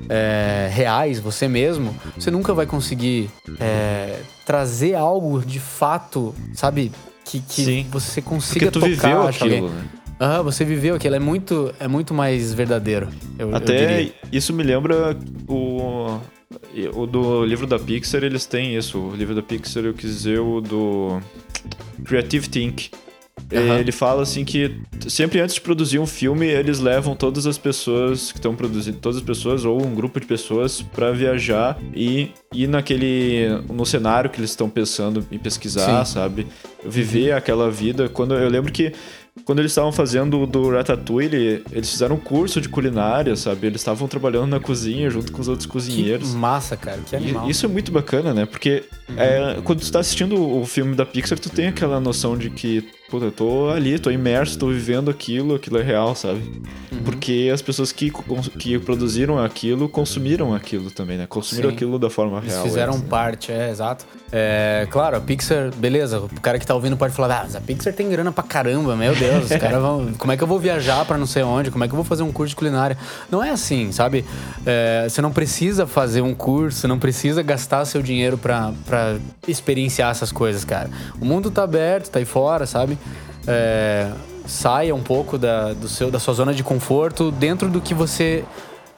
é, 0.07 0.69
reais, 0.71 1.19
você 1.19 1.49
mesmo, 1.49 1.93
você 2.17 2.31
nunca 2.31 2.53
vai 2.53 2.65
conseguir 2.65 3.29
é, 3.59 4.21
trazer 4.45 4.95
algo 4.95 5.41
de 5.41 5.59
fato, 5.59 6.33
sabe? 6.53 6.93
Que, 7.25 7.41
que 7.41 7.85
você 7.91 8.21
consiga 8.21 8.71
Porque 8.71 8.89
tu 8.91 8.95
tocar. 8.95 9.07
Viveu 9.09 9.27
aquilo, 9.27 9.69
né? 9.69 9.85
Ah, 10.17 10.41
você 10.41 10.63
viveu 10.63 10.95
aquilo, 10.95 11.15
é 11.15 11.19
muito, 11.19 11.73
é 11.77 11.89
muito 11.89 12.13
mais 12.13 12.53
verdadeiro. 12.53 13.09
Eu, 13.37 13.53
Até 13.53 14.03
eu 14.03 14.11
isso 14.31 14.53
me 14.53 14.63
lembra 14.63 15.17
o, 15.45 16.19
o 16.93 17.05
do 17.05 17.45
livro 17.45 17.67
da 17.67 17.77
Pixar, 17.77 18.23
eles 18.23 18.45
têm 18.45 18.77
isso. 18.77 18.97
O 18.97 19.15
livro 19.15 19.35
da 19.35 19.41
Pixar, 19.41 19.83
eu 19.83 19.93
quis 19.93 20.09
dizer 20.09 20.39
o 20.39 20.61
do 20.61 21.19
Creative 22.05 22.47
Think 22.47 22.91
Uhum. 23.51 23.77
Ele 23.77 23.91
fala 23.91 24.21
assim 24.21 24.45
que 24.45 24.79
sempre 25.07 25.39
antes 25.39 25.55
de 25.55 25.61
produzir 25.61 25.99
um 25.99 26.05
filme, 26.05 26.45
eles 26.45 26.79
levam 26.79 27.15
todas 27.15 27.47
as 27.47 27.57
pessoas 27.57 28.31
que 28.31 28.37
estão 28.37 28.55
produzindo, 28.55 28.97
todas 28.97 29.17
as 29.17 29.23
pessoas 29.23 29.65
ou 29.65 29.83
um 29.83 29.93
grupo 29.95 30.19
de 30.19 30.25
pessoas 30.25 30.81
para 30.81 31.11
viajar 31.11 31.77
e 31.93 32.31
ir 32.53 32.67
naquele 32.67 33.47
no 33.69 33.85
cenário 33.85 34.29
que 34.29 34.39
eles 34.39 34.51
estão 34.51 34.69
pensando 34.69 35.25
em 35.31 35.37
pesquisar, 35.37 36.05
Sim. 36.05 36.13
sabe? 36.13 36.47
Viver 36.85 37.31
aquela 37.31 37.69
vida. 37.69 38.07
Quando 38.09 38.35
eu 38.35 38.49
lembro 38.49 38.71
que 38.71 38.93
quando 39.45 39.59
eles 39.59 39.71
estavam 39.71 39.91
fazendo 39.91 40.45
do 40.45 40.69
Ratatouille, 40.69 41.63
eles 41.71 41.89
fizeram 41.89 42.15
um 42.15 42.19
curso 42.19 42.59
de 42.59 42.69
culinária, 42.69 43.35
sabe? 43.35 43.67
Eles 43.67 43.81
estavam 43.81 44.07
trabalhando 44.07 44.47
na 44.47 44.59
cozinha 44.59 45.09
junto 45.09 45.31
com 45.31 45.41
os 45.41 45.47
outros 45.47 45.65
cozinheiros. 45.65 46.31
Que 46.31 46.35
massa, 46.35 46.75
cara, 46.75 46.99
que 47.07 47.15
animal. 47.15 47.47
E 47.47 47.51
isso 47.51 47.65
é 47.65 47.69
muito 47.69 47.91
bacana, 47.91 48.33
né? 48.33 48.45
Porque 48.45 48.83
uhum. 48.91 48.98
É, 49.17 49.61
quando 49.63 49.81
tu 49.81 49.91
tá 49.91 49.99
assistindo 49.99 50.35
o 50.41 50.65
filme 50.65 50.95
da 50.95 51.05
Pixar, 51.05 51.37
tu 51.39 51.49
tem 51.49 51.67
aquela 51.67 51.99
noção 51.99 52.37
de 52.37 52.49
que 52.49 52.87
puta, 53.09 53.25
eu 53.25 53.31
tô 53.31 53.69
ali, 53.69 53.97
tô 53.97 54.11
imerso, 54.11 54.57
tô 54.57 54.67
vivendo 54.67 55.09
aquilo, 55.09 55.55
aquilo 55.55 55.79
é 55.79 55.83
real, 55.83 56.13
sabe? 56.13 56.39
Uhum. 56.91 57.01
Porque 57.03 57.49
as 57.51 57.61
pessoas 57.61 57.91
que, 57.91 58.11
que 58.57 58.77
produziram 58.77 59.43
aquilo 59.43 59.89
consumiram 59.89 60.53
aquilo 60.53 60.91
também, 60.91 61.17
né? 61.17 61.25
Consumiram 61.27 61.69
Sim. 61.69 61.75
aquilo 61.75 61.97
da 61.99 62.09
forma 62.09 62.37
Eles 62.37 62.53
real. 62.53 62.63
fizeram 62.63 62.93
é, 62.93 62.99
parte, 62.99 63.51
é, 63.51 63.69
exato. 63.71 64.05
É, 64.31 64.87
claro, 64.91 65.17
a 65.17 65.19
Pixar, 65.19 65.73
beleza, 65.75 66.19
o 66.19 66.29
cara 66.41 66.59
que 66.59 66.67
tá 66.67 66.75
ouvindo 66.75 66.95
pode 66.95 67.13
falar, 67.13 67.39
ah, 67.39 67.43
mas 67.43 67.55
a 67.55 67.61
Pixar 67.61 67.93
tem 67.93 68.07
grana 68.09 68.31
pra 68.31 68.43
caramba, 68.43 68.95
meu 68.95 69.15
Deus, 69.15 69.45
os 69.45 69.49
caras 69.57 69.81
vão. 69.81 70.13
Como 70.17 70.31
é 70.31 70.37
que 70.37 70.43
eu 70.43 70.47
vou 70.47 70.59
viajar 70.59 71.03
pra 71.05 71.17
não 71.17 71.25
sei 71.25 71.41
onde? 71.41 71.71
Como 71.71 71.83
é 71.83 71.87
que 71.87 71.93
eu 71.93 71.97
vou 71.97 72.05
fazer 72.05 72.21
um 72.21 72.31
curso 72.31 72.49
de 72.49 72.55
culinária? 72.55 72.95
Não 73.31 73.43
é 73.43 73.49
assim, 73.49 73.91
sabe? 73.91 74.23
É, 74.65 75.07
você 75.09 75.21
não 75.21 75.31
precisa 75.31 75.87
fazer 75.87 76.21
um 76.21 76.35
curso, 76.35 76.79
você 76.79 76.87
não 76.87 76.99
precisa 76.99 77.41
gastar 77.41 77.85
seu 77.85 78.03
dinheiro 78.03 78.37
pra, 78.37 78.71
pra 78.85 78.98
experienciar 79.47 80.11
essas 80.11 80.31
coisas, 80.31 80.63
cara. 80.63 80.89
O 81.19 81.25
mundo 81.25 81.49
tá 81.51 81.63
aberto, 81.63 82.09
tá 82.09 82.19
aí 82.19 82.25
fora, 82.25 82.65
sabe? 82.65 82.97
é, 83.49 84.11
saia 84.45 84.93
um 84.93 85.01
pouco 85.01 85.37
da, 85.37 85.73
do 85.73 85.87
seu, 85.87 86.11
da 86.11 86.19
sua 86.19 86.33
zona 86.33 86.53
de 86.53 86.63
conforto 86.63 87.31
dentro 87.31 87.69
do 87.69 87.81
que 87.81 87.93
você 87.93 88.45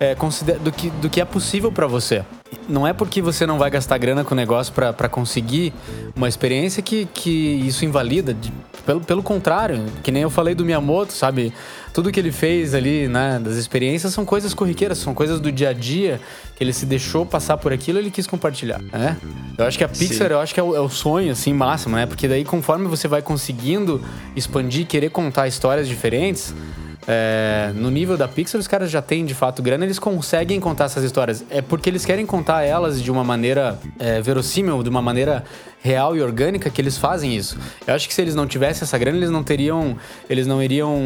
é, 0.02 0.16
do, 0.56 0.72
que, 0.72 0.90
do 0.90 1.10
que 1.12 1.22
é 1.22 1.26
possível 1.26 1.72
para 1.72 1.86
você. 1.86 2.26
Não 2.68 2.88
é 2.88 2.92
porque 2.92 3.22
você 3.22 3.46
não 3.46 3.60
vai 3.60 3.70
gastar 3.70 4.00
grana 4.00 4.24
com 4.24 4.34
o 4.34 4.36
negócio 4.38 4.74
para 4.74 5.08
conseguir 5.08 5.72
uma 6.16 6.28
experiência 6.28 6.82
que, 6.82 7.06
que 7.14 7.30
isso 7.30 7.86
invalida. 7.86 8.34
De, 8.34 8.52
pelo, 8.84 9.00
pelo 9.02 9.22
contrário, 9.22 9.86
que 10.02 10.12
nem 10.12 10.24
eu 10.24 10.30
falei 10.32 10.56
do 10.56 10.66
Miyamoto, 10.66 11.14
sabe? 11.14 11.54
Tudo 11.94 12.12
que 12.12 12.20
ele 12.20 12.32
fez 12.32 12.74
ali, 12.74 13.08
né, 13.08 13.40
das 13.40 13.58
experiências 13.58 14.12
são 14.12 14.26
coisas 14.26 14.56
corriqueiras, 14.56 14.98
são 14.98 15.14
coisas 15.14 15.40
do 15.40 15.52
dia 15.52 15.70
a 15.70 15.74
dia 15.74 16.20
que 16.56 16.64
ele 16.64 16.74
se 16.74 16.86
deixou 16.88 17.24
passar 17.24 17.58
por 17.58 17.72
aquilo 17.72 18.00
ele 18.00 18.10
quis 18.10 18.26
compartilhar, 18.26 18.82
né? 18.82 19.18
Eu 19.56 19.66
acho 19.66 19.78
que 19.78 19.84
a 19.84 19.90
Pixar, 19.90 20.28
Sim. 20.28 20.34
eu 20.34 20.40
acho 20.40 20.54
que 20.54 20.60
é 20.60 20.64
o, 20.64 20.76
é 20.76 20.80
o, 20.80 20.90
sonho, 20.90 21.32
assim, 21.32 21.54
máximo, 21.54 21.96
né? 21.96 22.08
Porque 22.08 22.28
daí, 22.28 22.44
conforme 22.44 22.88
você 22.88 23.08
vai 23.08 23.22
conseguindo 23.22 24.04
expandir, 24.36 24.88
querer 24.88 25.12
contar 25.12 25.48
histórias 25.48 25.88
diferentes, 25.88 26.56
é, 27.08 27.72
no 27.76 27.90
nível 27.90 28.18
da 28.18 28.28
Pixar, 28.28 28.60
os 28.60 28.68
caras 28.68 28.92
já 28.92 29.02
têm 29.02 29.26
de 29.26 29.34
fato 29.34 29.62
grana, 29.62 29.86
eles 29.86 30.00
conseguem 30.00 30.60
contar 30.60 30.86
essas 30.86 31.04
histórias. 31.04 31.44
É 31.50 31.62
porque 31.62 31.90
eles 31.90 32.06
querem 32.06 32.26
contar 32.26 32.64
elas 32.64 33.02
de 33.02 33.10
uma 33.12 33.24
maneira 33.24 33.80
é, 33.98 34.22
verossímil, 34.22 34.84
de 34.84 34.90
uma 34.90 35.02
maneira 35.02 35.44
real 35.82 36.16
e 36.16 36.22
orgânica 36.22 36.70
que 36.70 36.80
eles 36.80 36.98
fazem 36.98 37.36
isso. 37.36 37.58
Eu 37.88 37.96
acho 37.96 38.08
que 38.08 38.14
se 38.14 38.22
eles 38.22 38.36
não 38.36 38.46
tivessem 38.46 38.84
essa 38.84 38.98
grana, 38.98 39.18
eles 39.18 39.32
não 39.32 39.44
teriam, 39.44 39.98
eles 40.30 40.46
não 40.46 40.62
iriam 40.62 41.00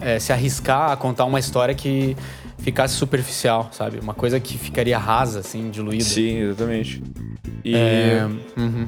é, 0.00 0.18
se 0.18 0.32
arriscar 0.32 0.92
a 0.92 0.96
contar 0.96 1.24
uma 1.24 1.40
história 1.40 1.74
que 1.74 2.16
ficasse 2.58 2.94
superficial, 2.94 3.70
sabe? 3.72 3.98
Uma 3.98 4.14
coisa 4.14 4.38
que 4.38 4.56
ficaria 4.56 4.98
rasa, 4.98 5.40
assim, 5.40 5.70
diluída. 5.70 6.04
Sim, 6.04 6.38
exatamente. 6.42 7.02
E 7.64 7.74
É, 7.74 8.26
uhum. 8.56 8.86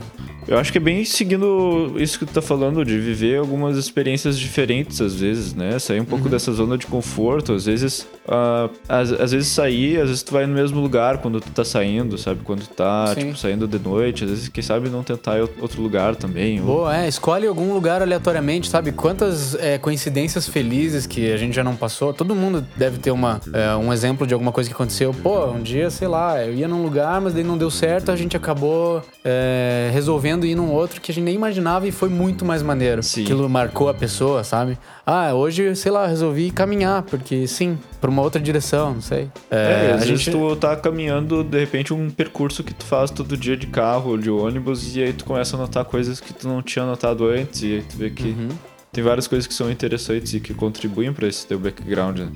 Eu 0.49 0.59
acho 0.59 0.71
que 0.73 0.79
é 0.79 0.81
bem 0.81 1.05
seguindo 1.05 1.95
isso 1.97 2.19
que 2.19 2.27
tu 2.27 2.33
tá 2.33 2.43
falando, 2.43 2.85
de 2.85 2.99
viver 2.99 3.39
algumas 3.39 3.77
experiências 3.77 4.39
diferentes 4.39 5.01
às 5.01 5.15
vezes, 5.15 5.55
né? 5.55 5.79
Sair 5.79 5.99
um 5.99 6.01
Uhum. 6.01 6.07
pouco 6.07 6.29
dessa 6.29 6.53
zona 6.53 6.77
de 6.77 6.87
conforto. 6.87 7.53
Às 7.53 7.65
vezes, 7.67 8.07
ah, 8.29 8.69
às, 8.89 9.13
às 9.13 9.33
vezes 9.33 9.49
sair, 9.49 9.99
às 10.01 10.09
vezes 10.09 10.23
tu 10.23 10.33
vai 10.33 10.47
no 10.47 10.55
mesmo 10.55 10.81
lugar 10.81 11.19
quando 11.19 11.41
tu 11.41 11.51
tá 11.51 11.65
saindo, 11.65 12.17
sabe? 12.19 12.41
Quando 12.45 12.61
tu 12.63 12.71
tá, 12.75 13.09
Sim. 13.15 13.21
tipo, 13.27 13.37
saindo 13.37 13.67
de 13.69 13.79
noite. 13.79 14.25
Às 14.25 14.31
vezes, 14.31 14.49
quem 14.49 14.63
sabe, 14.63 14.89
não 14.89 15.03
tentar 15.03 15.37
outro 15.61 15.81
lugar 15.83 16.17
também. 16.17 16.61
ou- 16.61 16.67
Boa, 16.67 16.97
é, 16.97 17.09
escolhe 17.09 17.47
algum 17.47 17.73
lugar 17.73 18.03
aleatoriamente, 18.03 18.69
sabe? 18.69 18.93
Quantas 18.93 19.55
é, 19.55 19.79
coincidências 19.79 20.49
felizes 20.49 21.07
que 21.07 21.33
a 21.33 21.37
gente 21.37 21.55
já 21.55 21.63
não 21.65 21.77
passou. 21.77 22.13
Todo 22.13 22.35
mundo 22.35 22.67
deve 22.77 22.99
ter 22.99 23.11
uma, 23.11 23.41
é, 23.53 23.75
um 23.77 23.93
exemplo 23.93 24.27
de 24.27 24.35
alguma 24.35 24.51
coisa 24.53 24.69
que 24.69 24.75
aconteceu. 24.75 25.15
Pô, 25.23 25.47
um 25.47 25.63
dia, 25.63 25.89
sei 25.91 26.09
lá, 26.09 26.43
eu 26.45 26.55
ia 26.55 26.67
num 26.69 26.83
lugar, 26.83 27.21
mas 27.21 27.33
daí 27.35 27.45
não 27.45 27.57
deu 27.59 27.71
certo, 27.71 28.11
a 28.11 28.17
gente 28.17 28.37
acabou 28.37 29.03
é, 29.25 29.91
resolvendo 29.93 30.32
ir 30.47 30.55
num 30.55 30.71
outro 30.71 31.01
que 31.01 31.11
a 31.13 31.15
gente 31.15 31.25
nem 31.25 31.35
imaginava 31.35 31.87
e 31.87 31.93
foi 31.93 32.09
muito 32.09 32.45
mais 32.45 32.63
maneiro. 32.63 33.03
Sim. 33.03 33.23
Aquilo 33.25 33.49
marcou 33.49 33.89
a 33.89 33.95
pessoa, 33.95 34.43
sabe? 34.45 34.79
Ah, 35.07 35.35
hoje, 35.35 35.75
sei 35.77 35.91
lá, 35.93 36.07
resolvi 36.07 36.51
caminhar, 36.51 37.03
porque 37.03 37.47
sim, 37.47 37.79
pra 38.01 38.11
uma 38.11 38.23
outra 38.23 38.41
direção, 38.41 38.95
não 38.95 39.01
sei. 39.01 39.29
É, 39.51 39.57
É, 39.57 39.93
às 39.95 40.03
a 40.03 40.05
vezes 40.07 40.21
gente. 40.23 40.31
tu 40.37 40.57
tá 40.57 40.75
caminhando, 40.77 41.43
de 41.45 41.59
repente, 41.59 41.93
um 41.93 42.09
percurso 42.11 42.63
que 42.65 42.73
tu 42.73 42.85
faz 42.85 43.11
todo 43.11 43.37
dia 43.37 43.57
de 43.57 43.67
carro 43.67 44.11
ou 44.13 44.19
de 44.19 44.31
ônibus, 44.31 44.95
e 44.97 45.03
aí 45.03 45.13
tu 45.13 45.25
começa 45.25 45.57
a 45.57 45.59
notar 45.59 45.85
coisas 45.85 46.21
que 46.21 46.33
tu 46.33 46.47
não 46.49 46.63
tinha 46.63 46.85
notado 46.87 47.27
antes, 47.27 47.63
e 47.63 47.67
aí 47.77 47.83
tu 47.83 47.97
vê 47.97 48.11
que 48.11 48.29
Uhum. 48.29 48.49
Tem 48.93 49.03
várias 49.03 49.27
coisas 49.27 49.47
que 49.47 49.55
são 49.55 49.71
interessantes 49.71 50.35
e 50.35 50.41
que 50.41 50.53
contribuem 50.53 51.15
pra 51.15 51.27
esse 51.27 51.47
teu 51.47 51.59
background, 51.59 52.19
né? 52.19 52.29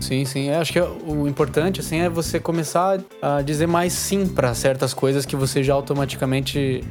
Sim, 0.00 0.24
sim. 0.24 0.48
Eu 0.48 0.60
acho 0.60 0.72
que 0.72 0.80
o 0.80 1.28
importante, 1.28 1.78
assim, 1.78 2.00
é 2.00 2.08
você 2.08 2.40
começar 2.40 3.00
a 3.22 3.42
dizer 3.42 3.68
mais 3.68 3.92
sim 3.92 4.26
para 4.26 4.52
certas 4.52 4.92
coisas 4.92 5.24
que 5.24 5.36
você 5.36 5.62
já 5.62 5.72
automaticamente 5.72 6.82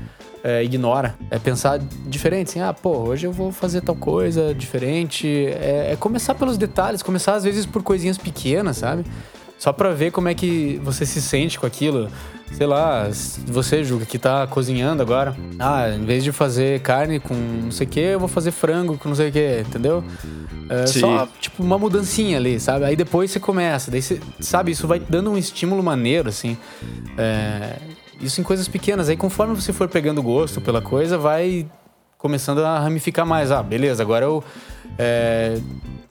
é, 0.41 0.63
ignora. 0.63 1.15
É 1.29 1.38
pensar 1.38 1.79
diferente, 2.08 2.51
assim, 2.51 2.62
ah, 2.62 2.73
pô, 2.73 2.91
hoje 2.91 3.27
eu 3.27 3.34
vou 3.34 3.51
fazer 3.51 3.82
tal 3.82 3.93
coisa 3.93 4.53
diferente. 4.53 5.27
É, 5.27 5.89
é 5.91 5.95
começar 5.97 6.34
pelos 6.34 6.58
detalhes, 6.58 7.03
começar 7.03 7.36
às 7.36 7.43
vezes 7.43 7.65
por 7.65 7.84
coisinhas 7.84 8.17
pequenas, 8.17 8.77
sabe? 8.77 9.03
Só 9.59 9.73
pra 9.73 9.91
ver 9.91 10.11
como 10.11 10.29
é 10.29 10.33
que 10.33 10.79
você 10.81 11.05
se 11.05 11.21
sente 11.21 11.59
com 11.59 11.65
aquilo. 11.65 12.09
Sei 12.53 12.65
lá, 12.65 13.07
você, 13.45 13.83
Juca, 13.83 14.05
que 14.05 14.17
tá 14.17 14.47
cozinhando 14.47 15.03
agora. 15.03 15.35
Ah, 15.59 15.89
em 15.89 16.03
vez 16.05 16.23
de 16.23 16.31
fazer 16.31 16.79
carne 16.79 17.19
com 17.19 17.35
não 17.35 17.69
sei 17.69 17.85
o 17.85 17.89
que, 17.89 17.99
eu 17.99 18.19
vou 18.19 18.29
fazer 18.29 18.51
frango 18.51 18.97
com 18.97 19.09
não 19.09 19.15
sei 19.15 19.29
o 19.29 19.31
que, 19.31 19.59
entendeu? 19.59 20.03
É 20.69 20.87
Sim. 20.87 21.01
só, 21.01 21.27
tipo, 21.39 21.61
uma 21.61 21.77
mudancinha 21.77 22.37
ali, 22.37 22.59
sabe? 22.59 22.85
Aí 22.85 22.95
depois 22.95 23.29
você 23.31 23.39
começa. 23.39 23.91
Daí 23.91 24.01
você, 24.01 24.19
sabe, 24.39 24.71
isso 24.71 24.87
vai 24.87 24.99
dando 24.99 25.29
um 25.29 25.37
estímulo 25.37 25.83
maneiro, 25.83 26.29
assim. 26.29 26.57
É, 27.17 27.75
isso 28.21 28.39
em 28.39 28.43
coisas 28.43 28.67
pequenas. 28.67 29.09
Aí 29.09 29.17
conforme 29.17 29.55
você 29.55 29.73
for 29.73 29.89
pegando 29.89 30.23
gosto 30.23 30.61
pela 30.61 30.81
coisa, 30.81 31.17
vai 31.17 31.67
começando 32.17 32.63
a 32.63 32.79
ramificar 32.79 33.25
mais. 33.25 33.51
Ah, 33.51 33.61
beleza, 33.61 34.01
agora 34.01 34.25
eu 34.25 34.43
é, 34.97 35.59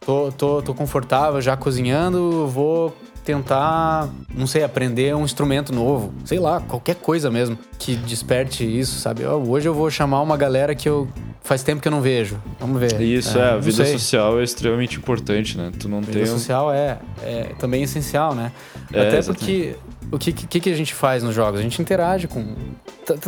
tô, 0.01 0.31
tô, 0.33 0.63
tô 0.63 0.75
confortável 0.75 1.41
já 1.41 1.57
cozinhando, 1.57 2.47
vou 2.47 2.95
tentar, 3.29 4.09
não 4.35 4.47
sei, 4.47 4.65
aprender 4.65 5.15
um 5.15 5.23
instrumento 5.25 5.71
novo. 5.75 6.15
Sei 6.25 6.39
lá, 6.39 6.61
qualquer 6.61 6.95
coisa 6.97 7.31
mesmo 7.31 7.59
que 7.79 7.95
desperte 7.95 8.65
isso, 8.65 8.99
sabe? 8.99 9.25
Ó, 9.27 9.37
hoje 9.37 9.69
eu 9.69 9.75
vou 9.75 9.91
chamar 9.91 10.23
uma 10.23 10.35
galera 10.37 10.75
que 10.75 10.89
eu 10.89 11.07
faz 11.43 11.63
tempo 11.63 11.83
que 11.83 11.89
eu 11.89 11.93
não 11.93 12.01
vejo. 12.01 12.41
Vamos 12.59 12.81
ver. 12.81 12.99
Isso, 13.03 13.37
é, 13.39 13.51
a 13.51 13.55
não 13.57 13.61
vida 13.61 13.85
sei. 13.85 13.93
social 13.99 14.41
é 14.41 14.45
extremamente 14.45 14.97
importante, 14.97 15.59
né? 15.59 15.71
Tu 15.79 15.89
não 15.91 16.01
Vida 16.01 16.13
tem. 16.13 16.23
um- 16.23 16.27
social 16.27 16.73
é, 16.73 16.99
é 17.23 17.43
também 17.59 17.83
essencial, 17.83 18.35
né? 18.35 18.51
É, 18.93 19.07
Até 19.09 19.19
exatamente. 19.19 19.45
porque 19.45 19.77
o 20.11 20.19
que, 20.19 20.33
que, 20.33 20.61
que 20.61 20.71
a 20.71 20.77
gente 20.77 20.95
faz 20.95 21.23
nos 21.23 21.35
jogos? 21.35 21.61
A 21.61 21.63
gente 21.63 21.83
interage 21.83 22.27
com. 22.27 22.55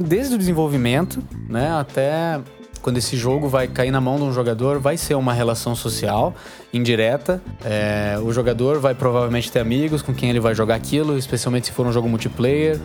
Desde 0.02 0.34
o 0.34 0.38
desenvolvimento, 0.38 1.22
né? 1.46 1.70
Até 1.78 2.40
quando 2.82 2.98
esse 2.98 3.16
jogo 3.16 3.48
vai 3.48 3.68
cair 3.68 3.90
na 3.90 4.00
mão 4.00 4.16
de 4.16 4.22
um 4.22 4.32
jogador, 4.32 4.78
vai 4.78 4.96
ser 4.96 5.14
uma 5.14 5.32
relação 5.32 5.74
social 5.74 6.34
indireta. 6.72 7.40
É, 7.64 8.18
o 8.22 8.32
jogador 8.32 8.78
vai 8.78 8.94
provavelmente 8.94 9.50
ter 9.50 9.58
amigos 9.60 10.02
com 10.02 10.14
quem 10.14 10.30
ele 10.30 10.40
vai 10.40 10.54
jogar 10.54 10.74
aquilo, 10.74 11.16
especialmente 11.18 11.66
se 11.66 11.72
for 11.72 11.86
um 11.86 11.92
jogo 11.92 12.08
multiplayer. 12.08 12.78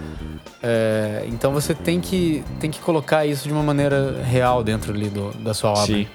É, 0.64 1.24
então 1.28 1.52
você 1.52 1.74
tem 1.76 2.00
que, 2.02 2.44
tem 2.60 2.72
que 2.72 2.80
colocar 2.80 3.26
isso 3.26 3.48
de 3.48 3.54
uma 3.54 3.62
maneira 3.62 4.22
real 4.24 4.64
dentro 4.64 4.92
ali 4.94 5.10
do, 5.10 5.32
da 5.44 5.54
sua 5.54 5.72
obra. 5.72 5.86
Sim. 5.86 6.08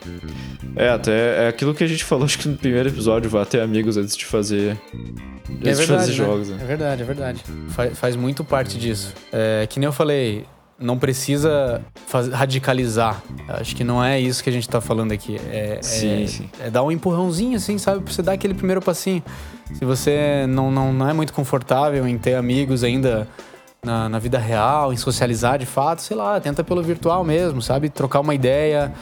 É, 0.76 0.88
até 0.88 1.44
é 1.44 1.48
aquilo 1.48 1.74
que 1.74 1.84
a 1.84 1.86
gente 1.86 2.04
falou, 2.04 2.24
acho 2.24 2.38
que 2.38 2.48
no 2.48 2.56
primeiro 2.56 2.88
episódio, 2.88 3.30
vá 3.30 3.44
ter 3.44 3.60
amigos 3.60 3.96
antes 3.96 4.16
de 4.16 4.24
fazer. 4.24 4.76
Antes 4.92 5.48
É 5.48 5.54
de 5.54 5.74
verdade, 5.74 5.86
fazer 5.86 6.10
né? 6.10 6.16
jogos, 6.16 6.50
É 6.50 6.54
né? 6.54 6.64
verdade, 6.64 7.02
é 7.02 7.04
verdade. 7.04 7.44
Faz, 7.68 7.98
faz 7.98 8.16
muito 8.16 8.44
parte 8.44 8.78
disso. 8.78 9.14
É, 9.32 9.66
que 9.68 9.78
nem 9.78 9.86
eu 9.86 9.92
falei, 9.92 10.44
não 10.80 10.98
precisa 10.98 11.82
radicalizar. 12.32 13.22
Acho 13.48 13.76
que 13.76 13.84
não 13.84 14.02
é 14.02 14.18
isso 14.18 14.42
que 14.42 14.48
a 14.48 14.52
gente 14.52 14.68
tá 14.68 14.80
falando 14.80 15.12
aqui. 15.12 15.36
É, 15.50 15.78
Sim, 15.82 16.24
é, 16.24 16.26
sim. 16.26 16.50
é 16.58 16.70
dar 16.70 16.82
um 16.82 16.90
empurrãozinho, 16.90 17.56
assim, 17.56 17.76
sabe? 17.76 18.00
Pra 18.02 18.12
você 18.12 18.22
dar 18.22 18.32
aquele 18.32 18.54
primeiro 18.54 18.80
passinho. 18.80 19.22
Se 19.74 19.84
você 19.84 20.46
não, 20.48 20.70
não, 20.70 20.92
não 20.92 21.08
é 21.08 21.12
muito 21.12 21.32
confortável 21.32 22.08
em 22.08 22.18
ter 22.18 22.34
amigos 22.34 22.82
ainda 22.82 23.28
na, 23.84 24.08
na 24.08 24.18
vida 24.18 24.38
real, 24.38 24.92
em 24.92 24.96
socializar 24.96 25.58
de 25.58 25.66
fato, 25.66 26.02
sei 26.02 26.16
lá, 26.16 26.38
tenta 26.38 26.62
pelo 26.62 26.82
virtual 26.82 27.24
mesmo, 27.24 27.62
sabe? 27.62 27.88
Trocar 27.88 28.20
uma 28.20 28.34
ideia, 28.34 28.92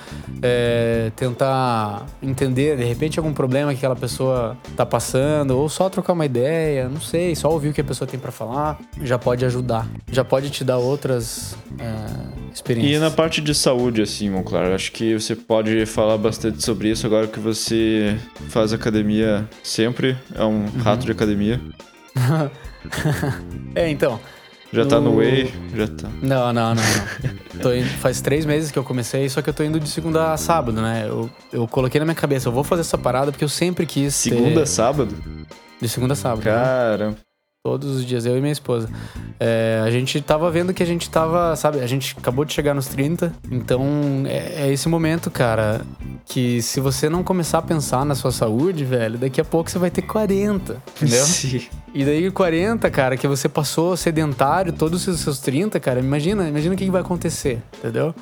é, 0.42 1.10
tentar 1.16 2.06
entender, 2.22 2.76
de 2.76 2.84
repente, 2.84 3.18
algum 3.18 3.32
problema 3.32 3.72
que 3.72 3.78
aquela 3.78 3.96
pessoa 3.96 4.56
tá 4.76 4.86
passando, 4.86 5.52
ou 5.58 5.68
só 5.68 5.88
trocar 5.88 6.12
uma 6.12 6.24
ideia, 6.24 6.88
não 6.88 7.00
sei, 7.00 7.34
só 7.34 7.50
ouvir 7.50 7.68
o 7.70 7.72
que 7.72 7.80
a 7.80 7.84
pessoa 7.84 8.06
tem 8.08 8.20
pra 8.20 8.30
falar, 8.30 8.78
já 9.02 9.18
pode 9.18 9.44
ajudar. 9.44 9.86
Já 10.12 10.24
pode 10.24 10.50
te 10.50 10.62
dar 10.62 10.78
outras 10.78 11.56
é, 11.78 12.52
experiências. 12.54 12.96
E 12.96 12.98
na 13.00 13.10
parte 13.10 13.40
de 13.40 13.54
saúde, 13.54 14.00
assim, 14.02 14.30
Monclar, 14.30 14.72
acho 14.72 14.92
que 14.92 15.18
você 15.18 15.34
pode 15.34 15.86
falar 15.86 16.16
bastante 16.18 16.62
sobre 16.64 16.88
isso 16.90 17.04
agora 17.06 17.26
que 17.26 17.40
você 17.40 18.16
faz 18.48 18.72
academia 18.72 19.48
sempre, 19.62 20.16
é 20.34 20.44
um 20.44 20.58
Uhum. 20.58 20.82
rato 20.82 21.04
de 21.04 21.12
academia. 21.12 21.60
É, 23.74 23.88
então. 23.88 24.18
Já 24.72 24.84
tá 24.84 25.00
no 25.00 25.10
No- 25.12 25.16
Way, 25.16 25.52
já 25.74 25.86
tá. 25.88 26.08
Não, 26.20 26.52
não, 26.52 26.74
não, 26.74 26.82
não. 26.82 27.60
Tô 27.62 27.72
indo- 27.72 27.88
faz 27.98 28.20
três 28.20 28.44
meses 28.44 28.70
que 28.70 28.78
eu 28.78 28.84
comecei, 28.84 29.28
só 29.28 29.40
que 29.40 29.48
eu 29.48 29.54
tô 29.54 29.62
indo 29.62 29.80
de 29.80 29.88
segunda 29.88 30.32
a 30.32 30.36
sábado, 30.36 30.80
né? 30.82 31.06
Eu, 31.08 31.30
eu 31.52 31.66
coloquei 31.66 31.98
na 31.98 32.04
minha 32.04 32.14
cabeça, 32.14 32.48
eu 32.48 32.52
vou 32.52 32.62
fazer 32.62 32.82
essa 32.82 32.98
parada 32.98 33.32
porque 33.32 33.44
eu 33.44 33.48
sempre 33.48 33.86
quis 33.86 34.22
ter- 34.22 34.30
Segunda, 34.30 34.66
sábado? 34.66 35.14
De 35.80 35.88
segunda 35.88 36.12
a 36.12 36.16
sábado. 36.16 36.44
né? 36.44 37.14
Todos 37.68 37.96
os 37.96 38.06
dias, 38.06 38.24
eu 38.24 38.36
e 38.36 38.40
minha 38.40 38.52
esposa. 38.52 38.88
É, 39.38 39.82
a 39.84 39.90
gente 39.90 40.20
tava 40.22 40.50
vendo 40.50 40.72
que 40.72 40.82
a 40.82 40.86
gente 40.86 41.10
tava, 41.10 41.54
sabe, 41.54 41.80
a 41.80 41.86
gente 41.86 42.16
acabou 42.18 42.44
de 42.44 42.52
chegar 42.52 42.72
nos 42.72 42.86
30, 42.86 43.32
então 43.50 43.84
é, 44.26 44.64
é 44.66 44.72
esse 44.72 44.88
momento, 44.88 45.30
cara, 45.30 45.82
que 46.24 46.62
se 46.62 46.80
você 46.80 47.08
não 47.10 47.22
começar 47.22 47.58
a 47.58 47.62
pensar 47.62 48.06
na 48.06 48.14
sua 48.14 48.32
saúde, 48.32 48.84
velho, 48.84 49.18
daqui 49.18 49.40
a 49.40 49.44
pouco 49.44 49.70
você 49.70 49.78
vai 49.78 49.90
ter 49.90 50.02
40, 50.02 50.82
entendeu? 50.96 51.24
Sim. 51.26 51.66
E 51.94 52.04
daí 52.04 52.30
40, 52.30 52.90
cara, 52.90 53.16
que 53.16 53.28
você 53.28 53.48
passou 53.48 53.96
sedentário 53.96 54.72
todos 54.72 55.06
os 55.06 55.20
seus 55.20 55.38
30, 55.40 55.78
cara, 55.78 56.00
imagina, 56.00 56.48
imagina 56.48 56.74
o 56.74 56.78
que 56.78 56.84
que 56.84 56.90
vai 56.90 57.02
acontecer, 57.02 57.62
entendeu? 57.78 58.14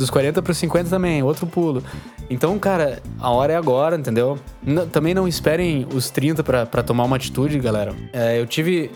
Dos 0.00 0.08
40 0.08 0.40
para 0.40 0.54
50 0.54 0.88
também, 0.88 1.22
outro 1.22 1.46
pulo. 1.46 1.82
Então, 2.30 2.58
cara, 2.58 3.02
a 3.18 3.28
hora 3.30 3.52
é 3.52 3.56
agora, 3.56 3.96
entendeu? 3.96 4.38
N- 4.66 4.86
também 4.86 5.12
não 5.12 5.28
esperem 5.28 5.86
os 5.94 6.08
30 6.08 6.42
pra 6.42 6.64
pra 6.64 6.82
tomar 6.82 7.04
uma 7.04 7.16
atitude, 7.16 7.58
galera. 7.58 7.94
É, 8.10 8.40
eu 8.40 8.46
tive 8.46 8.90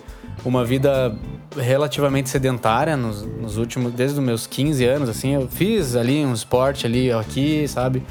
uma 0.46 0.64
vida 0.64 1.14
relativamente 1.54 2.30
sedentária 2.30 2.96
nos, 2.96 3.22
nos 3.22 3.58
últimos, 3.58 3.92
desde 3.92 4.18
os 4.18 4.24
meus 4.24 4.46
15 4.46 4.82
anos, 4.86 5.08
assim. 5.10 5.34
Eu 5.34 5.46
fiz 5.46 5.94
ali 5.94 6.24
um 6.24 6.32
esporte 6.32 6.86
ali, 6.86 7.12
aqui, 7.12 7.68
sabe? 7.68 8.02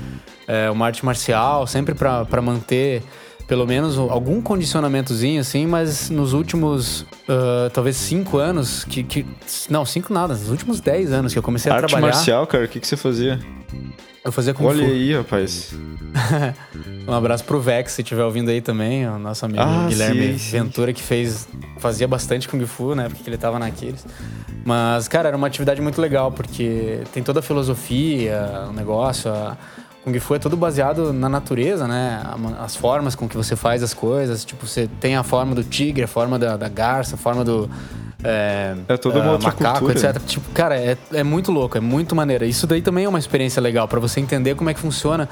É, 0.48 0.70
uma 0.70 0.86
arte 0.86 1.04
marcial, 1.04 1.66
sempre 1.66 1.96
pra 1.96 2.42
manter 2.44 3.02
pelo 3.48 3.66
menos 3.68 3.98
algum 3.98 4.42
condicionamentozinho, 4.42 5.42
assim, 5.42 5.66
mas 5.68 6.10
nos 6.10 6.34
últimos, 6.34 7.06
ah, 7.28 7.70
talvez 7.74 7.96
cinco 7.98 8.38
anos, 8.38 8.84
que, 8.86 9.04
que- 9.04 9.26
Não, 9.70 9.86
cinco 9.86 10.14
nada, 10.14 10.34
nos 10.34 10.50
últimos 10.50 10.80
10 10.80 11.12
anos 11.12 11.34
que 11.34 11.40
eu 11.40 11.44
comecei 11.44 11.72
a 11.72 11.76
Arte 11.76 11.88
trabalhar. 11.88 12.14
marcial, 12.14 12.48
cara, 12.48 12.66
o 12.66 12.68
que, 12.68 12.80
que 12.80 12.88
você 12.88 12.98
fazia? 12.98 13.40
Eu 14.24 14.32
fazia 14.32 14.54
Kung 14.54 14.66
Olha 14.68 14.86
Fu. 14.86 14.90
aí, 14.92 15.14
rapaz. 15.16 15.74
Um 17.06 17.12
abraço 17.12 17.44
pro 17.44 17.60
Vex, 17.60 17.92
se 17.92 18.02
estiver 18.02 18.24
ouvindo 18.24 18.50
aí 18.50 18.62
também, 18.62 19.06
o 19.06 19.20
nosso 19.20 19.44
amigo 19.46 19.62
Ah, 19.62 19.88
Guilherme 19.90 20.34
sim, 20.34 20.38
sim. 20.38 20.52
Ventura, 20.52 20.94
que 20.94 21.04
fez. 21.04 21.50
Fazia 21.80 22.08
bastante 22.08 22.48
Kung 22.48 22.66
Fu, 22.66 22.96
né? 22.96 23.10
Porque 23.10 23.30
ele 23.30 23.36
tava 23.38 23.60
naqueles. 23.60 24.06
Mas, 24.64 25.10
cara, 25.10 25.28
era 25.28 25.36
uma 25.36 25.48
atividade 25.48 25.82
muito 25.82 26.00
legal, 26.00 26.32
porque 26.32 27.02
tem 27.12 27.22
toda 27.22 27.42
a 27.42 27.44
filosofia, 27.44 28.68
o 28.70 28.72
negócio. 28.72 29.30
A... 29.30 29.58
Kung 30.04 30.20
Fu 30.20 30.36
é 30.36 30.40
todo 30.40 30.58
baseado 30.58 31.14
na 31.14 31.30
natureza, 31.30 31.88
né? 31.88 32.22
As 32.60 32.76
formas 32.76 33.16
com 33.16 33.28
que 33.28 33.38
você 33.38 33.56
faz 33.56 33.82
as 33.82 33.94
coisas. 33.94 34.44
Tipo, 34.44 34.68
você 34.68 34.90
tem 35.00 35.16
a 35.16 35.24
forma 35.24 35.56
do 35.56 35.64
tigre, 35.64 36.04
a 36.04 36.08
forma 36.08 36.38
da, 36.38 36.58
da 36.58 36.68
garça, 36.68 37.16
a 37.16 37.18
forma 37.18 37.44
do. 37.46 37.70
É, 38.24 38.76
É 38.88 38.98
toda 38.98 39.20
uma 39.20 39.30
ah, 39.30 39.32
outra 39.34 39.48
macaco, 39.50 39.86
cultura. 39.86 40.10
etc. 40.12 40.22
Tipo, 40.26 40.50
cara, 40.52 40.78
é, 40.80 40.98
é 41.14 41.24
muito 41.24 41.52
louco, 41.52 41.78
é 41.78 41.82
muito 41.82 42.16
maneiro. 42.16 42.44
Isso 42.46 42.66
daí 42.68 42.82
também 42.82 43.06
é 43.06 43.10
uma 43.10 43.20
experiência 43.20 43.62
legal 43.62 43.88
pra 43.88 44.00
você 44.00 44.20
entender 44.20 44.56
como 44.56 44.70
é 44.70 44.74
que 44.74 44.80
funciona, 44.80 45.28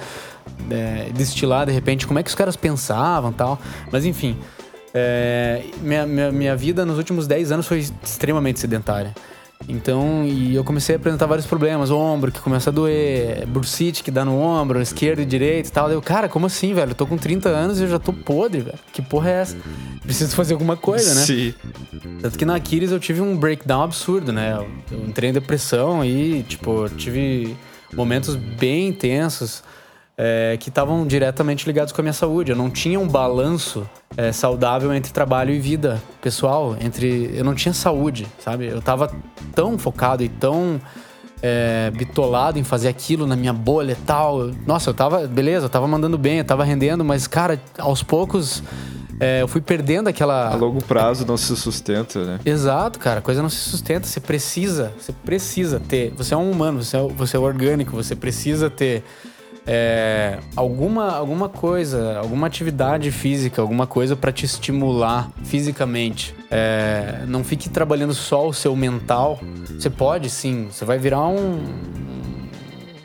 é, 0.70 1.10
destilar 1.14 1.66
de 1.66 1.72
repente 1.72 2.06
como 2.08 2.20
é 2.20 2.24
que 2.24 2.30
os 2.30 2.36
caras 2.36 2.56
pensavam 2.56 3.32
e 3.32 3.34
tal. 3.34 3.60
Mas 3.92 4.06
enfim, 4.06 4.38
É, 4.94 5.64
minha, 5.82 6.06
minha, 6.06 6.32
minha 6.34 6.56
vida 6.56 6.86
nos 6.86 6.98
últimos 6.98 7.26
10 7.26 7.54
anos 7.54 7.66
foi 7.66 7.80
extremamente 8.04 8.60
sedentária. 8.60 9.14
Então, 9.68 10.24
e 10.26 10.56
eu 10.56 10.64
comecei 10.64 10.96
a 10.96 10.98
apresentar 10.98 11.26
vários 11.26 11.46
problemas, 11.46 11.92
ombro 11.92 12.32
que 12.32 12.40
começa 12.40 12.70
a 12.70 12.74
doer, 12.74 13.46
bursite 13.48 14.04
que 14.04 14.12
dá 14.12 14.26
no 14.26 14.38
ombro, 14.38 14.82
esquerdo 14.82 15.22
e 15.22 15.26
direito 15.26 15.68
e 15.68 15.72
tal. 15.72 15.90
Eu, 15.92 16.02
cara, 16.02 16.28
como 16.28 16.46
assim, 16.46 16.74
velho? 16.74 16.92
Eu 16.92 16.96
tô 16.96 17.06
com 17.06 17.18
30 17.18 17.50
anos 17.50 17.80
e 17.80 17.84
eu 17.84 17.90
já 17.90 18.00
tô 18.00 18.12
podre, 18.12 18.62
velho. 18.62 18.80
Que 18.92 19.02
porra 19.02 19.30
é 19.30 19.34
essa? 19.42 19.58
Preciso 20.02 20.36
fazer 20.36 20.54
alguma 20.54 20.76
coisa, 20.76 21.14
né? 21.14 21.22
Sim. 21.22 21.54
Tanto 22.22 22.38
que 22.38 22.46
na 22.46 22.56
Aquiles 22.56 22.92
eu 22.92 23.00
tive 23.00 23.22
um 23.22 23.38
breakdown 23.38 23.84
absurdo, 23.84 24.34
né? 24.34 24.54
Eu, 24.54 24.98
eu 24.98 25.06
entrei 25.06 25.30
em 25.30 25.34
depressão 25.34 26.04
e, 26.04 26.44
tipo, 26.44 26.90
tive 26.90 27.56
momentos 27.94 28.36
bem 28.36 28.88
intensos 28.88 29.64
é, 30.24 30.56
que 30.60 30.70
estavam 30.70 31.08
diretamente 31.08 31.66
ligados 31.66 31.92
com 31.92 32.00
a 32.00 32.04
minha 32.04 32.14
saúde. 32.14 32.52
Eu 32.52 32.56
não 32.56 32.70
tinha 32.70 33.00
um 33.00 33.08
balanço 33.08 33.90
é, 34.16 34.32
saudável 34.32 34.94
entre 34.94 35.12
trabalho 35.12 35.52
e 35.52 35.60
vida 35.60 36.00
pessoal, 36.22 36.78
entre 36.80 37.32
eu 37.34 37.44
não 37.44 37.56
tinha 37.56 37.74
saúde, 37.74 38.28
sabe? 38.38 38.68
Eu 38.68 38.84
tava 38.84 39.12
tão 39.56 39.80
focado 39.80 40.24
e 40.24 40.30
tão 40.30 40.80
é, 41.42 41.90
bitolado 41.90 42.60
em 42.60 42.64
fazer 42.64 42.88
aquilo 42.88 43.26
na 43.26 43.36
minha 43.36 43.52
bolha 43.52 43.94
e 43.94 44.06
tal. 44.06 44.52
Nossa, 44.68 44.92
eu 44.92 44.94
tava, 44.94 45.26
beleza, 45.26 45.66
eu 45.66 45.70
tava 45.70 45.88
mandando 45.88 46.20
bem, 46.20 46.38
eu 46.38 46.46
tava 46.46 46.64
rendendo, 46.64 47.04
mas 47.04 47.26
cara, 47.26 47.60
aos 47.80 48.04
poucos 48.04 48.62
é, 49.20 49.42
eu 49.42 49.48
fui 49.48 49.62
perdendo 49.62 50.08
aquela. 50.08 50.50
A 50.50 50.56
longo 50.56 50.84
prazo 50.84 51.26
não 51.26 51.38
se 51.38 51.56
sustenta, 51.56 52.24
né? 52.24 52.40
Exato, 52.46 53.00
cara. 53.00 53.20
A 53.20 53.22
coisa 53.22 53.42
não 53.42 53.50
se 53.50 53.58
sustenta. 53.58 54.08
Você 54.08 54.20
precisa, 54.20 54.92
você 55.00 55.12
precisa 55.12 55.80
ter. 55.80 56.12
Você 56.18 56.34
é 56.34 56.38
um 56.38 56.50
humano, 56.50 56.84
você 56.84 56.98
é, 56.98 57.02
você 57.08 57.38
é 57.38 57.40
orgânico, 57.40 57.96
você 57.96 58.16
precisa 58.16 58.70
ter 58.70 59.04
é, 59.66 60.40
alguma, 60.56 61.12
alguma 61.12 61.48
coisa, 61.48 62.18
alguma 62.18 62.48
atividade 62.48 63.12
física, 63.12 63.62
alguma 63.62 63.86
coisa 63.86 64.16
para 64.16 64.32
te 64.32 64.46
estimular 64.46 65.30
fisicamente. 65.44 66.36
É, 66.50 67.24
não 67.28 67.44
fique 67.44 67.70
trabalhando 67.70 68.14
só 68.14 68.48
o 68.48 68.54
seu 68.54 68.76
mental. 68.76 69.40
Você 69.66 69.90
pode, 69.90 70.30
sim. 70.30 70.68
Você 70.72 70.84
vai 70.84 70.98
virar 70.98 71.28
um, 71.28 71.64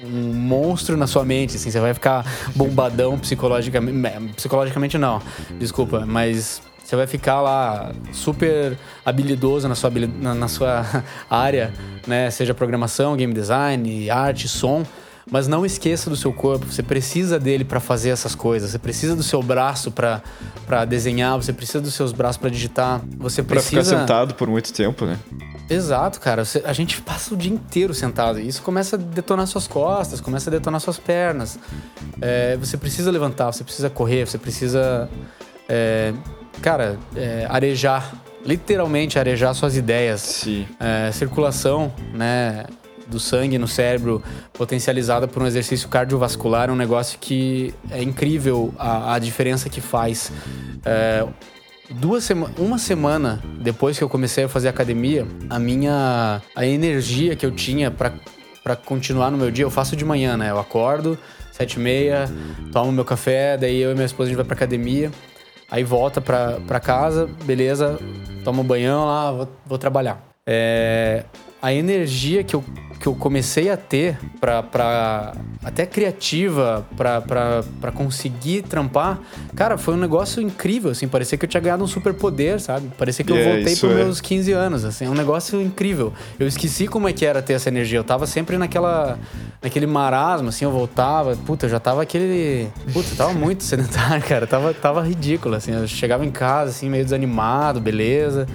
um 0.02 0.32
monstro 0.32 0.96
na 0.96 1.06
sua 1.06 1.24
mente, 1.24 1.56
assim. 1.56 1.70
Você 1.70 1.80
vai 1.80 1.92
ficar 1.92 2.24
bombadão 2.54 3.18
psicologicamente. 3.20 4.32
Psicologicamente 4.34 4.96
não, 4.96 5.20
desculpa, 5.58 6.06
mas 6.06 6.62
você 6.82 6.96
vai 6.96 7.06
ficar 7.06 7.42
lá 7.42 7.92
super 8.12 8.78
habilidoso 9.04 9.68
na 9.68 9.74
sua, 9.74 9.90
na, 9.90 10.34
na 10.34 10.48
sua 10.48 11.04
área, 11.28 11.70
né? 12.06 12.30
Seja 12.30 12.54
programação, 12.54 13.14
game 13.14 13.34
design, 13.34 14.08
arte, 14.08 14.48
som 14.48 14.84
mas 15.30 15.48
não 15.48 15.66
esqueça 15.66 16.08
do 16.08 16.16
seu 16.16 16.32
corpo. 16.32 16.66
Você 16.66 16.82
precisa 16.82 17.38
dele 17.38 17.64
para 17.64 17.80
fazer 17.80 18.10
essas 18.10 18.34
coisas. 18.34 18.70
Você 18.70 18.78
precisa 18.78 19.16
do 19.16 19.22
seu 19.22 19.42
braço 19.42 19.90
para 19.90 20.84
desenhar. 20.84 21.36
Você 21.36 21.52
precisa 21.52 21.80
dos 21.80 21.94
seus 21.94 22.12
braços 22.12 22.36
para 22.36 22.48
digitar. 22.48 23.02
Você 23.18 23.42
precisa. 23.42 23.72
Pra 23.72 23.84
ficar 23.84 23.98
sentado 24.00 24.34
por 24.34 24.48
muito 24.48 24.72
tempo, 24.72 25.04
né? 25.04 25.18
Exato, 25.68 26.20
cara. 26.20 26.44
A 26.64 26.72
gente 26.72 27.02
passa 27.02 27.34
o 27.34 27.36
dia 27.36 27.52
inteiro 27.52 27.92
sentado. 27.92 28.38
E 28.38 28.46
isso 28.46 28.62
começa 28.62 28.94
a 28.94 28.98
detonar 28.98 29.46
suas 29.48 29.66
costas, 29.66 30.20
começa 30.20 30.48
a 30.48 30.52
detonar 30.52 30.80
suas 30.80 30.98
pernas. 30.98 31.58
É, 32.20 32.56
você 32.56 32.76
precisa 32.76 33.10
levantar, 33.10 33.52
você 33.52 33.64
precisa 33.64 33.90
correr, 33.90 34.26
você 34.26 34.38
precisa. 34.38 35.08
É, 35.68 36.12
cara, 36.62 36.98
é, 37.16 37.46
arejar. 37.50 38.14
Literalmente 38.44 39.18
arejar 39.18 39.52
suas 39.54 39.76
ideias. 39.76 40.20
Sim. 40.20 40.68
É, 40.78 41.10
circulação, 41.10 41.92
né? 42.14 42.64
Do 43.06 43.20
sangue 43.20 43.58
no 43.58 43.68
cérebro 43.68 44.22
potencializada 44.52 45.28
por 45.28 45.42
um 45.42 45.46
exercício 45.46 45.88
cardiovascular 45.88 46.68
é 46.68 46.72
um 46.72 46.76
negócio 46.76 47.18
que 47.20 47.74
é 47.90 48.02
incrível 48.02 48.74
a, 48.78 49.14
a 49.14 49.18
diferença 49.18 49.68
que 49.68 49.80
faz. 49.80 50.32
É, 50.84 51.26
duas 51.90 52.24
sema 52.24 52.50
uma 52.58 52.78
semana 52.78 53.42
depois 53.60 53.96
que 53.96 54.04
eu 54.04 54.08
comecei 54.08 54.44
a 54.44 54.48
fazer 54.48 54.68
academia, 54.68 55.26
a 55.48 55.58
minha 55.58 56.42
a 56.54 56.66
energia 56.66 57.36
que 57.36 57.46
eu 57.46 57.50
tinha 57.50 57.90
para 57.90 58.76
continuar 58.76 59.30
no 59.30 59.38
meu 59.38 59.50
dia, 59.50 59.64
eu 59.64 59.70
faço 59.70 59.94
de 59.94 60.04
manhã, 60.04 60.36
né? 60.36 60.50
Eu 60.50 60.58
acordo 60.58 61.18
sete 61.56 61.74
e 61.74 61.78
meia, 61.78 62.28
tomo 62.70 62.92
meu 62.92 63.04
café, 63.04 63.56
daí 63.56 63.80
eu 63.80 63.90
e 63.90 63.94
minha 63.94 64.04
esposa 64.04 64.28
a 64.28 64.28
gente 64.28 64.36
vai 64.36 64.44
pra 64.44 64.54
academia, 64.54 65.10
aí 65.70 65.82
volta 65.82 66.20
pra, 66.20 66.58
pra 66.66 66.78
casa, 66.78 67.28
beleza, 67.44 67.98
tomo 68.44 68.60
um 68.60 68.64
banhão 68.64 69.06
lá, 69.06 69.32
vou, 69.32 69.48
vou 69.64 69.78
trabalhar. 69.78 70.22
É, 70.46 71.24
a 71.66 71.74
energia 71.74 72.44
que 72.44 72.54
eu, 72.54 72.62
que 73.00 73.08
eu 73.08 73.14
comecei 73.16 73.68
a 73.68 73.76
ter 73.76 74.16
pra, 74.38 74.62
pra 74.62 75.34
até 75.64 75.84
criativa 75.84 76.86
para 76.96 77.90
conseguir 77.92 78.62
trampar, 78.62 79.18
cara, 79.56 79.76
foi 79.76 79.94
um 79.94 79.96
negócio 79.96 80.40
incrível, 80.40 80.92
assim, 80.92 81.08
parecia 81.08 81.36
que 81.36 81.44
eu 81.44 81.48
tinha 81.48 81.60
ganhado 81.60 81.82
um 81.82 81.88
superpoder, 81.88 82.60
sabe? 82.60 82.88
Parecia 82.96 83.24
que 83.24 83.32
eu 83.32 83.36
é, 83.36 83.54
voltei 83.56 83.74
para 83.74 83.90
é. 83.90 83.94
meus 83.96 84.20
15 84.20 84.52
anos, 84.52 84.84
assim, 84.84 85.06
é 85.06 85.10
um 85.10 85.14
negócio 85.14 85.60
incrível. 85.60 86.12
Eu 86.38 86.46
esqueci 86.46 86.86
como 86.86 87.08
é 87.08 87.12
que 87.12 87.26
era 87.26 87.42
ter 87.42 87.54
essa 87.54 87.68
energia, 87.68 87.98
eu 87.98 88.04
tava 88.04 88.28
sempre 88.28 88.56
naquela 88.56 89.18
naquele 89.60 89.88
marasmo, 89.88 90.50
assim, 90.50 90.64
eu 90.64 90.70
voltava, 90.70 91.34
puta, 91.34 91.66
eu 91.66 91.70
já 91.70 91.80
tava 91.80 92.00
aquele, 92.00 92.68
puta, 92.92 93.08
eu 93.10 93.16
tava 93.16 93.32
muito 93.32 93.64
sedentário, 93.64 94.22
cara, 94.28 94.46
tava, 94.46 94.72
tava 94.72 95.02
ridículo, 95.02 95.56
assim, 95.56 95.72
eu 95.72 95.88
chegava 95.88 96.24
em 96.24 96.30
casa, 96.30 96.70
assim, 96.70 96.88
meio 96.88 97.02
desanimado, 97.02 97.80
beleza 97.80 98.46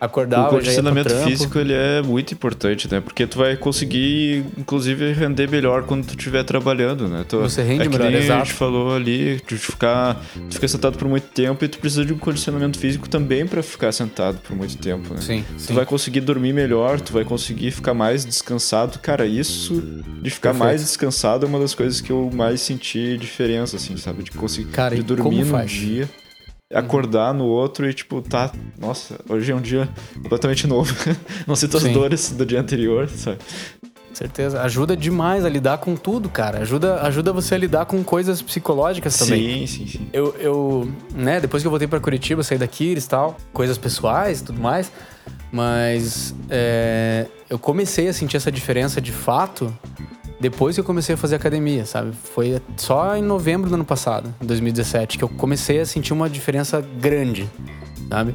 acordava, 0.00 0.48
o 0.48 0.50
condicionamento 0.50 1.14
físico 1.24 1.58
ele 1.58 1.72
é 1.72 2.02
muito 2.02 2.34
importante, 2.34 2.90
né? 2.90 3.00
Porque 3.00 3.26
tu 3.26 3.38
vai 3.38 3.56
conseguir, 3.56 4.44
inclusive, 4.58 5.12
render 5.12 5.48
melhor 5.48 5.84
quando 5.84 6.04
tu 6.06 6.10
estiver 6.16 6.42
trabalhando, 6.44 7.08
né? 7.08 7.24
Tu, 7.28 7.38
Você 7.40 7.62
rende 7.62 7.86
é 7.86 7.88
melhor, 7.88 8.10
nem 8.10 8.20
exato. 8.20 8.42
a 8.42 8.44
gente 8.44 8.52
falou 8.54 8.94
ali, 8.94 9.40
tu 9.46 9.56
ficar, 9.56 10.22
tu 10.48 10.54
fica 10.54 10.68
sentado 10.68 10.98
por 10.98 11.08
muito 11.08 11.26
tempo 11.28 11.64
e 11.64 11.68
tu 11.68 11.78
precisa 11.78 12.04
de 12.04 12.12
um 12.12 12.18
condicionamento 12.18 12.78
físico 12.78 13.08
também 13.08 13.46
para 13.46 13.62
ficar 13.62 13.92
sentado 13.92 14.38
por 14.40 14.56
muito 14.56 14.76
tempo, 14.76 15.14
né? 15.14 15.20
Sim, 15.20 15.44
Tu 15.56 15.62
sim. 15.62 15.74
vai 15.74 15.86
conseguir 15.86 16.20
dormir 16.20 16.52
melhor, 16.52 17.00
tu 17.00 17.12
vai 17.12 17.24
conseguir 17.24 17.70
ficar 17.70 17.94
mais 17.94 18.24
descansado. 18.24 18.98
Cara, 18.98 19.26
isso 19.26 19.80
de 20.22 20.30
ficar 20.30 20.50
Perfeito. 20.50 20.64
mais 20.68 20.80
descansado 20.82 21.46
é 21.46 21.48
uma 21.48 21.58
das 21.60 21.74
coisas 21.74 22.00
que 22.00 22.10
eu 22.10 22.30
mais 22.32 22.60
senti 22.60 23.16
diferença, 23.18 23.76
assim, 23.76 23.96
sabe? 23.96 24.22
De 24.22 24.30
conseguir 24.32 24.70
Cara, 24.70 24.94
de 24.94 25.02
dormir 25.02 25.44
faz? 25.44 25.70
dia 25.70 26.08
acordar 26.72 27.32
no 27.34 27.44
outro 27.44 27.88
e, 27.88 27.94
tipo, 27.94 28.22
tá. 28.22 28.50
Nossa, 28.78 29.18
hoje 29.28 29.52
é 29.52 29.54
um 29.54 29.60
dia 29.60 29.88
completamente 30.22 30.66
novo. 30.66 30.94
Não 31.46 31.56
sinto 31.56 31.76
as 31.76 31.82
Sim. 31.82 31.92
dores 31.92 32.30
do 32.32 32.44
dia 32.44 32.60
anterior, 32.60 33.08
sabe? 33.08 33.38
Certeza. 34.12 34.62
Ajuda 34.62 34.96
demais 34.96 35.44
a 35.44 35.48
lidar 35.48 35.78
com 35.78 35.96
tudo, 35.96 36.28
cara. 36.28 36.60
Ajuda, 36.60 37.02
ajuda 37.02 37.32
você 37.32 37.56
a 37.56 37.58
lidar 37.58 37.84
com 37.86 38.02
coisas 38.04 38.40
psicológicas 38.40 39.16
também. 39.18 39.66
Sim, 39.66 39.86
sim, 39.86 39.86
sim. 39.86 40.08
Eu, 40.12 40.34
eu, 40.38 40.92
né, 41.12 41.40
depois 41.40 41.62
que 41.62 41.66
eu 41.66 41.70
voltei 41.70 41.88
pra 41.88 41.98
Curitiba, 41.98 42.42
saí 42.42 42.56
daqui 42.56 42.94
e 42.96 43.02
tal, 43.02 43.36
coisas 43.52 43.76
pessoais 43.76 44.40
e 44.40 44.44
tudo 44.44 44.60
mais, 44.60 44.90
mas 45.50 46.32
é, 46.48 47.26
eu 47.50 47.58
comecei 47.58 48.08
a 48.08 48.12
sentir 48.12 48.36
essa 48.36 48.52
diferença 48.52 49.00
de 49.00 49.10
fato 49.10 49.76
depois 50.44 50.76
que 50.76 50.80
eu 50.80 50.84
comecei 50.84 51.14
a 51.14 51.16
fazer 51.16 51.36
academia, 51.36 51.86
sabe? 51.86 52.12
Foi 52.12 52.60
só 52.76 53.16
em 53.16 53.22
novembro 53.22 53.70
do 53.70 53.76
ano 53.76 53.84
passado, 53.84 54.34
em 54.42 54.44
2017, 54.44 55.16
que 55.16 55.24
eu 55.24 55.28
comecei 55.30 55.80
a 55.80 55.86
sentir 55.86 56.12
uma 56.12 56.28
diferença 56.28 56.82
grande, 56.82 57.48
sabe? 58.10 58.34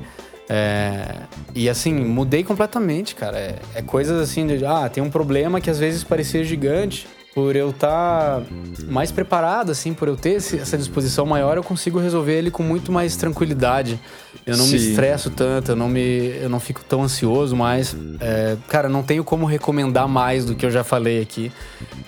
É, 0.50 1.18
e 1.54 1.70
assim, 1.70 1.94
mudei 1.94 2.44
completamente, 2.44 3.14
cara. 3.14 3.38
É, 3.38 3.60
é 3.76 3.82
coisas 3.84 4.20
assim 4.20 4.48
de, 4.48 4.66
ah, 4.66 4.90
tem 4.90 5.04
um 5.04 5.10
problema 5.12 5.62
que 5.62 5.70
às 5.70 5.78
vezes 5.78 6.04
parecia 6.04 6.44
gigante. 6.44 7.08
Por 7.36 7.56
eu 7.56 7.70
estar 7.70 8.42
mais 8.88 9.12
preparado, 9.12 9.72
assim, 9.72 9.94
por 9.94 10.08
eu 10.08 10.18
ter 10.18 10.32
esse- 10.38 10.58
essa 10.58 10.76
disposição 10.78 11.26
maior, 11.28 11.58
eu 11.58 11.64
consigo 11.64 12.00
resolver 12.00 12.34
ele 12.34 12.50
com 12.50 12.64
muito 12.64 12.92
mais 12.92 13.16
tranquilidade. 13.16 14.00
Eu 14.46 14.58
não 14.58 14.66
me 14.66 14.80
Sim. 14.80 14.90
estresso 14.90 15.30
tanto, 15.30 15.72
eu 15.72 15.76
não, 15.76 15.88
me, 15.88 16.02
eu 16.42 16.50
não 16.50 16.60
fico 16.60 16.84
tão 16.84 17.04
ansioso 17.04 17.56
mais. 17.56 17.96
É, 18.20 18.58
cara, 18.68 18.90
não 18.90 19.04
tenho 19.04 19.24
como 19.24 19.46
recomendar 19.46 20.08
mais 20.08 20.44
do 20.44 20.56
que 20.56 20.66
eu 20.66 20.72
já 20.72 20.84
falei 20.84 21.22
aqui. 21.22 21.52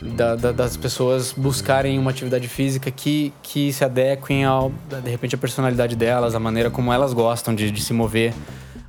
da- 0.01 0.35
da- 0.35 0.51
das 0.51 0.75
pessoas 0.75 1.31
buscarem 1.31 1.99
uma 1.99 2.09
atividade 2.09 2.47
física 2.47 2.89
que, 2.89 3.31
que 3.43 3.71
se 3.71 3.83
adequem 3.85 4.43
ao, 4.43 4.71
de 5.03 5.09
repente, 5.11 5.35
a 5.35 5.37
personalidade 5.37 5.95
delas, 5.95 6.33
a 6.33 6.39
maneira 6.39 6.71
como 6.71 6.91
elas 6.91 7.13
gostam 7.13 7.53
de, 7.53 7.69
de 7.69 7.81
se 7.83 7.93
mover. 7.93 8.33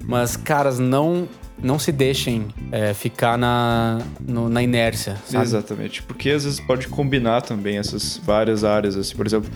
Mas, 0.05 0.37
caras, 0.37 0.79
não, 0.79 1.29
não 1.63 1.79
se 1.79 1.93
deixem 1.93 2.47
é, 2.71 2.93
ficar 2.95 3.37
na, 3.39 4.01
no- 4.21 4.49
na 4.49 4.63
inércia, 4.63 5.17
sabe? 5.27 5.45
Exatamente. 5.45 6.03
Porque 6.03 6.31
às 6.31 6.45
vezes 6.45 6.61
pode 6.61 6.89
combinar 6.89 7.43
também 7.43 7.79
essas 7.79 8.21
várias 8.25 8.65
áreas, 8.65 8.97
assim, 8.97 9.17
por 9.17 9.27
exemplo. 9.27 9.51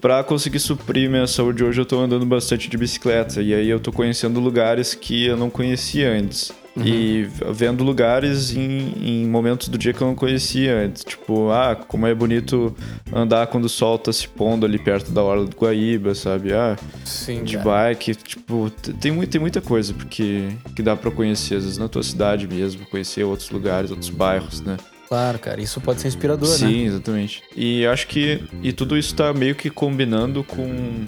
Pra 0.00 0.22
conseguir 0.22 0.58
suprir 0.58 1.08
minha 1.08 1.26
saúde 1.26 1.64
hoje, 1.64 1.80
eu 1.80 1.86
tô 1.86 1.98
andando 1.98 2.26
bastante 2.26 2.68
de 2.68 2.76
bicicleta. 2.76 3.40
E 3.40 3.54
aí 3.54 3.68
eu 3.70 3.80
tô 3.80 3.90
conhecendo 3.90 4.38
lugares 4.38 4.94
que 4.94 5.24
eu 5.24 5.36
não 5.36 5.48
conhecia 5.48 6.10
antes. 6.12 6.52
E 6.76 7.28
vendo 7.52 7.84
lugares 7.84 8.54
em, 8.56 8.92
em 9.00 9.26
momentos 9.28 9.68
do 9.68 9.78
dia 9.78 9.92
que 9.92 10.00
eu 10.02 10.08
não 10.08 10.14
conhecia 10.14 10.76
antes. 10.76 11.04
Tipo, 11.04 11.50
ah, 11.50 11.76
como 11.76 12.06
é 12.06 12.14
bonito 12.14 12.74
andar 13.12 13.46
quando 13.46 13.66
o 13.66 13.68
sol 13.68 13.96
tá 13.98 14.12
se 14.12 14.26
pondo 14.26 14.66
ali 14.66 14.78
perto 14.78 15.12
da 15.12 15.22
hora 15.22 15.44
do 15.44 15.56
Guaíba, 15.56 16.14
sabe? 16.14 16.52
Ah, 16.52 16.76
Sim, 17.04 17.44
de 17.44 17.56
cara. 17.58 17.64
bike, 17.94 18.14
tipo, 18.16 18.70
tem, 19.00 19.16
tem 19.26 19.40
muita 19.40 19.60
coisa 19.60 19.94
porque, 19.94 20.48
que 20.74 20.82
dá 20.82 20.96
pra 20.96 21.10
conhecer, 21.10 21.56
às 21.56 21.62
vezes 21.62 21.78
na 21.78 21.88
tua 21.88 22.02
cidade 22.02 22.48
mesmo, 22.48 22.84
conhecer 22.86 23.22
outros 23.22 23.50
lugares, 23.50 23.90
outros 23.90 24.10
bairros, 24.10 24.60
né? 24.60 24.76
Claro, 25.14 25.38
cara, 25.38 25.60
isso 25.62 25.80
pode 25.80 26.00
ser 26.00 26.08
inspirador, 26.08 26.48
né? 26.48 26.56
Sim, 26.56 26.86
exatamente. 26.86 27.40
E 27.54 27.86
acho 27.86 28.08
que 28.08 28.42
e 28.60 28.72
tudo 28.72 28.98
isso 28.98 29.14
tá 29.14 29.32
meio 29.32 29.54
que 29.54 29.70
combinando 29.70 30.42
com 30.42 31.04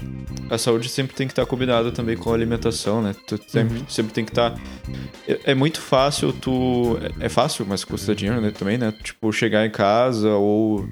a 0.48 0.57
saúde 0.57 0.88
sempre 0.88 1.16
tem 1.16 1.26
que 1.26 1.32
estar 1.32 1.44
combinada 1.44 1.90
também 1.90 2.16
com 2.16 2.30
a 2.30 2.34
alimentação, 2.34 3.02
né? 3.02 3.16
Tu 3.26 3.36
sempre, 3.48 3.82
sempre 3.88 4.12
tem 4.12 4.24
que 4.24 4.30
estar. 4.30 4.54
É, 5.26 5.40
é 5.46 5.54
muito 5.57 5.80
fácil 5.80 6.32
tu. 6.32 6.96
É, 7.20 7.26
é 7.26 7.28
fácil, 7.28 7.66
mas 7.68 7.82
custa 7.82 8.14
dinheiro, 8.14 8.40
né? 8.40 8.52
Também, 8.52 8.78
né? 8.78 8.94
Tipo, 9.02 9.32
chegar 9.32 9.66
em 9.66 9.70
casa 9.70 10.30
ou 10.30 10.88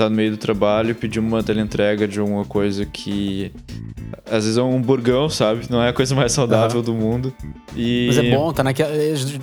tá 0.00 0.08
no 0.08 0.16
meio 0.16 0.30
do 0.30 0.36
trabalho 0.38 0.90
e 0.90 0.94
pedir 0.94 1.20
uma 1.20 1.42
teleentrega 1.42 2.08
de 2.08 2.20
uma 2.20 2.44
coisa 2.44 2.86
que. 2.86 3.52
Às 4.26 4.44
vezes 4.44 4.56
é 4.56 4.62
um 4.62 4.76
hamburgão, 4.76 5.28
sabe? 5.28 5.66
Não 5.68 5.82
é 5.82 5.88
a 5.88 5.92
coisa 5.92 6.14
mais 6.14 6.32
saudável 6.32 6.82
do 6.82 6.94
mundo. 6.94 7.34
E... 7.76 8.06
Mas 8.08 8.18
é 8.18 8.30
bom, 8.30 8.52
tá 8.52 8.64
naquela, 8.64 8.90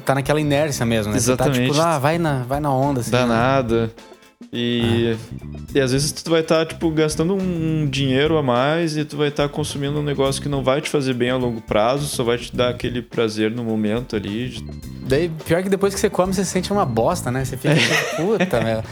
tá 0.04 0.16
naquela 0.16 0.42
inércia 0.42 0.86
mesmo, 0.86 1.14
né? 1.14 1.20
Você 1.20 1.36
tá 1.36 1.46
Exatamente. 1.46 1.72
tipo, 1.72 1.82
ah, 1.82 2.00
vai 2.00 2.18
na, 2.18 2.44
vai 2.44 2.60
na 2.60 2.74
onda, 2.74 3.02
assim. 3.02 3.12
Dá 3.12 3.26
né? 3.26 3.90
E, 4.54 5.16
e 5.74 5.80
às 5.80 5.92
vezes 5.92 6.12
tu 6.12 6.30
vai 6.30 6.42
estar, 6.42 6.66
tipo, 6.66 6.90
gastando 6.92 7.34
um 7.36 7.88
dinheiro 7.90 8.38
a 8.38 8.44
mais 8.44 8.96
e 8.96 9.04
tu 9.04 9.18
vai 9.18 9.30
estar 9.30 9.50
consumindo 9.50 10.00
um 10.00 10.04
negócio 10.04 10.42
que 10.42 10.48
não 10.48 10.64
vai 10.64 10.80
te 10.80 10.90
fazer 10.90 11.14
bem 11.14 11.32
a 11.32 11.36
longo 11.36 11.60
prazo, 11.60 12.06
só 12.06 12.24
vai 12.24 12.38
te 12.38 12.56
dar 12.56 12.70
aquele 12.70 13.02
prazer 13.02 13.52
no 13.52 13.64
momento 13.64 14.16
ali. 14.16 14.64
Daí, 15.08 15.30
pior 15.46 15.64
que 15.64 15.70
depois 15.70 15.94
que 15.94 16.00
você 16.00 16.10
come, 16.10 16.34
você 16.34 16.46
sente 16.46 16.72
uma 16.72 16.86
bosta, 16.86 17.32
né? 17.32 17.44
Você 17.44 17.58
fica, 17.58 17.76
tipo, 17.76 18.38
puta, 18.38 18.62
meu. 18.62 18.84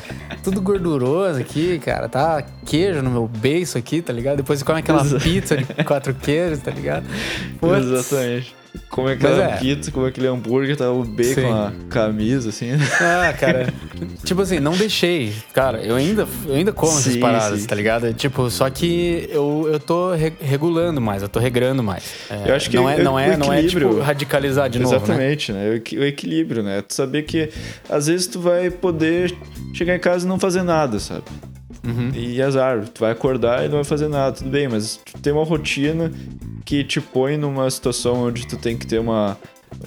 Tudo 0.43 0.61
gorduroso 0.61 1.39
aqui, 1.39 1.77
cara. 1.79 2.09
Tá 2.09 2.41
queijo 2.65 3.01
no 3.01 3.11
meu 3.11 3.27
beiço 3.27 3.77
aqui, 3.77 4.01
tá 4.01 4.11
ligado? 4.11 4.37
Depois 4.37 4.59
você 4.59 4.65
come 4.65 4.79
aquela 4.79 5.01
Exa- 5.01 5.19
pizza 5.19 5.57
de 5.57 5.65
quatro 5.83 6.13
queijos, 6.13 6.59
tá 6.59 6.71
ligado? 6.71 7.05
Putz. 7.59 7.85
Exatamente. 7.85 8.55
Como 8.89 9.09
é 9.09 9.13
aquela 9.13 9.35
Mas 9.45 9.53
é. 9.53 9.57
pizza, 9.57 9.91
como 9.91 10.05
aquele 10.05 10.27
hambúrguer, 10.27 10.75
tá 10.77 10.89
o 10.91 11.03
bacon, 11.03 11.33
Sim. 11.33 11.51
a 11.51 11.71
camisa, 11.89 12.49
assim. 12.49 12.71
Ah, 13.01 13.33
cara. 13.37 13.73
tipo 14.23 14.41
assim, 14.41 14.59
não 14.59 14.73
deixei. 14.75 15.33
Cara, 15.53 15.79
eu 15.83 15.95
ainda, 15.95 16.27
eu 16.47 16.55
ainda 16.55 16.71
como 16.71 16.91
essas 16.91 17.13
Sim, 17.13 17.19
paradas, 17.19 17.61
sim. 17.61 17.67
tá 17.67 17.75
ligado? 17.75 18.13
Tipo, 18.13 18.49
só 18.49 18.69
que 18.69 19.27
eu, 19.31 19.69
eu 19.71 19.79
tô 19.79 20.13
re- 20.13 20.33
regulando 20.41 20.99
mais, 21.01 21.21
eu 21.21 21.29
tô 21.29 21.39
regrando 21.39 21.81
mais. 21.83 22.03
É, 22.29 22.49
Eu 22.51 22.55
acho 22.55 22.69
que 22.69 22.75
não 22.75 22.89
é, 22.89 22.95
o- 22.97 23.03
não 23.03 23.19
é, 23.19 23.35
o 23.35 23.37
não 23.37 23.53
é 23.53 23.63
tipo 23.63 23.99
radicalizar 23.99 24.69
de 24.69 24.79
novo, 24.79 24.91
né? 24.93 24.97
Exatamente, 25.03 25.51
né? 25.51 25.69
O 25.69 25.73
equi- 25.75 25.97
O 25.97 26.03
equilíbrio, 26.05 26.63
né? 26.63 26.81
Tu 26.81 26.93
saber 26.93 27.23
que 27.23 27.49
às 27.89 28.07
vezes 28.07 28.27
tu 28.27 28.39
vai 28.39 28.69
poder 28.69 29.35
chegar 29.73 29.95
em 29.95 29.99
casa 29.99 30.25
e 30.25 30.29
não 30.29 30.39
fazer 30.39 30.63
nada, 30.63 30.99
sabe? 30.99 31.23
Uhum. 31.85 32.11
E 32.13 32.41
azar, 32.41 32.87
tu 32.89 33.01
vai 33.01 33.11
acordar 33.11 33.63
e 33.63 33.67
não 33.67 33.75
vai 33.75 33.83
fazer 33.83 34.07
nada, 34.07 34.35
tudo 34.35 34.49
bem, 34.49 34.67
mas 34.67 34.97
tu 34.97 35.21
tem 35.21 35.31
uma 35.31 35.43
rotina 35.43 36.11
que 36.65 36.83
te 36.83 36.99
põe 36.99 37.37
numa 37.37 37.69
situação 37.69 38.23
onde 38.23 38.47
tu 38.47 38.57
tem 38.57 38.75
que 38.75 38.87
ter 38.87 38.99
uma, 38.99 39.37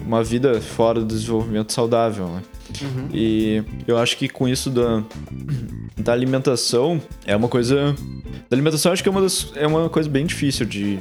uma 0.00 0.22
vida 0.22 0.60
fora 0.60 1.00
do 1.00 1.06
desenvolvimento 1.06 1.72
saudável, 1.72 2.28
né? 2.28 2.42
Uhum. 2.82 3.08
E 3.12 3.64
eu 3.86 3.98
acho 3.98 4.16
que 4.16 4.28
com 4.28 4.46
isso 4.46 4.70
da, 4.70 5.02
da 5.96 6.12
alimentação 6.12 7.00
é 7.26 7.34
uma 7.34 7.48
coisa. 7.48 7.94
Da 8.48 8.54
alimentação 8.56 8.92
acho 8.92 9.02
que 9.02 9.08
é 9.08 9.12
uma, 9.12 9.22
das, 9.22 9.50
é 9.56 9.66
uma 9.66 9.88
coisa 9.88 10.08
bem 10.08 10.26
difícil 10.26 10.66
de, 10.66 10.98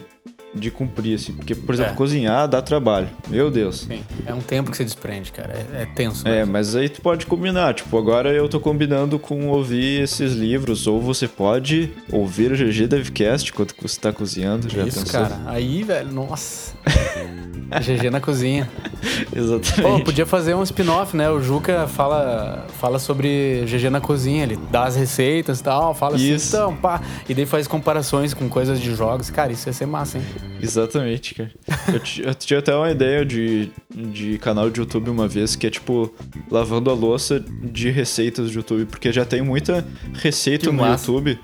de 0.53 0.71
cumprir, 0.71 1.15
assim. 1.15 1.33
Porque, 1.33 1.53
por 1.53 1.75
exemplo, 1.75 1.93
É. 1.93 1.95
cozinhar 1.95 2.47
dá 2.47 2.61
trabalho. 2.61 3.09
Meu 3.27 3.51
Deus. 3.51 3.81
Sim, 3.81 4.01
é 4.25 4.33
um 4.33 4.39
tempo 4.41 4.71
que 4.71 4.77
você 4.77 4.83
desprende, 4.83 5.31
cara. 5.31 5.53
É, 5.73 5.83
é 5.83 5.85
tenso. 5.85 6.27
É, 6.27 6.39
mesmo. 6.39 6.53
mas 6.53 6.75
aí 6.75 6.89
tu 6.89 7.01
pode 7.01 7.25
combinar. 7.25 7.73
Tipo, 7.75 7.97
agora 7.97 8.31
eu 8.33 8.47
tô 8.49 8.59
combinando 8.59 9.19
com 9.19 9.47
ouvir 9.49 10.01
esses 10.01 10.33
livros. 10.33 10.87
Ou 10.87 11.01
você 11.01 11.27
pode 11.27 11.91
ouvir 12.11 12.51
o 12.51 12.55
GG 12.55 12.87
Devcast 12.87 13.51
enquanto 13.51 13.75
você 13.79 13.99
tá 13.99 14.11
cozinhando. 14.11 14.67
Já 14.69 14.83
Isso, 14.85 14.99
pensou? 14.99 15.21
cara. 15.21 15.37
Aí, 15.45 15.83
velho, 15.83 16.11
nossa. 16.11 16.73
GG 17.81 18.09
na 18.09 18.19
cozinha. 18.21 18.69
Pô, 19.31 19.37
Exatamente. 19.39 20.05
podia 20.05 20.25
fazer 20.25 20.55
um 20.55 20.63
spin-off, 20.63 21.15
né? 21.15 21.29
O 21.29 21.41
Juca 21.41 21.85
fala, 21.87 22.65
fala 22.79 22.97
sobre 22.97 23.65
GG 23.65 23.89
na 23.89 23.99
cozinha, 23.99 24.43
ele 24.43 24.57
dá 24.71 24.85
as 24.85 24.95
receitas 24.95 25.59
e 25.59 25.63
tal, 25.63 25.93
fala 25.93 26.15
Isso. 26.15 26.33
assim, 26.33 26.47
então, 26.47 26.75
pá. 26.75 27.01
E 27.27 27.33
daí 27.33 27.45
faz 27.45 27.67
comparações 27.67 28.33
com 28.33 28.47
coisas 28.47 28.79
de 28.79 28.95
jogos. 28.95 29.29
Cara, 29.29 29.51
isso 29.51 29.67
ia 29.67 29.73
ser 29.73 29.85
massa, 29.85 30.17
hein? 30.17 30.23
Exatamente, 30.61 31.33
cara. 31.35 31.51
Eu, 31.87 32.25
eu 32.25 32.33
tinha 32.35 32.59
até 32.59 32.75
uma 32.75 32.91
ideia 32.91 33.25
de, 33.25 33.69
de 33.89 34.37
canal 34.37 34.69
de 34.69 34.79
YouTube 34.79 35.09
uma 35.09 35.27
vez 35.27 35.55
que 35.55 35.67
é 35.67 35.69
tipo 35.69 36.13
lavando 36.51 36.89
a 36.89 36.93
louça 36.93 37.39
de 37.63 37.89
receitas 37.89 38.49
de 38.49 38.57
YouTube, 38.57 38.85
porque 38.85 39.11
já 39.11 39.25
tem 39.25 39.41
muita 39.41 39.85
receita 40.13 40.65
Que 40.67 40.71
no 40.71 40.81
massa. 40.81 41.05
YouTube 41.11 41.39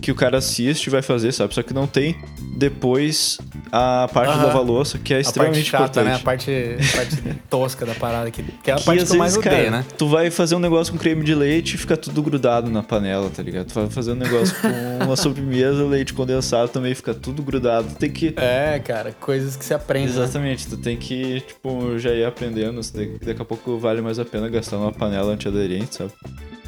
que 0.00 0.10
o 0.10 0.14
cara 0.14 0.38
assiste 0.38 0.86
e 0.86 0.90
vai 0.90 1.02
fazer, 1.02 1.32
sabe? 1.32 1.54
Só 1.54 1.62
que 1.62 1.72
não 1.72 1.86
tem 1.86 2.16
depois 2.56 3.38
a 3.74 4.06
parte 4.12 4.30
Aham. 4.34 4.44
lavar 4.46 4.62
louça, 4.62 4.98
que 4.98 5.14
é 5.14 5.16
A 5.16 5.18
parte 5.20 5.26
extremamente 5.28 5.64
chata, 5.64 5.84
importante. 6.00 6.04
né? 6.04 6.14
A 6.14 6.18
parte, 6.18 6.76
parte 6.94 7.38
tosca 7.48 7.86
da 7.86 7.94
parada, 7.94 8.30
que, 8.30 8.42
que 8.42 8.70
é 8.70 8.74
a 8.74 8.76
Que 8.76 8.84
parte 8.84 9.04
que 9.06 9.12
eu 9.12 9.16
mais 9.18 9.34
vezes, 9.34 9.46
odeio, 9.46 9.64
cara, 9.70 9.78
né? 9.78 9.84
tu 9.96 10.08
vai 10.08 10.30
fazer 10.30 10.54
um 10.54 10.58
negócio 10.58 10.92
com 10.92 10.98
creme 10.98 11.24
de 11.24 11.34
leite 11.34 11.74
e 11.74 11.78
fica 11.78 11.96
tudo 11.96 12.22
grudado 12.22 12.70
na 12.70 12.82
panela, 12.82 13.30
tá 13.30 13.42
ligado? 13.42 13.68
Tu 13.68 13.74
vai 13.74 13.88
fazer 13.88 14.12
um 14.12 14.16
negócio 14.16 14.54
com 14.60 14.68
uma 15.06 15.16
sobremesa, 15.16 15.84
leite 15.84 16.12
condensado 16.12 16.68
também 16.68 16.94
fica 16.94 17.14
tudo 17.14 17.42
grudado. 17.42 17.88
Tu 17.88 17.94
tem 17.96 18.10
que 18.10 18.34
É, 18.36 18.78
cara, 18.78 19.12
coisas 19.18 19.56
que 19.56 19.64
se 19.64 19.72
aprende. 19.72 20.12
né? 20.12 20.22
Exatamente, 20.22 20.66
tu 20.68 20.76
tem 20.76 20.96
que, 20.98 21.40
tipo, 21.40 21.98
já 21.98 22.10
ir 22.10 22.24
aprendendo. 22.26 22.80
Daqui 23.24 23.40
a 23.40 23.44
pouco 23.44 23.78
vale 23.78 24.02
mais 24.02 24.18
a 24.18 24.24
pena 24.26 24.48
gastar 24.50 24.76
numa 24.76 24.92
panela 24.92 25.32
antiaderente, 25.32 25.94
sabe? 25.96 26.12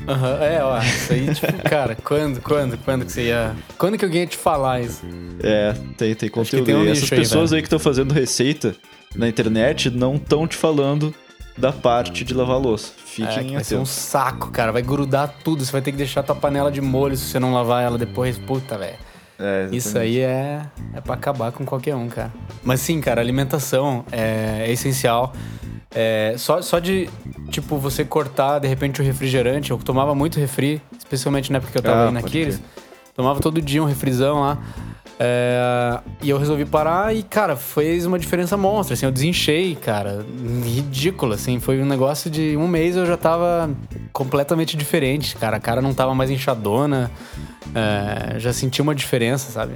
Aham, 0.07 0.45
é, 0.45 0.63
ó, 0.63 0.79
isso 0.83 1.13
aí, 1.13 1.35
tipo, 1.35 1.53
cara, 1.69 1.97
quando, 2.03 2.41
quando, 2.41 2.77
quando 2.79 3.05
que 3.07 3.13
você 3.13 3.29
ia... 3.29 3.55
Quando 3.79 3.97
que 3.97 4.05
alguém 4.05 4.23
ia 4.23 4.27
te 4.27 4.37
falar 4.37 4.81
isso? 4.81 5.03
É, 5.43 5.75
tem, 5.97 6.15
tem 6.15 6.29
conteúdo. 6.29 6.67
tem 6.67 6.75
um 6.75 6.91
essas 6.91 7.11
aí, 7.11 7.19
pessoas 7.19 7.51
velho. 7.51 7.59
aí 7.59 7.63
que 7.63 7.67
estão 7.67 7.79
fazendo 7.79 8.13
receita 8.13 8.75
na 9.15 9.29
internet 9.29 9.91
não 9.91 10.17
estão 10.17 10.47
te 10.47 10.57
falando 10.57 11.15
da 11.57 11.73
parte 11.73 12.25
de 12.25 12.35
lavar 12.35 12.59
louça. 12.59 12.93
É, 12.97 13.01
Fiquem 13.07 13.47
que 13.47 13.55
vai 13.55 13.65
ser 13.65 13.75
um 13.77 13.79
atentos. 13.79 13.91
saco, 13.93 14.51
cara, 14.51 14.73
vai 14.73 14.83
grudar 14.83 15.33
tudo, 15.45 15.65
você 15.65 15.71
vai 15.71 15.81
ter 15.81 15.93
que 15.93 15.99
deixar 15.99 16.23
tua 16.23 16.35
panela 16.35 16.71
de 16.71 16.81
molho 16.81 17.17
se 17.17 17.25
você 17.27 17.39
não 17.39 17.53
lavar 17.55 17.83
ela 17.83 17.97
depois, 17.97 18.37
puta, 18.39 18.77
velho. 18.77 18.97
É, 19.39 19.69
Isso 19.73 19.99
aí 19.99 20.21
é, 20.21 20.63
é 20.95 21.01
pra 21.01 21.15
acabar 21.15 21.51
com 21.51 21.65
qualquer 21.65 21.95
um, 21.97 22.09
cara. 22.09 22.33
Mas 22.63 22.81
sim, 22.81 23.01
cara, 23.01 23.21
alimentação 23.21 24.05
é, 24.13 24.65
é 24.67 24.71
essencial. 24.73 25.33
É, 25.95 26.35
só, 26.37 26.61
só 26.61 26.79
de, 26.79 27.09
tipo, 27.51 27.79
você 27.79 28.05
cortar, 28.05 28.59
de 28.59 28.67
repente, 28.69 29.01
o 29.01 29.05
refrigerante. 29.05 29.71
Eu 29.71 29.79
tomava 29.79 30.15
muito 30.15 30.41
refri, 30.41 30.83
especialmente 30.99 31.53
na 31.53 31.59
época 31.59 31.73
que 31.73 31.79
eu 31.79 31.83
tava 31.83 31.97
Ah, 32.05 32.07
aí 32.09 32.13
na 32.13 32.21
pode 32.21 32.33
Kiris. 32.33 32.57
crer. 32.57 32.69
Tomava 33.15 33.41
todo 33.41 33.63
dia 33.63 33.81
um 33.83 33.87
refrizão 33.87 34.41
lá. 34.41 34.59
É, 35.21 36.01
e 36.21 36.29
eu 36.31 36.37
resolvi 36.37 36.65
parar 36.65 37.15
e, 37.15 37.23
cara, 37.23 37.55
fez 37.55 38.05
uma 38.05 38.19
diferença 38.19 38.57
monstra. 38.57 38.95
Assim, 38.95 39.07
eu 39.07 39.13
desinchei, 39.13 39.77
cara. 39.77 40.27
Ridículo, 40.65 41.35
assim. 41.35 41.61
Foi 41.61 41.81
um 41.81 41.87
negócio 41.87 42.29
de 42.29 42.57
um 42.57 42.67
mês 42.67 42.97
eu 42.97 43.07
já 43.07 43.17
tava 43.17 43.71
completamente 44.13 44.77
diferente, 44.77 45.37
cara. 45.37 45.59
A 45.59 45.61
cara 45.61 45.81
não 45.81 45.95
tava 45.95 46.13
mais 46.17 46.31
inchadona. 46.31 47.09
É, 47.73 48.41
já 48.41 48.53
senti 48.53 48.83
uma 48.83 48.95
diferença, 48.95 49.53
sabe? 49.53 49.75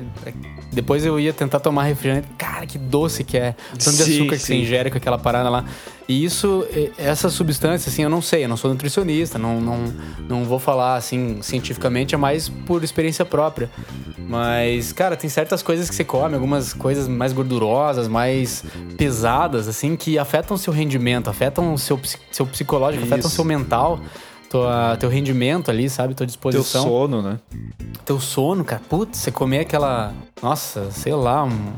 Depois 0.70 1.04
eu 1.04 1.18
ia 1.18 1.32
tentar 1.32 1.60
tomar 1.60 1.84
refrigerante. 1.84 2.28
Cara, 2.36 2.66
que 2.66 2.78
doce 2.78 3.24
que 3.24 3.36
é. 3.36 3.54
Tanto 3.70 3.96
de 3.96 4.04
Sim, 4.04 4.14
açúcar 4.14 4.36
que 4.36 4.42
você 4.42 4.54
sim. 4.54 4.60
ingere 4.62 4.90
com 4.90 4.98
aquela 4.98 5.18
parada 5.18 5.48
lá. 5.48 5.64
E 6.06 6.24
isso, 6.24 6.66
essa 6.96 7.28
substância, 7.28 7.90
assim, 7.90 8.02
eu 8.02 8.08
não 8.08 8.22
sei, 8.22 8.44
eu 8.44 8.48
não 8.48 8.56
sou 8.56 8.70
nutricionista, 8.70 9.38
não, 9.38 9.60
não, 9.60 9.92
não 10.26 10.44
vou 10.44 10.58
falar, 10.58 10.96
assim, 10.96 11.42
cientificamente, 11.42 12.14
é 12.14 12.18
mais 12.18 12.48
por 12.48 12.82
experiência 12.82 13.26
própria. 13.26 13.70
Mas, 14.16 14.90
cara, 14.90 15.16
tem 15.16 15.28
certas 15.28 15.62
coisas 15.62 15.88
que 15.90 15.94
você 15.94 16.04
come, 16.04 16.34
algumas 16.34 16.72
coisas 16.72 17.06
mais 17.06 17.34
gordurosas, 17.34 18.08
mais 18.08 18.64
pesadas, 18.96 19.68
assim, 19.68 19.96
que 19.96 20.18
afetam 20.18 20.54
o 20.54 20.58
seu 20.58 20.72
rendimento, 20.72 21.28
afetam 21.28 21.74
o 21.74 21.78
seu, 21.78 22.00
seu 22.30 22.46
psicológico, 22.46 23.04
afetam 23.04 23.24
o 23.24 23.28
Isso. 23.28 23.36
seu 23.36 23.44
mental, 23.44 24.00
tua, 24.50 24.96
teu 24.98 25.08
rendimento 25.08 25.70
ali, 25.70 25.88
sabe? 25.90 26.14
Tua 26.14 26.18
Teu 26.18 26.26
disposição. 26.26 26.82
sono, 26.82 27.22
né? 27.22 27.38
Teu 28.04 28.18
sono, 28.20 28.64
cara. 28.64 28.80
Putz, 28.88 29.18
você 29.18 29.30
comer 29.30 29.60
aquela. 29.60 30.12
Nossa, 30.42 30.90
sei 30.90 31.14
lá, 31.14 31.44
um 31.44 31.72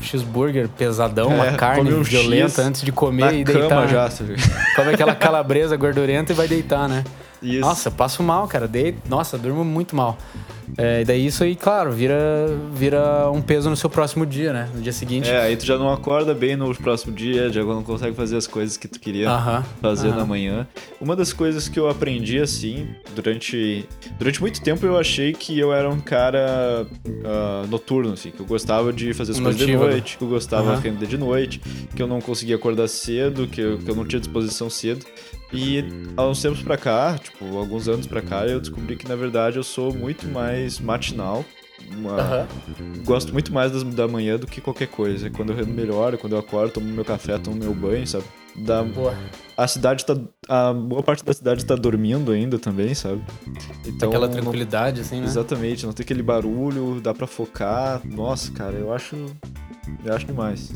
cheeseburger 0.00 0.68
pesadão, 0.68 1.28
uma 1.28 1.46
É, 1.46 1.52
carne 1.56 1.84
come 1.84 1.94
um 1.94 2.02
violenta 2.02 2.62
antes 2.62 2.82
de 2.82 2.90
comer 2.90 3.24
Na 3.26 3.32
e 3.32 3.44
cama 3.44 3.58
deitar. 3.60 3.88
já, 3.88 4.10
sabe? 4.10 4.34
Come 4.74 4.90
aquela 4.94 5.14
calabresa 5.14 5.76
gordurenta 5.76 6.32
e 6.32 6.34
vai 6.34 6.48
deitar, 6.48 6.88
né? 6.88 7.04
Isso. 7.40 7.60
Nossa, 7.60 7.88
eu 7.88 7.92
passo 7.92 8.22
mal, 8.22 8.48
cara. 8.48 8.66
Deito, 8.66 8.98
nossa, 9.08 9.36
durmo 9.38 9.64
muito 9.64 9.94
mal. 9.94 10.16
É, 10.76 11.02
e 11.02 11.04
daí 11.04 11.26
isso 11.26 11.44
aí, 11.44 11.54
claro, 11.54 11.92
vira, 11.92 12.16
vira 12.74 13.30
um 13.30 13.42
peso 13.42 13.68
no 13.68 13.76
seu 13.76 13.90
próximo 13.90 14.24
dia, 14.24 14.52
né? 14.52 14.68
No 14.74 14.80
dia 14.80 14.92
seguinte. 14.92 15.28
É, 15.28 15.40
aí 15.40 15.56
tu 15.56 15.66
já 15.66 15.76
não 15.76 15.92
acorda 15.92 16.34
bem 16.34 16.56
no 16.56 16.74
próximo 16.74 17.14
dia, 17.14 17.50
já 17.50 17.62
não 17.62 17.82
consegue 17.82 18.16
fazer 18.16 18.36
as 18.36 18.46
coisas 18.46 18.76
que 18.76 18.88
tu 18.88 18.98
queria 18.98 19.30
Aham, 19.30 19.64
fazer 19.80 20.08
aham. 20.08 20.16
na 20.16 20.24
manhã. 20.24 20.66
Uma 21.00 21.14
das 21.14 21.32
coisas 21.32 21.68
que 21.68 21.78
eu 21.78 21.88
aprendi 21.88 22.38
assim, 22.38 22.88
durante 23.14 23.86
durante 24.18 24.40
muito 24.40 24.60
tempo 24.62 24.84
eu 24.86 24.98
achei 24.98 25.32
que 25.32 25.58
eu 25.58 25.72
era 25.72 25.88
um 25.88 26.00
cara 26.00 26.86
ah, 27.24 27.64
noturno, 27.68 28.12
assim, 28.12 28.30
que 28.30 28.40
eu 28.40 28.46
gostava 28.46 28.92
de 28.92 29.12
fazer 29.12 29.32
as 29.32 29.40
coisas 29.40 29.60
de 29.66 29.76
noite, 29.76 30.16
que 30.16 30.24
eu 30.24 30.28
gostava 30.28 30.76
de 30.76 30.82
render 30.82 31.06
de 31.06 31.18
noite, 31.18 31.60
que 31.94 32.02
eu 32.02 32.06
não 32.06 32.20
conseguia 32.20 32.56
acordar 32.56 32.88
cedo, 32.88 33.46
que 33.46 33.60
eu, 33.60 33.78
que 33.78 33.90
eu 33.90 33.94
não 33.94 34.04
tinha 34.04 34.20
disposição 34.20 34.70
cedo. 34.70 35.04
E 35.52 35.84
há 36.16 36.26
uns 36.26 36.40
tempos 36.40 36.62
pra 36.62 36.78
cá, 36.78 37.18
tipo, 37.18 37.58
alguns 37.58 37.86
anos 37.86 38.06
pra 38.06 38.22
cá, 38.22 38.46
eu 38.46 38.58
descobri 38.58 38.96
que 38.96 39.06
na 39.06 39.14
verdade 39.14 39.58
eu 39.58 39.62
sou 39.62 39.92
muito 39.92 40.26
mais 40.26 40.51
matinal. 40.80 41.44
uma- 41.96 42.16
Aham. 42.20 42.46
Gosto 43.04 43.32
muito 43.32 43.52
mais 43.52 43.72
das- 43.72 43.82
da 43.82 44.06
manhã 44.06 44.36
do 44.38 44.46
que 44.46 44.60
qualquer 44.60 44.86
coisa. 44.86 45.28
Quando 45.30 45.50
eu 45.50 45.56
rendo 45.56 45.72
melhor, 45.74 46.16
quando 46.16 46.34
eu 46.34 46.38
acordo, 46.38 46.72
tomo 46.74 46.86
meu 46.86 47.04
café, 47.04 47.38
tomo 47.38 47.56
meu 47.56 47.74
banho, 47.74 48.06
sabe? 48.06 48.24
Da, 48.54 48.82
Boa. 48.82 49.16
a 49.56 49.66
cidade 49.66 50.04
tá. 50.04 50.16
A 50.48 50.72
boa 50.72 51.02
parte 51.02 51.24
da 51.24 51.32
cidade 51.32 51.64
tá 51.64 51.74
dormindo 51.74 52.32
ainda 52.32 52.58
também, 52.58 52.94
sabe? 52.94 53.22
Então. 53.86 54.08
Aquela 54.08 54.28
tranquilidade, 54.28 55.00
assim, 55.00 55.20
né? 55.20 55.26
Exatamente, 55.26 55.86
não 55.86 55.92
tem 55.92 56.04
aquele 56.04 56.22
barulho, 56.22 57.00
dá 57.00 57.14
pra 57.14 57.26
focar. 57.26 58.00
Nossa, 58.04 58.52
cara, 58.52 58.74
eu 58.74 58.92
acho. 58.92 59.16
Eu 60.04 60.14
acho 60.14 60.26
demais. 60.26 60.70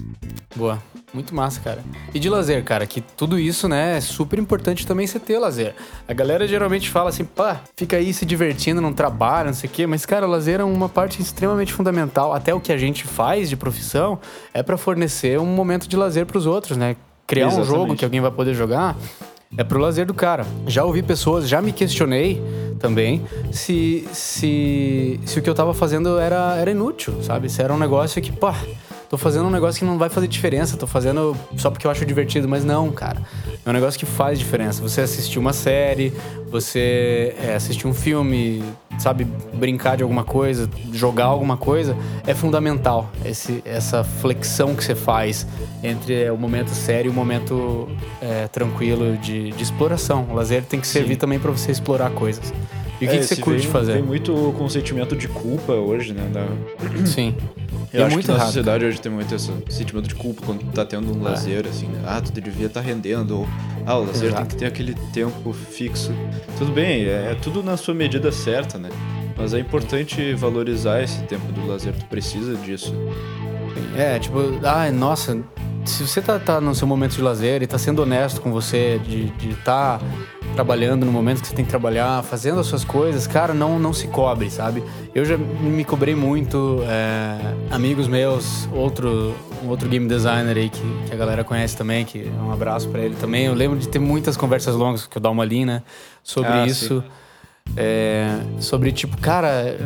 Boa. 0.54 0.82
Muito 1.12 1.34
massa, 1.34 1.60
cara. 1.60 1.82
E 2.12 2.18
de 2.18 2.28
lazer, 2.28 2.62
cara, 2.64 2.86
que 2.86 3.00
tudo 3.00 3.38
isso, 3.38 3.68
né, 3.68 3.96
é 3.96 4.00
super 4.00 4.38
importante 4.38 4.86
também 4.86 5.06
você 5.06 5.18
ter 5.18 5.38
lazer. 5.38 5.74
A 6.06 6.12
galera 6.12 6.46
geralmente 6.46 6.90
fala 6.90 7.08
assim, 7.08 7.24
pá, 7.24 7.62
fica 7.76 7.96
aí 7.96 8.12
se 8.12 8.26
divertindo, 8.26 8.80
não 8.80 8.92
trabalha, 8.92 9.46
não 9.46 9.54
sei 9.54 9.70
o 9.70 9.72
quê, 9.72 9.86
mas, 9.86 10.04
cara, 10.04 10.26
lazer 10.26 10.60
é 10.60 10.64
uma 10.64 10.88
parte 10.88 11.22
extremamente 11.22 11.72
fundamental. 11.72 12.32
Até 12.34 12.52
o 12.52 12.60
que 12.60 12.72
a 12.72 12.76
gente 12.76 13.04
faz 13.04 13.48
de 13.48 13.56
profissão 13.56 14.18
é 14.52 14.62
pra 14.62 14.76
fornecer 14.76 15.38
um 15.38 15.46
momento 15.46 15.88
de 15.88 15.96
lazer 15.96 16.26
pros 16.26 16.44
outros, 16.44 16.76
né? 16.76 16.96
Criar 17.26 17.46
um 17.46 17.48
Exatamente. 17.48 17.74
jogo 17.74 17.96
que 17.96 18.04
alguém 18.04 18.20
vai 18.20 18.30
poder 18.30 18.54
jogar 18.54 18.96
é 19.56 19.64
pro 19.64 19.78
lazer 19.78 20.06
do 20.06 20.14
cara. 20.14 20.46
Já 20.66 20.84
ouvi 20.84 21.02
pessoas, 21.02 21.48
já 21.48 21.60
me 21.60 21.72
questionei 21.72 22.42
também 22.78 23.22
se, 23.50 24.06
se, 24.12 25.18
se 25.24 25.38
o 25.38 25.42
que 25.42 25.48
eu 25.48 25.54
tava 25.54 25.72
fazendo 25.72 26.18
era, 26.18 26.56
era 26.56 26.70
inútil, 26.70 27.22
sabe? 27.22 27.48
Se 27.48 27.62
era 27.62 27.72
um 27.72 27.78
negócio 27.78 28.20
que, 28.20 28.30
pá, 28.32 28.54
tô 29.08 29.16
fazendo 29.16 29.46
um 29.46 29.50
negócio 29.50 29.78
que 29.78 29.84
não 29.84 29.98
vai 29.98 30.08
fazer 30.08 30.28
diferença, 30.28 30.76
tô 30.76 30.86
fazendo 30.86 31.36
só 31.56 31.70
porque 31.70 31.86
eu 31.86 31.90
acho 31.90 32.04
divertido, 32.04 32.48
mas 32.48 32.64
não, 32.64 32.90
cara. 32.90 33.20
É 33.64 33.70
um 33.70 33.72
negócio 33.72 33.98
que 33.98 34.06
faz 34.06 34.38
diferença. 34.38 34.82
Você 34.82 35.00
assistir 35.00 35.38
uma 35.38 35.52
série, 35.52 36.12
você 36.50 37.34
é, 37.42 37.54
assistir 37.54 37.86
um 37.86 37.94
filme, 37.94 38.62
sabe, 38.98 39.24
brincar 39.54 39.96
de 39.96 40.02
alguma 40.02 40.24
coisa, 40.24 40.68
jogar 40.92 41.26
alguma 41.26 41.56
coisa, 41.56 41.96
é 42.26 42.34
fundamental. 42.34 43.10
Esse, 43.24 43.62
essa 43.64 44.04
flexão 44.04 44.74
que 44.74 44.84
você 44.84 44.94
faz 44.94 45.46
entre 45.82 46.24
é, 46.24 46.32
o 46.32 46.36
momento 46.36 46.70
sério 46.70 47.08
e 47.08 47.12
o 47.12 47.14
momento 47.14 47.88
é, 48.20 48.48
tranquilo 48.48 49.16
de, 49.16 49.50
de 49.50 49.62
exploração. 49.62 50.26
O 50.30 50.34
lazer 50.34 50.64
tem 50.64 50.80
que 50.80 50.86
servir 50.86 51.16
também 51.16 51.38
pra 51.38 51.50
você 51.50 51.70
explorar 51.70 52.10
coisas. 52.10 52.52
E 53.00 53.04
o 53.04 53.08
que, 53.08 53.16
É, 53.16 53.18
que 53.18 53.24
você 53.26 53.36
curte 53.36 53.62
vem, 53.62 53.70
fazer? 53.70 53.92
Tem 53.94 54.02
muito 54.02 54.54
com 54.56 54.68
sentimento 54.68 55.14
de 55.14 55.28
culpa 55.28 55.72
hoje, 55.72 56.12
né? 56.14 56.28
Da- 56.32 56.46
Sim. 57.06 57.34
Eu 57.92 58.00
E 58.00 58.02
é 58.02 58.06
acho 58.06 58.14
muito 58.14 58.26
que 58.26 58.32
na 58.32 58.40
sociedade 58.40 58.84
hoje 58.84 59.00
tem 59.00 59.12
muito 59.12 59.34
esse 59.34 59.52
sentimento 59.68 60.08
de 60.08 60.14
culpa 60.14 60.42
quando 60.44 60.64
tá 60.72 60.84
tendo 60.84 61.16
um 61.16 61.20
É. 61.26 61.30
lazer, 61.30 61.66
assim, 61.66 61.86
né? 61.86 62.02
Ah, 62.06 62.20
tu 62.20 62.32
devia 62.40 62.66
estar 62.66 62.80
rendendo, 62.80 63.40
ou 63.40 63.48
ah, 63.86 63.96
o 63.96 64.06
lazer 64.06 64.28
Exato. 64.28 64.40
tem 64.42 64.46
que 64.48 64.56
ter 64.56 64.66
aquele 64.66 64.94
tempo 65.12 65.52
fixo. 65.52 66.12
Tudo 66.58 66.72
bem, 66.72 67.04
é, 67.04 67.32
é 67.32 67.36
tudo 67.40 67.62
na 67.62 67.76
sua 67.76 67.94
medida 67.94 68.32
certa, 68.32 68.76
né? 68.78 68.88
Mas 69.36 69.52
é 69.54 69.58
importante 69.60 70.32
valorizar 70.34 71.02
esse 71.02 71.20
tempo 71.24 71.52
do 71.52 71.66
lazer, 71.66 71.92
tu 71.94 72.06
precisa 72.06 72.56
disso. 72.56 72.94
É, 73.96 74.18
tipo, 74.18 74.38
ai, 74.64 74.90
nossa, 74.90 75.38
se 75.84 76.02
você 76.06 76.20
tá, 76.20 76.38
tá 76.38 76.60
no 76.60 76.74
seu 76.74 76.86
momento 76.86 77.12
de 77.14 77.22
lazer 77.22 77.62
e 77.62 77.66
tá 77.66 77.78
sendo 77.78 78.02
honesto 78.02 78.40
com 78.40 78.50
você, 78.50 78.98
de 79.06 79.26
estar 79.26 79.36
de 79.38 79.54
tá 79.56 80.00
trabalhando 80.56 81.04
no 81.04 81.12
momento 81.12 81.42
que 81.42 81.48
você 81.48 81.54
tem 81.54 81.64
que 81.64 81.70
trabalhar, 81.70 82.22
fazendo 82.24 82.58
as 82.58 82.66
suas 82.66 82.82
coisas, 82.82 83.26
cara, 83.26 83.52
não, 83.52 83.78
não 83.78 83.92
se 83.92 84.08
cobre, 84.08 84.50
sabe? 84.50 84.82
Eu 85.14 85.24
já 85.24 85.36
me 85.36 85.84
cobrei 85.84 86.14
muito, 86.14 86.80
é, 86.88 87.36
amigos 87.70 88.08
meus, 88.08 88.66
outro, 88.72 89.34
um 89.62 89.68
outro 89.68 89.86
game 89.86 90.08
designer 90.08 90.56
aí 90.56 90.70
que, 90.70 90.80
que 91.06 91.12
a 91.12 91.16
galera 91.16 91.44
conhece 91.44 91.76
também, 91.76 92.06
que 92.06 92.32
um 92.42 92.50
abraço 92.50 92.88
pra 92.88 93.02
ele 93.02 93.14
também. 93.16 93.44
Eu 93.44 93.54
lembro 93.54 93.78
de 93.78 93.86
ter 93.86 93.98
muitas 93.98 94.34
conversas 94.34 94.74
longas 94.74 95.06
que 95.06 95.18
eu 95.18 95.20
dou 95.22 95.30
uma 95.30 95.44
linha 95.44 95.84
sobre 96.24 96.50
Ah, 96.50 96.66
isso. 96.66 97.04
É, 97.76 98.38
sobre, 98.58 98.92
tipo, 98.92 99.16
cara, 99.18 99.48
é, 99.48 99.78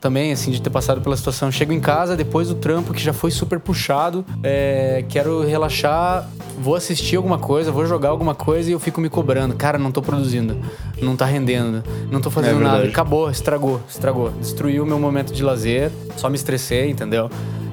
também, 0.00 0.32
assim, 0.32 0.50
de 0.50 0.60
ter 0.60 0.70
passado 0.70 1.00
pela 1.00 1.16
situação. 1.16 1.50
Chego 1.50 1.72
em 1.72 1.80
casa 1.80 2.16
depois 2.16 2.48
do 2.48 2.54
trampo 2.54 2.92
que 2.92 3.02
já 3.02 3.12
foi 3.12 3.30
super 3.30 3.58
puxado, 3.58 4.24
é, 4.42 5.04
quero 5.08 5.42
relaxar, 5.42 6.28
vou 6.58 6.74
assistir 6.74 7.16
alguma 7.16 7.38
coisa, 7.38 7.72
vou 7.72 7.86
jogar 7.86 8.10
alguma 8.10 8.34
coisa 8.34 8.68
e 8.68 8.72
eu 8.72 8.80
fico 8.80 9.00
me 9.00 9.08
cobrando. 9.08 9.54
Cara, 9.54 9.78
não 9.78 9.90
tô 9.90 10.02
produzindo, 10.02 10.58
não 11.00 11.16
tá 11.16 11.24
rendendo, 11.24 11.82
não 12.10 12.20
tô 12.20 12.30
fazendo 12.30 12.60
É 12.60 12.64
nada. 12.64 12.84
Acabou, 12.84 13.30
estragou, 13.30 13.80
estragou. 13.88 14.30
Destruiu 14.32 14.82
o 14.82 14.86
meu 14.86 14.98
momento 14.98 15.32
de 15.32 15.42
lazer, 15.42 15.90
só 16.16 16.28
me 16.28 16.36
estressei, 16.36 16.90
entendeu? 16.90 17.30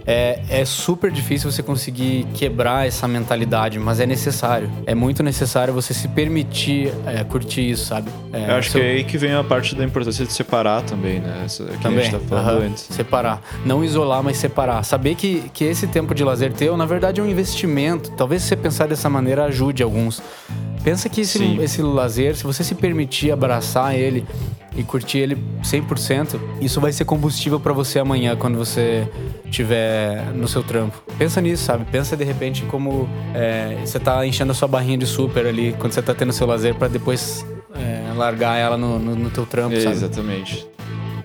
É, 0.10 0.40
é 0.50 0.64
super 0.64 1.12
difícil 1.12 1.52
você 1.52 1.62
conseguir 1.62 2.26
quebrar 2.34 2.88
essa 2.88 3.06
mentalidade, 3.10 3.78
mas 3.78 4.00
é 4.00 4.06
necessário. 4.06 4.72
É 4.86 4.96
muito 4.96 5.22
necessário 5.22 5.74
você 5.74 5.94
se 5.94 6.08
permitir 6.08 6.94
é, 7.06 7.26
curtir 7.26 7.70
isso, 7.72 7.86
sabe? 7.88 8.10
É, 8.32 8.52
Eu 8.52 8.56
acho 8.56 8.72
seu- 8.72 8.80
que 8.80 8.88
é 8.88 8.92
aí 8.92 9.04
que 9.04 9.18
vem 9.18 9.34
a 9.34 9.44
parte 9.44 9.76
da 9.76 9.84
importância 9.84 10.26
de 10.26 10.32
separar 10.32 10.82
também, 10.84 11.20
né? 11.20 11.42
Essa, 11.44 11.66
que 11.66 11.74
a 11.76 11.78
também. 11.80 12.06
gente 12.06 12.14
tá 12.14 12.20
falando 12.26 12.48
aham. 12.48 12.68
antes. 12.68 12.84
Separar. 12.90 13.42
Não 13.66 13.84
isolar, 13.84 14.24
mas 14.24 14.38
separar. 14.38 14.82
Saber 14.84 15.14
que, 15.16 15.44
que 15.54 15.66
esse 15.66 15.88
tempo 15.88 16.16
de 16.16 16.24
lazer 16.24 16.54
teu, 16.54 16.78
na 16.78 16.86
verdade, 16.86 17.20
é 17.20 17.24
um 17.24 17.28
investimento. 17.30 18.10
Talvez 18.12 18.44
se 18.44 18.48
você 18.48 18.56
pensar 18.56 18.88
dessa 18.88 19.10
maneira 19.10 19.44
ajude 19.44 19.84
alguns. 19.84 20.22
Pensa 20.86 21.10
que 21.10 21.20
esse, 21.20 21.38
Sim. 21.40 21.62
esse 21.62 21.82
lazer, 21.82 22.34
se 22.38 22.46
você 22.46 22.64
se 22.64 22.74
permitir 22.74 23.30
abraçar 23.30 23.94
ele 23.94 24.26
e 24.74 24.84
curtir 24.84 25.18
ele 25.18 25.38
100%, 25.64 26.40
isso 26.62 26.80
vai 26.80 26.94
ser 26.94 27.04
combustível 27.04 27.60
pra 27.60 27.74
você 27.74 28.00
amanhã 28.00 28.38
quando 28.38 28.58
você 28.58 29.06
estiver 29.50 30.26
no 30.34 30.48
seu 30.48 30.64
trampo. 30.64 31.02
Pensa 31.18 31.42
nisso, 31.42 31.64
sabe? 31.64 31.86
Pensa 31.92 32.16
de 32.16 32.24
repente 32.24 32.64
como 32.64 33.08
é, 33.34 33.78
você 33.86 34.00
tá 34.00 34.26
enchendo 34.26 34.52
a 34.52 34.56
sua 34.56 34.68
barrinha 34.68 34.98
de 34.98 35.06
super 35.06 35.46
ali 35.46 35.74
quando 35.80 35.92
você 35.94 36.02
tá 36.02 36.14
tendo 36.14 36.32
seu 36.34 36.46
lazer 36.48 36.76
pra 36.76 36.88
depois 36.88 37.46
é, 37.76 38.14
largar 38.16 38.58
ela 38.58 38.78
no, 38.78 39.00
no, 39.00 39.16
no 39.16 39.30
teu 39.30 39.46
trampo, 39.46 39.76
É, 39.76 39.80
sabe? 39.82 39.96
exatamente. 39.96 40.68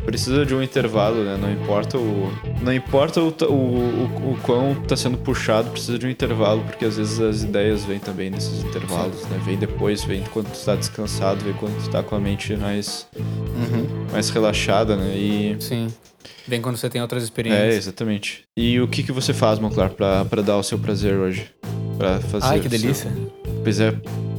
Precisa 0.04 0.44
de 0.44 0.52
um 0.52 0.60
intervalo, 0.60 1.22
né? 1.22 1.38
Não 1.40 1.52
importa 1.52 1.96
o. 1.96 2.32
Não 2.60 2.72
importa 2.74 3.20
o, 3.20 3.28
o, 3.28 3.54
o, 3.54 4.32
o 4.32 4.38
quão 4.42 4.74
tá 4.74 4.96
sendo 4.96 5.16
puxado, 5.16 5.70
precisa 5.70 5.96
de 5.96 6.04
um 6.04 6.10
intervalo, 6.10 6.60
porque 6.62 6.84
às 6.84 6.96
vezes 6.96 7.20
as 7.20 7.44
ideias 7.44 7.84
vêm 7.84 8.00
também 8.00 8.28
nesses 8.28 8.64
intervalos, 8.64 9.22
né? 9.28 9.40
Vem 9.44 9.56
depois, 9.56 10.02
vem 10.02 10.24
quando 10.32 10.50
tu 10.50 10.58
tá 10.64 10.74
descansado, 10.74 11.44
vem 11.44 11.52
quando 11.54 11.80
tu 11.84 11.88
tá 11.88 12.02
com 12.02 12.16
a 12.16 12.18
mente 12.18 12.56
mais, 12.56 13.06
Uhum. 13.16 14.06
mais 14.10 14.28
relaxada, 14.30 14.96
né? 14.96 15.12
E. 15.14 15.56
Sim. 15.60 15.86
Vem 16.46 16.60
quando 16.60 16.76
você 16.76 16.88
tem 16.90 17.00
outras 17.00 17.22
É, 17.22 17.24
experiências. 17.24 17.76
exatamente. 17.76 18.42
E 18.56 18.80
o 18.80 18.88
que, 18.88 19.02
que 19.02 19.12
você 19.12 19.32
faz, 19.32 19.58
Monclar, 19.58 19.90
pra, 19.90 20.24
pra 20.24 20.42
dar 20.42 20.56
o 20.56 20.62
seu 20.62 20.78
prazer 20.78 21.14
hoje? 21.14 21.46
Pra 21.96 22.18
fazer 22.20 22.46
Ai, 22.46 22.60
que 22.60 22.66
o 22.66 22.70
seu- 22.70 22.78
delícia. 22.80 23.12
Pois 23.62 23.78
é. 23.80 23.94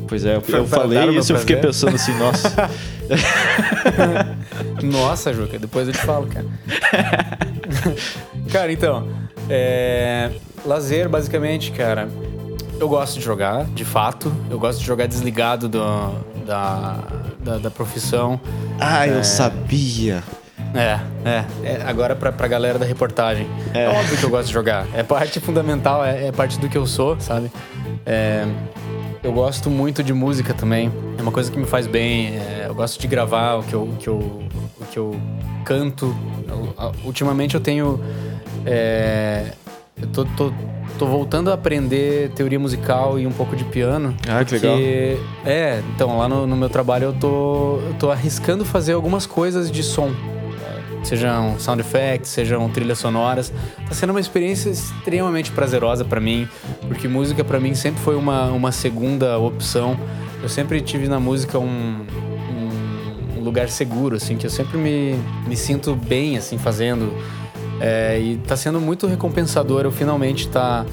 Pois 0.07 0.25
é, 0.25 0.35
eu, 0.35 0.43
eu 0.49 0.67
falei 0.67 1.17
isso 1.17 1.31
eu 1.33 1.39
fiquei 1.39 1.55
pensando 1.55 1.95
assim, 1.95 2.13
nossa. 2.19 2.69
Nossa, 4.83 5.33
Juca, 5.33 5.57
depois 5.57 5.87
eu 5.87 5.93
te 5.93 5.99
falo, 6.01 6.27
cara. 6.27 6.45
cara, 8.51 8.71
então, 8.71 9.07
é... 9.49 10.31
lazer, 10.65 11.07
basicamente, 11.09 11.71
cara, 11.71 12.09
eu 12.79 12.87
gosto 12.89 13.17
de 13.19 13.25
jogar, 13.25 13.65
de 13.65 13.85
fato. 13.85 14.33
Eu 14.49 14.59
gosto 14.59 14.79
de 14.79 14.85
jogar 14.85 15.07
desligado 15.07 15.67
do, 15.69 15.79
da, 16.45 16.99
da, 17.39 17.57
da 17.57 17.71
profissão. 17.71 18.39
ah, 18.79 19.07
eu 19.07 19.23
sabia. 19.23 20.23
É, 20.73 20.99
é. 21.23 21.45
é 21.63 21.81
agora 21.85 22.15
pra, 22.15 22.31
pra 22.31 22.47
galera 22.47 22.79
da 22.79 22.85
reportagem. 22.85 23.47
É. 23.73 23.83
É. 23.83 23.89
óbvio 23.89 24.17
que 24.17 24.23
eu 24.23 24.29
gosto 24.29 24.47
de 24.47 24.53
jogar. 24.53 24.87
É 24.93 25.03
parte 25.03 25.39
fundamental, 25.39 26.03
é, 26.03 26.27
é 26.27 26.31
parte 26.31 26.59
do 26.59 26.67
que 26.67 26.77
eu 26.77 26.85
sou, 26.87 27.19
sabe? 27.19 27.51
É, 28.05 28.45
eu 29.23 29.31
gosto 29.31 29.69
muito 29.69 30.03
de 30.03 30.13
música 30.13 30.53
também. 30.53 30.91
É 31.17 31.21
uma 31.21 31.31
coisa 31.31 31.51
que 31.51 31.57
me 31.57 31.65
faz 31.65 31.87
bem. 31.87 32.35
é, 32.37 32.65
eu 32.67 32.75
gosto 32.75 32.99
de 32.99 33.07
gravar 33.07 33.55
o 33.55 33.63
que 33.63 33.73
eu, 33.73 33.83
o 33.83 33.95
que 33.97 34.07
eu, 34.09 34.15
o 34.15 34.85
que 34.91 34.97
eu 34.99 35.15
canto. 35.63 36.15
Eu- 36.47 36.73
ultimamente 37.05 37.55
eu 37.55 37.61
tenho. 37.61 37.99
é, 38.65 39.51
eu 40.01 40.07
tô, 40.07 40.25
tô, 40.25 40.51
tô 40.97 41.05
voltando 41.05 41.49
a 41.51 41.53
aprender 41.53 42.31
teoria 42.31 42.59
musical 42.59 43.17
e 43.19 43.25
um 43.27 43.31
pouco 43.31 43.55
de 43.55 43.63
piano. 43.63 44.15
Ah, 44.27 44.43
que 44.43 44.55
legal. 44.55 44.75
É, 45.45 45.81
então 45.95 46.17
lá 46.17 46.27
no, 46.27 46.45
no 46.47 46.55
meu 46.55 46.69
trabalho 46.69 47.05
eu 47.05 47.13
tô, 47.13 47.79
eu 47.87 47.93
tô 47.99 48.11
arriscando 48.11 48.65
fazer 48.65 48.93
algumas 48.93 49.25
coisas 49.25 49.71
de 49.71 49.83
som. 49.83 50.11
É, 51.03 51.05
Sejam 51.05 51.59
sound 51.59 51.81
effects, 51.81 52.29
sejam 52.29 52.69
trilhas 52.69 52.97
sonoras. 52.97 53.53
Tá 53.87 53.93
sendo 53.93 54.11
uma 54.11 54.19
experiência 54.19 54.69
extremamente 54.69 55.51
prazerosa 55.51 56.05
pra 56.05 56.19
mim, 56.19 56.47
porque 56.87 57.07
música 57.07 57.43
pra 57.43 57.59
mim 57.59 57.75
sempre 57.75 58.01
foi 58.01 58.15
uma, 58.15 58.45
uma 58.51 58.71
segunda 58.71 59.37
opção. 59.37 59.99
Eu 60.41 60.49
sempre 60.49 60.81
tive 60.81 61.07
na 61.07 61.19
música 61.19 61.59
um, 61.59 62.05
um, 63.37 63.43
lugar 63.43 63.69
seguro, 63.69 64.15
assim, 64.15 64.37
que 64.37 64.45
eu 64.45 64.49
sempre 64.49 64.77
me, 64.77 65.15
me 65.47 65.55
sinto 65.55 65.95
bem, 65.95 66.37
assim, 66.37 66.57
fazendo. 66.57 67.13
É, 67.79 68.19
e 68.19 68.37
tá 68.37 68.55
sendo 68.55 68.79
muito 68.79 69.07
recompensador 69.07 69.81
eu 69.83 69.91
finalmente 69.91 70.47
estar 70.47 70.85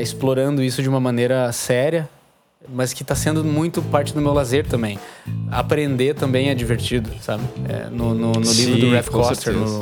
explorando 0.00 0.62
isso 0.62 0.82
de 0.82 0.88
uma 0.88 1.00
maneira 1.00 1.52
séria, 1.52 2.08
mas 2.68 2.92
que 2.92 3.04
tá 3.04 3.14
sendo 3.14 3.44
muito 3.44 3.80
parte 3.82 4.12
do 4.12 4.20
meu 4.20 4.32
lazer 4.32 4.66
também. 4.66 4.98
Aprender 5.50 6.14
também 6.14 6.48
é 6.48 6.54
divertido, 6.54 7.10
sabe? 7.20 7.42
É, 7.68 7.88
no, 7.90 8.14
no, 8.14 8.32
no 8.32 8.40
livro 8.40 8.74
Sim, 8.74 8.78
do 8.80 8.90
Ralph 8.92 9.08
com 9.08 9.18
Koster, 9.18 9.54
certeza. 9.54 9.78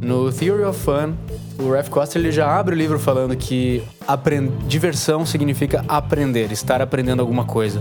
no, 0.00 0.24
no 0.26 0.32
Theory 0.32 0.64
of 0.64 0.78
Fun, 0.80 1.14
o 1.58 1.70
Ralph 1.72 1.88
Koster 1.88 2.20
ele 2.20 2.32
já 2.32 2.54
abre 2.58 2.74
o 2.74 2.78
livro 2.78 2.98
falando 2.98 3.34
que 3.36 3.82
apren- 4.06 4.50
diversão 4.66 5.24
significa 5.24 5.84
aprender, 5.88 6.50
estar 6.52 6.82
aprendendo 6.82 7.20
alguma 7.20 7.44
coisa. 7.44 7.80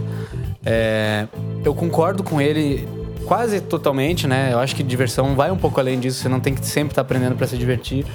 É, 0.66 1.28
eu 1.66 1.74
concordo 1.74 2.24
com 2.24 2.40
ele 2.40 2.88
quase 3.26 3.60
totalmente, 3.62 4.28
né? 4.28 4.50
Eu 4.54 4.60
acho 4.60 4.76
que 4.76 4.84
diversão 4.84 5.36
vai 5.36 5.52
um 5.52 5.58
pouco 5.58 5.80
além 5.80 6.00
disso. 6.00 6.22
Você 6.22 6.30
não 6.30 6.40
tem 6.40 6.54
que 6.54 6.66
sempre 6.66 6.92
estar 6.92 7.02
aprendendo 7.02 7.36
para 7.36 7.48
se 7.48 7.58
divertir. 7.58 8.06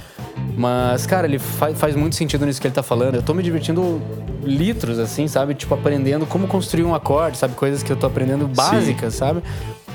Mas, 0.57 1.05
cara, 1.05 1.27
ele 1.27 1.39
fa 1.39 1.73
faz 1.73 1.95
muito 1.95 2.15
sentido 2.15 2.45
nisso 2.45 2.59
que 2.59 2.67
ele 2.67 2.73
tá 2.73 2.83
falando. 2.83 3.15
Eu 3.15 3.21
tô 3.21 3.33
me 3.33 3.41
divertindo 3.43 4.01
litros, 4.49 4.99
assim, 4.99 5.27
sabe? 5.27 5.53
Tipo, 5.53 5.75
aprendendo 5.75 6.25
como 6.25 6.47
construir 6.47 6.83
um 6.83 6.95
acorde, 6.95 7.37
sabe? 7.37 7.55
Coisas 7.55 7.83
que 7.83 7.91
eu 7.91 7.95
tô 7.95 8.07
aprendendo 8.07 8.47
básicas, 8.47 9.13
sabe? 9.13 9.41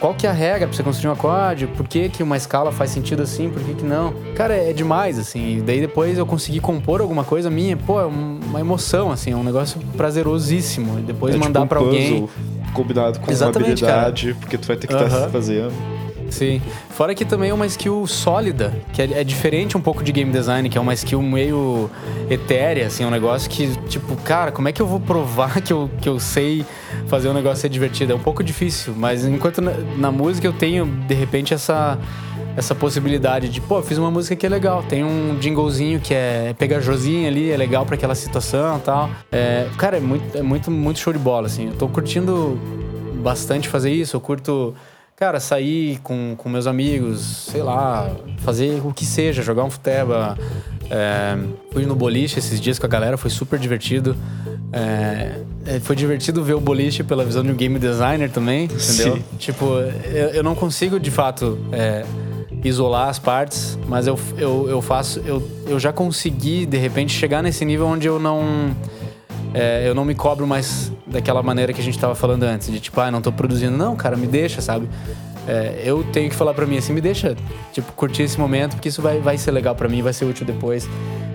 Qual 0.00 0.14
que 0.14 0.26
é 0.26 0.30
a 0.30 0.32
regra 0.32 0.66
pra 0.66 0.76
você 0.76 0.82
construir 0.82 1.08
um 1.08 1.12
acorde? 1.12 1.66
Por 1.66 1.86
que, 1.86 2.08
que 2.08 2.22
uma 2.22 2.36
escala 2.36 2.72
faz 2.72 2.90
sentido 2.90 3.22
assim? 3.22 3.48
Por 3.48 3.62
que, 3.62 3.74
que 3.74 3.84
não? 3.84 4.12
Cara, 4.34 4.54
é 4.54 4.72
demais, 4.72 5.18
assim. 5.18 5.58
E 5.58 5.60
daí 5.60 5.80
depois 5.80 6.18
eu 6.18 6.26
consegui 6.26 6.60
compor 6.60 7.00
alguma 7.00 7.24
coisa 7.24 7.48
minha, 7.48 7.76
pô, 7.76 8.00
é 8.00 8.04
uma 8.04 8.60
emoção, 8.60 9.10
assim, 9.10 9.32
é 9.32 9.36
um 9.36 9.44
negócio 9.44 9.80
prazerosíssimo. 9.96 10.98
E 10.98 11.02
depois 11.02 11.34
é 11.34 11.38
mandar 11.38 11.60
tipo 11.60 11.64
um 11.64 11.68
pra 11.68 11.78
alguém. 11.78 12.28
Combinado 12.72 13.20
com 13.20 13.30
Exatamente, 13.30 13.84
uma 13.84 13.92
habilidade, 13.92 14.36
porque 14.40 14.58
tu 14.58 14.66
vai 14.66 14.76
ter 14.76 14.88
que 14.88 14.92
estar 14.92 15.06
Aham. 15.06 15.30
fazendo. 15.30 15.93
Sim. 16.30 16.60
Fora 16.90 17.14
que 17.14 17.24
também 17.24 17.50
é 17.50 17.54
uma 17.54 17.66
skill 17.66 18.06
sólida, 18.06 18.72
que 18.92 19.02
é, 19.02 19.20
é 19.20 19.24
diferente 19.24 19.76
um 19.76 19.80
pouco 19.80 20.02
de 20.02 20.12
game 20.12 20.30
design, 20.30 20.68
que 20.68 20.78
é 20.78 20.80
uma 20.80 20.94
skill 20.94 21.22
meio 21.22 21.90
etérea, 22.30 22.86
assim, 22.86 23.04
é 23.04 23.06
um 23.06 23.10
negócio 23.10 23.48
que, 23.50 23.76
tipo, 23.88 24.16
cara, 24.16 24.52
como 24.52 24.68
é 24.68 24.72
que 24.72 24.80
eu 24.80 24.86
vou 24.86 25.00
provar 25.00 25.60
que 25.62 25.72
eu, 25.72 25.90
que 26.00 26.08
eu 26.08 26.18
sei 26.18 26.64
fazer 27.06 27.28
um 27.28 27.34
negócio 27.34 27.62
ser 27.62 27.68
divertido? 27.68 28.12
É 28.12 28.16
um 28.16 28.20
pouco 28.20 28.42
difícil, 28.42 28.94
mas 28.96 29.24
enquanto 29.24 29.60
na, 29.60 29.72
na 29.96 30.12
música 30.12 30.46
eu 30.46 30.52
tenho, 30.52 30.86
de 30.86 31.14
repente, 31.14 31.54
essa, 31.54 31.98
essa 32.56 32.74
possibilidade 32.74 33.48
de, 33.48 33.60
pô, 33.60 33.82
fiz 33.82 33.98
uma 33.98 34.10
música 34.10 34.36
que 34.36 34.46
é 34.46 34.48
legal, 34.48 34.82
tem 34.82 35.04
um 35.04 35.36
jinglezinho 35.40 36.00
que 36.00 36.14
é 36.14 36.54
pegajosinho 36.58 37.28
ali, 37.28 37.50
é 37.50 37.56
legal 37.56 37.84
pra 37.84 37.94
aquela 37.94 38.14
situação 38.14 38.78
e 38.78 38.80
tal. 38.80 39.10
É, 39.30 39.66
cara, 39.76 39.96
é 39.96 40.00
muito, 40.00 40.38
é 40.38 40.42
muito, 40.42 40.70
muito 40.70 40.98
show 40.98 41.12
de 41.12 41.18
bola, 41.18 41.46
assim. 41.46 41.68
Eu 41.68 41.74
tô 41.74 41.88
curtindo 41.88 42.58
bastante 43.22 43.68
fazer 43.68 43.90
isso, 43.90 44.16
eu 44.16 44.20
curto 44.20 44.74
Cara, 45.16 45.38
sair 45.38 46.00
com, 46.02 46.34
com 46.36 46.48
meus 46.48 46.66
amigos, 46.66 47.46
sei 47.50 47.62
lá, 47.62 48.10
fazer 48.38 48.80
o 48.84 48.92
que 48.92 49.06
seja, 49.06 49.42
jogar 49.42 49.62
um 49.62 49.70
futeba. 49.70 50.36
É, 50.90 51.38
fui 51.72 51.86
no 51.86 51.94
boliche 51.94 52.40
esses 52.40 52.60
dias 52.60 52.80
com 52.80 52.86
a 52.86 52.88
galera, 52.88 53.16
foi 53.16 53.30
super 53.30 53.56
divertido. 53.58 54.16
É, 54.72 55.40
é, 55.66 55.80
foi 55.80 55.94
divertido 55.94 56.42
ver 56.42 56.54
o 56.54 56.60
boliche 56.60 57.04
pela 57.04 57.24
visão 57.24 57.44
de 57.44 57.52
um 57.52 57.54
game 57.54 57.78
designer 57.78 58.28
também, 58.28 58.64
entendeu? 58.64 58.80
Sim. 59.16 59.24
Tipo, 59.38 59.76
eu, 60.12 60.30
eu 60.30 60.42
não 60.42 60.56
consigo 60.56 60.98
de 60.98 61.12
fato 61.12 61.58
é, 61.70 62.04
isolar 62.64 63.08
as 63.08 63.20
partes, 63.20 63.78
mas 63.86 64.08
eu, 64.08 64.18
eu, 64.36 64.68
eu 64.68 64.82
faço. 64.82 65.22
Eu, 65.24 65.48
eu 65.68 65.78
já 65.78 65.92
consegui, 65.92 66.66
de 66.66 66.76
repente, 66.76 67.12
chegar 67.12 67.40
nesse 67.40 67.64
nível 67.64 67.86
onde 67.86 68.08
eu 68.08 68.18
não. 68.18 68.42
É, 69.54 69.88
eu 69.88 69.94
não 69.94 70.04
me 70.04 70.16
cobro 70.16 70.44
mais 70.44 70.90
daquela 71.14 71.42
maneira 71.42 71.72
que 71.72 71.80
a 71.80 71.84
gente 71.84 71.98
tava 71.98 72.14
falando 72.14 72.42
antes, 72.42 72.70
de 72.70 72.78
tipo, 72.78 73.00
ah, 73.00 73.10
não 73.10 73.20
tô 73.22 73.32
produzindo. 73.32 73.76
Não, 73.76 73.96
cara, 73.96 74.16
me 74.16 74.26
deixa, 74.26 74.60
sabe? 74.60 74.88
É, 75.46 75.82
eu 75.84 76.02
tenho 76.04 76.30
que 76.30 76.34
falar 76.36 76.54
pra 76.54 76.64
mim 76.66 76.78
assim, 76.78 76.92
me 76.92 77.00
deixa, 77.00 77.36
tipo, 77.72 77.92
curtir 77.92 78.22
esse 78.22 78.38
momento, 78.38 78.76
porque 78.76 78.88
isso 78.88 79.02
vai, 79.02 79.18
vai 79.20 79.36
ser 79.36 79.50
legal 79.50 79.74
pra 79.74 79.88
mim, 79.88 80.00
vai 80.02 80.12
ser 80.12 80.24
útil 80.24 80.46
depois. 80.46 80.88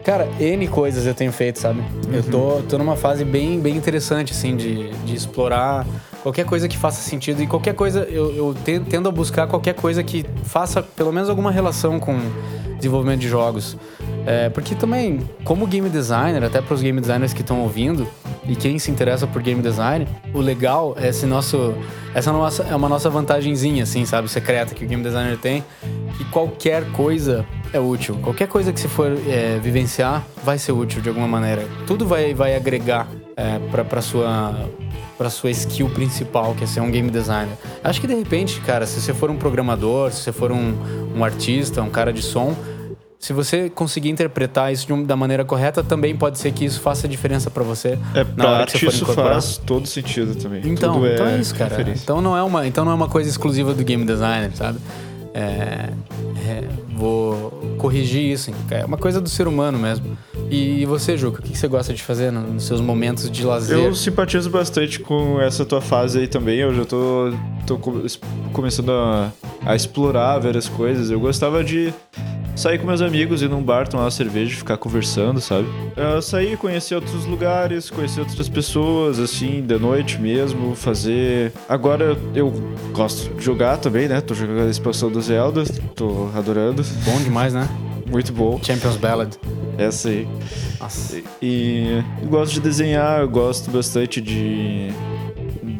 Cara, 0.04 0.28
N 0.40 0.68
coisas 0.68 1.06
eu 1.06 1.14
tenho 1.14 1.32
feito, 1.32 1.60
sabe? 1.60 1.84
Eu 2.12 2.24
tô, 2.24 2.62
tô 2.68 2.78
numa 2.78 2.96
fase 2.96 3.24
bem, 3.24 3.60
bem 3.60 3.76
interessante, 3.76 4.32
assim, 4.34 4.56
de, 4.56 4.90
de 5.06 5.16
explorar 5.16 5.86
qualquer 6.24 6.46
coisa 6.46 6.68
que 6.68 6.76
faça 6.78 7.02
sentido 7.02 7.44
e 7.44 7.48
qualquer 7.48 7.76
coisa, 7.76 8.00
eu, 8.10 8.36
eu 8.36 8.56
te- 8.66 8.80
tendo 8.80 9.08
a 9.08 9.12
buscar 9.12 9.46
qualquer 9.48 9.74
coisa 9.76 10.04
que 10.04 10.26
faça 10.44 10.82
pelo 10.82 11.12
menos 11.14 11.30
alguma 11.30 11.52
relação 11.52 12.00
com 12.00 12.18
desenvolvimento 12.80 13.20
de 13.20 13.30
jogos. 13.30 13.78
É, 14.26 14.50
porque 14.50 14.76
também, 14.76 15.28
como 15.44 15.66
game 15.68 15.90
designer, 15.90 16.44
até 16.44 16.62
para 16.62 16.74
os 16.74 16.82
game 16.82 17.00
designers 17.00 17.34
que 17.34 17.42
estão 17.42 17.62
ouvindo 17.62 18.08
e 18.48 18.56
quem 18.56 18.80
se 18.80 18.90
interessa 18.90 19.28
por 19.28 19.42
game 19.42 19.62
design, 19.62 20.08
o 20.34 20.40
legal 20.40 20.96
é 21.00 21.10
esse 21.10 21.26
nosso, 21.26 21.74
essa 22.14 22.32
nossa, 22.32 22.64
é 22.64 22.76
uma 22.76 22.90
nossa 22.90 23.10
vantagenzinha, 23.10 23.84
assim, 23.84 24.06
sabe, 24.06 24.28
secreta 24.28 24.74
que 24.74 24.84
o 24.84 24.88
game 24.88 25.04
designer 25.04 25.38
tem. 25.38 25.64
E 26.20 26.24
qualquer 26.26 26.84
coisa 26.92 27.46
é 27.72 27.80
útil. 27.80 28.18
Qualquer 28.22 28.48
coisa 28.48 28.74
que 28.74 28.80
se 28.80 28.88
for 28.88 29.12
é, 29.28 29.60
vivenciar 29.60 30.26
vai 30.44 30.58
ser 30.58 30.72
útil 30.72 31.02
de 31.02 31.10
alguma 31.10 31.28
maneira. 31.28 31.68
Tudo 31.86 32.06
vai, 32.06 32.34
vai 32.34 32.56
agregar 32.56 33.08
é, 33.40 33.60
para 33.84 34.02
sua 34.02 34.54
para 35.18 35.30
sua 35.30 35.50
skill 35.52 35.90
principal, 35.90 36.56
que 36.56 36.64
é 36.64 36.68
ser 36.68 36.80
um 36.80 36.90
game 36.90 37.10
designer. 37.10 37.54
Acho 37.84 38.00
que 38.00 38.08
de 38.08 38.16
repente, 38.16 38.62
cara, 38.62 38.86
se 38.86 39.02
você 39.02 39.14
for 39.14 39.30
um 39.30 39.36
programador, 39.36 40.12
se 40.14 40.22
você 40.22 40.32
for 40.32 40.50
um, 40.50 40.74
um 41.14 41.24
artista, 41.26 41.82
um 41.82 41.90
cara 41.90 42.14
de 42.14 42.22
som, 42.22 42.56
se 43.20 43.34
você 43.34 43.70
conseguir 43.70 44.10
interpretar 44.10 44.72
isso 44.72 44.94
um- 44.94 45.04
da 45.04 45.18
maneira 45.18 45.44
correta, 45.44 45.84
também 45.84 46.16
pode 46.16 46.40
ser 46.40 46.54
que 46.54 46.64
isso 46.64 46.80
faça 46.80 47.06
diferença 47.06 47.50
para 47.52 47.64
você 47.64 48.00
É, 48.16 48.26
na 48.38 48.46
hora 48.48 48.66
que 48.66 48.72
arte 48.78 48.80
você 48.80 48.86
for 48.86 48.94
isso 48.94 49.06
faz 49.14 49.58
todo 49.58 49.86
sentido 49.88 50.36
também. 50.36 50.62
Então, 50.64 50.94
Tudo 50.94 51.08
então 51.08 51.28
é 51.28 51.38
isso, 51.38 51.54
cara. 51.54 51.70
referência. 51.72 52.04
Então 52.04 52.22
não 52.22 52.38
é 52.38 52.42
uma, 52.44 52.66
então 52.66 52.86
não 52.86 52.94
é 52.94 52.96
uma 52.96 53.10
coisa 53.10 53.30
exclusiva 53.30 53.74
do 53.74 53.84
game 53.84 54.06
designer, 54.06 54.52
sabe? 54.56 54.80
É, 55.34 55.90
é, 56.48 56.64
vou 56.96 57.59
corrigir 57.80 58.22
isso. 58.32 58.52
É 58.70 58.86
uma 58.86 58.98
coisa 58.98 59.20
do 59.20 59.28
ser 59.30 59.48
humano 59.48 59.80
mesmo. 59.80 60.16
E, 60.52 60.86
você, 60.86 61.18
Juca, 61.18 61.40
o 61.40 61.44
que 61.44 61.58
você 61.58 61.68
gosta 61.68 61.94
de 61.94 62.04
fazer 62.04 62.32
no- 62.32 62.42
nos 62.42 62.64
seus 62.66 62.82
momentos 62.82 63.30
de 63.32 63.44
lazer? 63.44 63.78
Eu 63.78 63.96
simpatizo 63.96 64.50
bastante 64.50 65.00
com 65.00 65.40
essa 65.42 65.66
tua 65.66 65.82
fase 65.82 66.20
aí 66.20 66.28
também. 66.28 66.60
Eu 66.60 66.74
já 66.76 66.86
tô, 66.86 67.32
tô 67.66 67.80
começando 68.52 68.92
a, 68.92 69.32
a 69.66 69.76
explorar 69.76 70.40
várias 70.40 70.68
coisas. 70.68 71.10
Eu 71.10 71.20
gostava 71.20 71.64
de 71.64 71.94
sair 72.60 72.78
com 72.78 72.86
meus 72.86 73.01
amigos, 73.01 73.41
ir 73.41 73.49
num 73.49 73.64
bar, 73.64 73.88
tomar 73.88 74.03
uma 74.03 74.12
cerveja, 74.12 74.53
ficar 74.53 74.76
conversando, 74.76 75.39
sabe? 75.39 75.66
Eu 75.95 76.22
sair, 76.22 76.57
conhecer 76.57 76.93
outros 76.93 77.26
lugares, 77.26 77.89
conhecer 77.89 78.20
outras 78.20 78.49
pessoas, 78.49 79.18
assim, 79.18 79.62
de 79.62 79.80
noite 79.80 80.20
mesmo, 80.20 80.76
fazer. 80.76 81.53
Agora 81.70 82.18
eu 82.36 82.51
gosto 82.91 83.34
de 83.34 83.43
jogar 83.43 83.78
também, 83.78 84.10
né? 84.10 84.20
Tô 84.20 84.34
jogando 84.34 84.68
a 84.68 84.70
expansão 84.70 85.10
do 85.10 85.22
Zelda, 85.22 85.64
tô 85.95 86.30
adorando. 86.36 86.84
Bom 87.05 87.18
demais, 87.24 87.53
né? 87.53 87.68
Muito 88.05 88.34
bom. 88.34 88.60
Champions 88.62 88.97
Ballad. 88.97 89.38
Essa 89.78 90.10
aí. 90.10 90.28
Nossa. 90.80 91.22
E 91.41 92.03
eu 92.22 92.28
gosto 92.28 92.53
de 92.53 92.60
desenhar, 92.60 93.22
eu 93.22 93.30
gosto 93.30 93.72
bastante 93.72 94.20
de, 94.20 94.89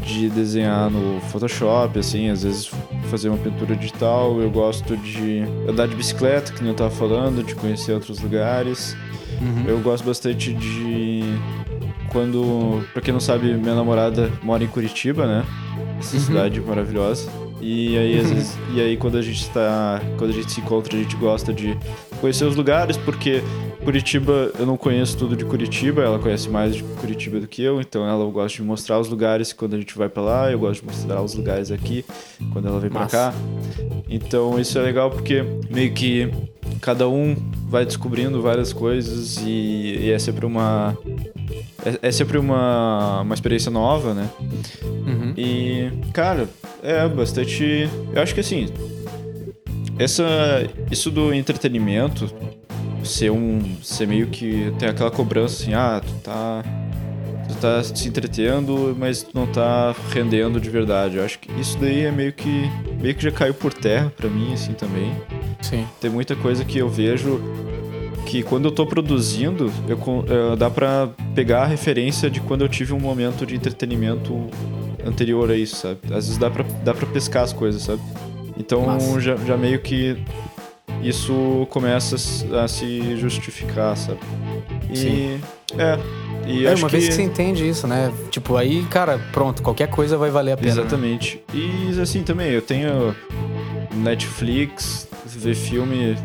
de 0.10 0.30
desenhar 0.30 0.90
no 0.90 1.20
Photoshop, 1.30 1.98
assim, 2.00 2.30
às 2.30 2.44
vezes 2.44 2.70
fazer 3.10 3.30
uma 3.30 3.38
pintura 3.38 3.76
digital. 3.76 4.40
Eu 4.42 4.50
gosto 4.50 4.98
de 4.98 5.44
andar 5.68 5.88
de 5.88 5.96
bicicleta, 5.96 6.52
que 6.54 6.62
nem 6.62 6.72
eu 6.72 6.76
tava 6.76 6.90
falando, 6.92 7.44
de 7.44 7.56
conhecer 7.56 7.94
outros 7.94 8.20
lugares. 8.20 8.96
Uhum. 9.42 9.66
Eu 9.68 9.80
gosto 9.80 10.04
bastante 10.06 10.54
de. 10.54 11.22
Quando. 12.12 12.84
Pra 12.94 13.02
quem 13.02 13.14
não 13.14 13.20
sabe, 13.20 13.54
minha 13.54 13.76
namorada 13.76 14.32
mora 14.42 14.64
em 14.64 14.68
Curitiba, 14.68 15.26
né? 15.26 15.46
Essa 16.00 16.16
Uhum. 16.18 16.22
cidade 16.24 16.60
maravilhosa. 16.62 17.30
E 17.62 17.98
aí, 17.98 18.20
às 18.20 18.30
vezes, 18.32 18.58
e 18.74 18.82
aí 18.82 18.98
quando 18.98 19.18
a 19.18 19.22
gente 19.22 19.50
tá. 19.52 20.02
Quando 20.18 20.32
a 20.32 20.34
gente 20.34 20.52
se 20.52 20.60
encontra, 20.62 20.96
a 20.98 21.00
gente 21.02 21.16
gosta 21.16 21.54
de 21.54 21.78
conhecer 22.20 22.46
os 22.46 22.56
lugares, 22.56 22.98
porque 22.98 23.42
Curitiba, 23.84 24.52
eu 24.60 24.66
não 24.66 24.78
conheço 24.78 25.18
tudo 25.18 25.36
de 25.36 25.46
Curitiba, 25.46 26.04
ela 26.04 26.20
conhece 26.20 26.50
mais 26.50 26.76
de 26.76 26.84
Curitiba 26.84 27.40
do 27.40 27.48
que 27.48 27.64
eu, 27.64 27.80
então 27.80 28.08
ela 28.08 28.24
gosta 28.30 28.58
de 28.58 28.64
mostrar 28.64 29.00
os 29.00 29.10
lugares 29.10 29.54
quando 29.54 29.76
a 29.76 29.78
gente 29.80 29.98
vai 29.98 30.10
pra 30.10 30.22
lá, 30.22 30.52
eu 30.52 30.60
gosto 30.60 30.82
de 30.82 30.88
mostrar 30.88 31.22
os 31.22 31.34
lugares 31.34 31.72
aqui 31.72 32.06
quando 32.52 32.68
ela 32.68 32.80
vem 32.80 32.90
pra 32.90 33.02
Massa. 33.02 33.32
cá. 33.32 33.34
Então 34.10 34.60
isso 34.60 34.78
é 34.78 34.82
legal 34.82 35.10
porque 35.10 35.44
meio 35.70 35.94
que 35.94 36.32
cada 36.82 37.08
um 37.08 37.36
vai 37.68 37.86
descobrindo 37.86 38.42
várias 38.42 38.74
coisas 38.74 39.38
e, 39.38 39.98
e 40.02 40.12
é 40.12 40.20
sempre 40.20 40.46
uma. 40.46 40.98
É, 41.86 42.10
é 42.10 42.12
sempre 42.12 42.38
uma, 42.38 43.22
uma 43.22 43.34
experiência 43.34 43.72
nova, 43.72 44.14
né? 44.14 44.30
Uhum. 44.84 45.34
E, 45.38 45.92
cara, 46.14 46.48
é 46.84 47.08
bastante. 47.08 47.90
Eu 48.14 48.22
acho 48.22 48.34
que 48.34 48.40
assim. 48.40 48.68
Essa, 50.00 50.24
isso 50.90 51.12
do 51.12 51.34
entretenimento 51.34 52.32
ser 53.04 53.32
um. 53.32 53.62
ser 53.84 54.08
meio 54.08 54.28
que. 54.28 54.74
tem 54.80 54.88
aquela 54.90 55.12
cobrança 55.12 55.62
assim, 55.64 55.74
ah, 55.74 56.02
tu 56.06 56.14
tá. 56.24 56.64
Tu 57.48 57.56
tá 57.56 57.84
se 57.84 58.08
entretendo, 58.08 58.96
mas 58.98 59.24
tu 59.24 59.32
não 59.34 59.48
tá 59.48 59.96
rendendo 60.12 60.62
de 60.62 60.70
verdade. 60.70 61.18
Eu 61.18 61.26
acho 61.26 61.40
que 61.40 61.52
isso 61.60 61.78
daí 61.80 62.06
é 62.06 62.12
meio 62.12 62.32
que. 62.32 62.70
meio 63.02 63.16
que 63.16 63.24
já 63.24 63.32
caiu 63.32 63.54
por 63.56 63.74
terra 63.74 64.14
pra 64.16 64.30
mim, 64.30 64.54
assim, 64.54 64.74
também. 64.74 65.12
Sim. 65.62 65.86
Tem 66.00 66.10
muita 66.12 66.36
coisa 66.36 66.64
que 66.64 66.78
eu 66.78 66.88
vejo 66.88 67.42
que 68.28 68.44
quando 68.44 68.66
eu 68.66 68.72
tô 68.72 68.86
produzindo, 68.86 69.72
eu, 69.88 69.98
con- 69.98 70.24
eh, 70.30 70.56
dá 70.56 70.70
pra 70.70 71.10
pegar 71.34 71.64
a 71.64 71.66
referência 71.66 72.30
de 72.30 72.40
quando 72.40 72.62
eu 72.62 72.70
tive 72.70 72.94
um 72.94 73.00
momento 73.00 73.44
de 73.48 73.56
entretenimento 73.56 74.48
anterior 75.04 75.50
a 75.50 75.56
isso, 75.56 75.76
sabe? 75.78 75.98
Às 76.06 76.26
vezes 76.28 76.38
dá 76.38 76.52
pra, 76.52 76.64
dá 76.84 76.94
pra 76.94 77.08
pescar 77.08 77.44
as 77.44 77.52
coisas, 77.52 77.82
sabe? 77.82 78.02
Então 78.60 78.86
Massa. 78.86 79.20
já, 79.22 79.36
já 79.38 79.56
meio 79.58 79.80
que 79.80 80.18
isso 81.02 81.66
começa 81.70 82.16
a 82.62 82.68
se 82.68 83.16
justificar, 83.16 83.96
sabe? 83.96 84.20
E 84.92 84.96
Sim. 84.98 85.42
é. 85.78 85.98
E 86.48 86.66
É, 86.66 86.74
uma 86.76 86.88
que... 86.88 86.94
vez 86.98 87.08
que 87.10 87.14
você 87.16 87.22
entende 87.24 87.68
isso, 87.68 87.88
né? 87.88 88.12
Tipo, 88.30 88.58
aí, 88.58 88.84
cara, 88.90 89.20
pronto, 89.32 89.62
qualquer 89.62 89.88
coisa 89.88 90.18
vai 90.18 90.30
valer 90.32 90.54
a 90.54 90.58
pena. 90.58 90.74
né? 90.76 90.82
Exatamente. 90.82 91.42
E 91.54 91.98
assim 92.02 92.24
também, 92.24 92.50
eu 92.52 92.62
tenho 92.62 93.16
Netflix, 93.96 95.08
ver 95.26 95.54
filme. 95.56 96.18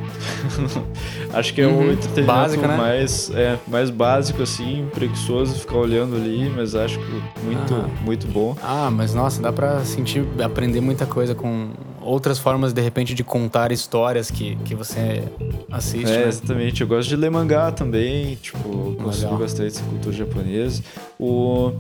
Acho 1.33 1.53
que 1.53 1.61
é 1.61 1.67
Uhum. 1.67 1.89
o 1.89 1.93
entretenimento 1.93 2.27
Básico, 2.27 2.67
né? 2.67 2.77
mais, 2.77 3.31
é, 3.35 3.59
mais 3.67 3.91
básico, 3.91 4.43
assim, 4.43 4.89
preguiçoso 4.95 5.57
ficar 5.59 5.77
olhando 5.77 6.15
ali, 6.17 6.51
mas 6.55 6.75
acho 6.75 6.99
que 6.99 7.23
muito, 7.45 7.75
Aham. 7.75 7.91
muito 8.05 8.27
bom. 8.29 8.57
Ah, 8.63 8.89
mas 8.91 9.15
nossa, 9.15 9.43
dá 9.43 9.53
pra 9.53 9.85
sentir, 9.85 10.25
aprender 10.43 10.81
muita 10.81 11.07
coisa 11.07 11.35
com 11.35 11.71
outras 12.05 12.39
formas, 12.39 12.73
de 12.73 12.81
repente, 12.81 13.15
de 13.15 13.25
contar 13.25 13.73
histórias 13.73 14.31
que, 14.31 14.57
que 14.65 14.75
você 14.75 15.23
assiste. 15.71 16.11
É, 16.11 16.19
né? 16.23 16.29
exatamente. 16.29 16.81
Eu 16.81 16.87
gosto 16.87 17.09
de 17.09 17.17
ler 17.17 17.31
mangá 17.31 17.73
também, 17.73 18.37
tipo, 18.37 18.95
consigo 19.03 19.37
bastante 19.37 19.69
essa 19.69 19.83
cultura 19.83 20.15
japonesa. 20.15 20.83
O 21.19 21.73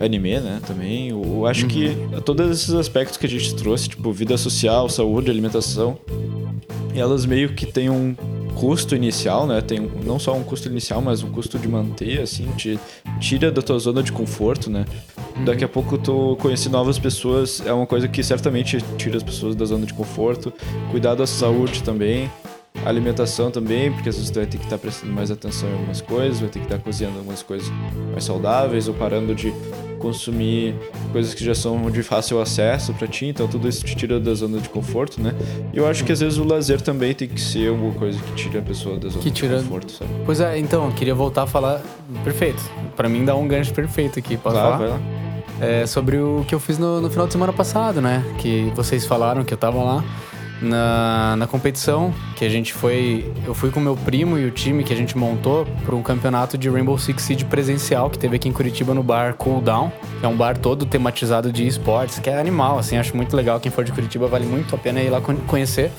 anime, 0.00 0.40
né, 0.40 0.60
também. 0.66 1.08
Eu 1.10 1.46
acho 1.46 1.66
que 1.66 1.88
Uhum. 1.88 2.20
todos 2.20 2.50
esses 2.50 2.74
aspectos 2.74 3.16
que 3.16 3.26
a 3.26 3.28
gente 3.28 3.54
trouxe, 3.54 3.88
tipo, 3.90 4.12
vida 4.12 4.36
social, 4.36 4.88
saúde, 4.88 5.30
alimentação, 5.30 5.98
elas 6.94 7.24
meio 7.26 7.50
que 7.54 7.66
têm 7.66 7.90
um 7.90 8.14
custo 8.58 8.96
inicial, 8.96 9.46
né? 9.46 9.60
Tem 9.60 9.80
um- 9.80 9.90
não 10.04 10.18
só 10.18 10.34
um 10.34 10.42
custo 10.42 10.68
inicial, 10.68 11.00
mas 11.00 11.22
um 11.22 11.30
custo 11.30 11.58
de 11.58 11.68
manter, 11.68 12.20
assim, 12.20 12.46
te 12.56 12.78
tira 13.20 13.52
da 13.52 13.62
tua 13.62 13.78
zona 13.78 14.02
de 14.02 14.10
conforto, 14.10 14.68
né? 14.68 14.84
Daqui 15.44 15.64
a 15.64 15.68
pouco 15.68 15.96
tu 15.96 16.36
conhecer 16.40 16.68
novas 16.68 16.98
pessoas 16.98 17.62
é 17.64 17.72
uma 17.72 17.86
coisa 17.86 18.08
que 18.08 18.22
certamente 18.22 18.78
tira 18.96 19.16
as 19.16 19.22
pessoas 19.22 19.54
da 19.54 19.64
zona 19.64 19.86
de 19.86 19.94
conforto. 19.94 20.52
Cuidar 20.90 21.14
da 21.14 21.26
saúde 21.26 21.82
também, 21.84 22.28
alimentação 22.84 23.50
também, 23.50 23.92
porque 23.92 24.08
às 24.08 24.16
vezes 24.16 24.30
tu 24.30 24.34
vai 24.36 24.46
ter 24.46 24.58
que 24.58 24.64
estar 24.64 24.78
prestando 24.78 25.12
mais 25.12 25.30
atenção 25.30 25.68
em 25.68 25.72
algumas 25.72 26.00
coisas, 26.00 26.40
vai 26.40 26.48
ter 26.48 26.58
que 26.58 26.64
estar 26.66 26.78
cozinhando 26.78 27.18
algumas 27.18 27.42
coisas 27.42 27.68
mais 28.10 28.24
saudáveis 28.24 28.88
ou 28.88 28.94
parando 28.94 29.34
de 29.34 29.52
consumir 29.98 30.74
coisas 31.12 31.34
que 31.34 31.44
já 31.44 31.54
são 31.54 31.90
de 31.90 32.02
fácil 32.02 32.40
acesso 32.40 32.94
pra 32.94 33.06
ti, 33.06 33.26
então 33.26 33.46
tudo 33.48 33.68
isso 33.68 33.84
te 33.84 33.94
tira 33.96 34.18
da 34.20 34.32
zona 34.34 34.58
de 34.58 34.68
conforto, 34.68 35.20
né? 35.20 35.34
E 35.72 35.76
eu 35.78 35.86
acho 35.86 36.04
que 36.04 36.12
às 36.12 36.20
vezes 36.20 36.38
o 36.38 36.44
lazer 36.44 36.80
também 36.80 37.12
tem 37.14 37.28
que 37.28 37.40
ser 37.40 37.68
alguma 37.68 37.92
coisa 37.94 38.18
que 38.18 38.32
tire 38.32 38.58
a 38.58 38.62
pessoa 38.62 38.96
da 38.98 39.08
zona 39.08 39.22
Que 39.22 39.30
de 39.30 39.36
tira- 39.36 39.56
conforto, 39.58 39.92
sabe? 39.92 40.10
Pois 40.24 40.40
é, 40.40 40.58
então, 40.58 40.86
eu 40.86 40.92
queria 40.92 41.14
voltar 41.14 41.42
a 41.42 41.46
falar. 41.46 41.80
Perfeito. 42.24 42.62
Pra 42.96 43.08
mim 43.08 43.24
dá 43.24 43.34
um 43.36 43.46
gancho 43.46 43.72
perfeito 43.74 44.18
aqui. 44.18 44.36
Posso 44.36 44.54
Claro, 44.56 44.76
falar? 44.78 44.78
vai 44.78 44.88
lá. 44.88 45.00
É 45.60 45.86
sobre 45.86 46.16
o 46.18 46.44
que 46.46 46.54
eu 46.54 46.60
fiz 46.60 46.78
no, 46.78 47.00
no 47.00 47.10
final 47.10 47.26
de 47.26 47.32
semana 47.32 47.52
passado, 47.52 48.00
né? 48.00 48.24
Que 48.38 48.70
vocês 48.76 49.04
falaram 49.04 49.42
que 49.44 49.52
eu 49.52 49.58
tava 49.58 49.82
lá 49.82 50.04
na, 50.60 51.36
na 51.36 51.46
competição, 51.46 52.12
que 52.36 52.44
a 52.44 52.48
gente 52.48 52.72
foi. 52.72 53.30
Eu 53.46 53.54
fui 53.54 53.70
com 53.70 53.80
meu 53.80 53.96
primo 53.96 54.38
e 54.38 54.46
o 54.46 54.50
time 54.50 54.82
que 54.84 54.92
a 54.92 54.96
gente 54.96 55.16
montou 55.16 55.66
para 55.84 55.94
um 55.94 56.02
campeonato 56.02 56.58
de 56.58 56.68
Rainbow 56.68 56.98
Six 56.98 57.22
Siege 57.22 57.44
presencial 57.44 58.10
que 58.10 58.18
teve 58.18 58.36
aqui 58.36 58.48
em 58.48 58.52
Curitiba 58.52 58.94
no 58.94 59.02
bar 59.02 59.34
Cool 59.34 59.60
Down, 59.60 59.92
é 60.22 60.26
um 60.26 60.36
bar 60.36 60.58
todo 60.58 60.84
tematizado 60.86 61.52
de 61.52 61.66
esportes, 61.66 62.18
que 62.18 62.28
é 62.28 62.38
animal, 62.38 62.78
assim, 62.78 62.96
acho 62.96 63.16
muito 63.16 63.36
legal. 63.36 63.60
Quem 63.60 63.70
for 63.70 63.84
de 63.84 63.92
Curitiba 63.92 64.26
vale 64.26 64.46
muito 64.46 64.74
a 64.74 64.78
pena 64.78 65.00
ir 65.00 65.10
lá 65.10 65.20
con- 65.20 65.36
conhecer. 65.46 65.90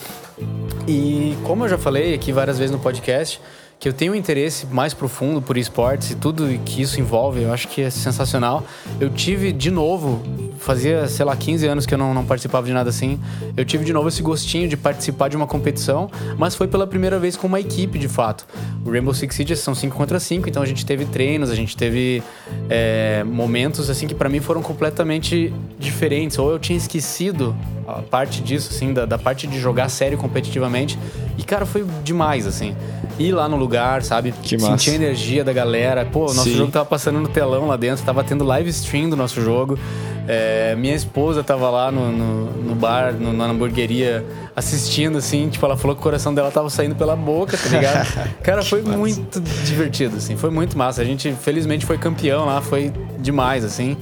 E 0.87 1.37
como 1.43 1.65
eu 1.65 1.69
já 1.69 1.77
falei 1.77 2.13
aqui 2.13 2.31
várias 2.31 2.57
vezes 2.57 2.71
no 2.71 2.79
podcast, 2.79 3.39
que 3.79 3.87
eu 3.87 3.93
tenho 3.93 4.11
um 4.11 4.15
interesse 4.15 4.67
mais 4.67 4.93
profundo 4.93 5.41
por 5.41 5.57
esportes 5.57 6.11
e 6.11 6.15
tudo 6.15 6.45
que 6.65 6.81
isso 6.81 6.99
envolve, 6.99 7.43
eu 7.43 7.53
acho 7.53 7.65
que 7.69 7.81
é 7.81 7.89
sensacional. 7.89 8.65
Eu 8.99 9.09
tive 9.09 9.53
de 9.53 9.71
novo, 9.71 10.21
fazia, 10.57 11.07
sei 11.07 11.23
lá, 11.23 11.33
15 11.33 11.65
anos 11.65 11.85
que 11.85 11.93
eu 11.93 11.97
não, 11.97 12.13
não 12.13 12.25
participava 12.25 12.67
de 12.67 12.73
nada 12.73 12.89
assim. 12.89 13.17
Eu 13.55 13.63
tive 13.63 13.85
de 13.85 13.93
novo 13.93 14.09
esse 14.09 14.21
gostinho 14.21 14.67
de 14.67 14.75
participar 14.75 15.29
de 15.29 15.37
uma 15.37 15.47
competição, 15.47 16.11
mas 16.37 16.55
foi 16.55 16.67
pela 16.67 16.85
primeira 16.85 17.17
vez 17.17 17.37
com 17.37 17.47
uma 17.47 17.59
equipe 17.59 17.97
de 17.97 18.09
fato. 18.09 18.45
O 18.85 18.91
Rainbow 18.91 19.13
Six 19.13 19.33
Siege 19.33 19.55
são 19.55 19.73
5 19.73 19.95
contra 19.95 20.19
5, 20.19 20.49
então 20.49 20.61
a 20.61 20.65
gente 20.65 20.85
teve 20.85 21.05
treinos, 21.05 21.49
a 21.49 21.55
gente 21.55 21.77
teve 21.77 22.21
é, 22.69 23.23
momentos 23.23 23.89
assim 23.89 24.07
que 24.07 24.13
pra 24.13 24.27
mim 24.27 24.41
foram 24.41 24.61
completamente 24.61 25.53
diferentes. 25.79 26.37
Ou 26.37 26.51
eu 26.51 26.59
tinha 26.59 26.77
esquecido 26.77 27.55
a 27.87 28.01
parte 28.01 28.41
disso, 28.41 28.71
assim, 28.71 28.93
da, 28.93 29.05
da 29.05 29.17
parte 29.17 29.47
de 29.47 29.57
jogar 29.57 29.87
sério 29.89 30.17
competitivamente. 30.17 30.99
E, 31.37 31.43
cara, 31.43 31.65
foi 31.65 31.85
demais, 32.03 32.45
assim. 32.45 32.75
Ir 33.19 33.33
lá 33.33 33.49
no 33.49 33.57
lugar, 33.57 34.01
sabe? 34.01 34.31
Que 34.41 34.57
massa. 34.57 34.77
Sentir 34.77 34.91
a 34.91 34.95
energia 34.95 35.43
da 35.43 35.51
galera. 35.53 36.05
Pô, 36.05 36.21
o 36.21 36.33
nosso 36.33 36.43
Sim. 36.49 36.55
jogo 36.55 36.71
tava 36.71 36.85
passando 36.85 37.19
no 37.19 37.27
telão 37.27 37.67
lá 37.67 37.75
dentro, 37.75 38.03
tava 38.05 38.23
tendo 38.23 38.43
live 38.45 38.69
stream 38.69 39.09
do 39.09 39.15
nosso 39.17 39.41
jogo. 39.41 39.77
É, 40.25 40.75
minha 40.75 40.95
esposa 40.95 41.43
tava 41.43 41.69
lá 41.69 41.91
no, 41.91 42.11
no, 42.11 42.45
no 42.51 42.75
bar, 42.75 43.13
no- 43.13 43.33
na 43.33 43.45
hamburgueria, 43.45 44.23
assistindo, 44.55 45.17
assim. 45.17 45.49
Tipo, 45.49 45.65
ela 45.65 45.75
falou 45.75 45.95
que 45.95 45.99
o 46.01 46.03
coração 46.03 46.33
dela 46.33 46.49
tava 46.51 46.69
saindo 46.69 46.95
pela 46.95 47.15
boca, 47.15 47.57
tá 47.57 47.67
ligado? 47.69 48.29
Cara, 48.41 48.63
foi 48.63 48.81
muito 48.83 49.39
divertido, 49.65 50.17
assim. 50.17 50.37
Foi 50.37 50.49
muito 50.51 50.77
massa. 50.77 51.01
A 51.01 51.05
gente, 51.05 51.31
felizmente, 51.33 51.85
foi 51.85 51.97
campeão 51.97 52.45
lá. 52.45 52.61
Foi 52.61 52.93
demais, 53.17 53.65
assim. 53.65 53.97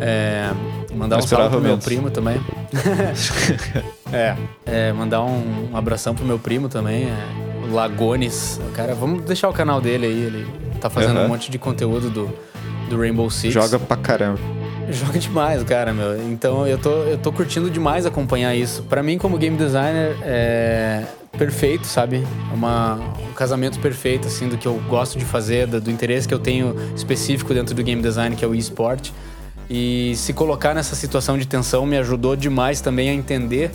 É, 0.00 0.50
mandar 0.94 1.16
Não 1.16 1.24
um 1.24 1.26
salve 1.26 1.48
pro 1.48 1.60
meu 1.60 1.70
menos. 1.70 1.84
primo 1.84 2.10
também. 2.10 2.40
é, 4.12 4.36
é, 4.66 4.92
mandar 4.92 5.22
um, 5.22 5.70
um 5.72 5.76
abração 5.76 6.14
pro 6.14 6.24
meu 6.24 6.38
primo 6.38 6.68
também, 6.68 7.04
é, 7.04 7.16
Lagones. 7.70 8.60
Cara, 8.74 8.94
vamos 8.94 9.22
deixar 9.24 9.48
o 9.48 9.52
canal 9.52 9.80
dele 9.80 10.06
aí, 10.06 10.12
ele 10.12 10.46
tá 10.80 10.88
fazendo 10.90 11.16
Aham. 11.18 11.26
um 11.26 11.28
monte 11.28 11.50
de 11.50 11.58
conteúdo 11.58 12.10
do, 12.10 12.30
do 12.88 12.98
Rainbow 12.98 13.30
Six. 13.30 13.52
Joga 13.52 13.78
pra 13.78 13.96
caramba. 13.96 14.38
Joga 14.90 15.18
demais, 15.18 15.62
cara, 15.62 15.92
meu. 15.92 16.20
Então 16.30 16.66
eu 16.66 16.76
tô, 16.78 16.90
eu 17.04 17.18
tô 17.18 17.32
curtindo 17.32 17.70
demais 17.70 18.04
acompanhar 18.06 18.54
isso. 18.56 18.82
Pra 18.84 19.02
mim, 19.02 19.18
como 19.18 19.38
game 19.38 19.56
designer, 19.56 20.16
é 20.22 21.04
perfeito, 21.38 21.86
sabe? 21.86 22.26
É 22.50 22.54
uma, 22.54 22.96
um 23.30 23.32
casamento 23.34 23.78
perfeito, 23.78 24.26
assim, 24.26 24.48
do 24.48 24.58
que 24.58 24.66
eu 24.66 24.74
gosto 24.88 25.16
de 25.18 25.24
fazer, 25.24 25.66
do, 25.66 25.80
do 25.80 25.90
interesse 25.90 26.26
que 26.26 26.34
eu 26.34 26.38
tenho 26.40 26.74
específico 26.96 27.54
dentro 27.54 27.74
do 27.74 27.82
game 27.82 28.02
design, 28.02 28.34
que 28.34 28.44
é 28.44 28.48
o 28.48 28.54
eSport. 28.54 29.10
E 29.68 30.14
se 30.16 30.32
colocar 30.32 30.74
nessa 30.74 30.96
situação 30.96 31.38
de 31.38 31.46
tensão 31.46 31.86
me 31.86 31.96
ajudou 31.98 32.34
demais 32.34 32.80
também 32.80 33.08
a 33.10 33.14
entender. 33.14 33.70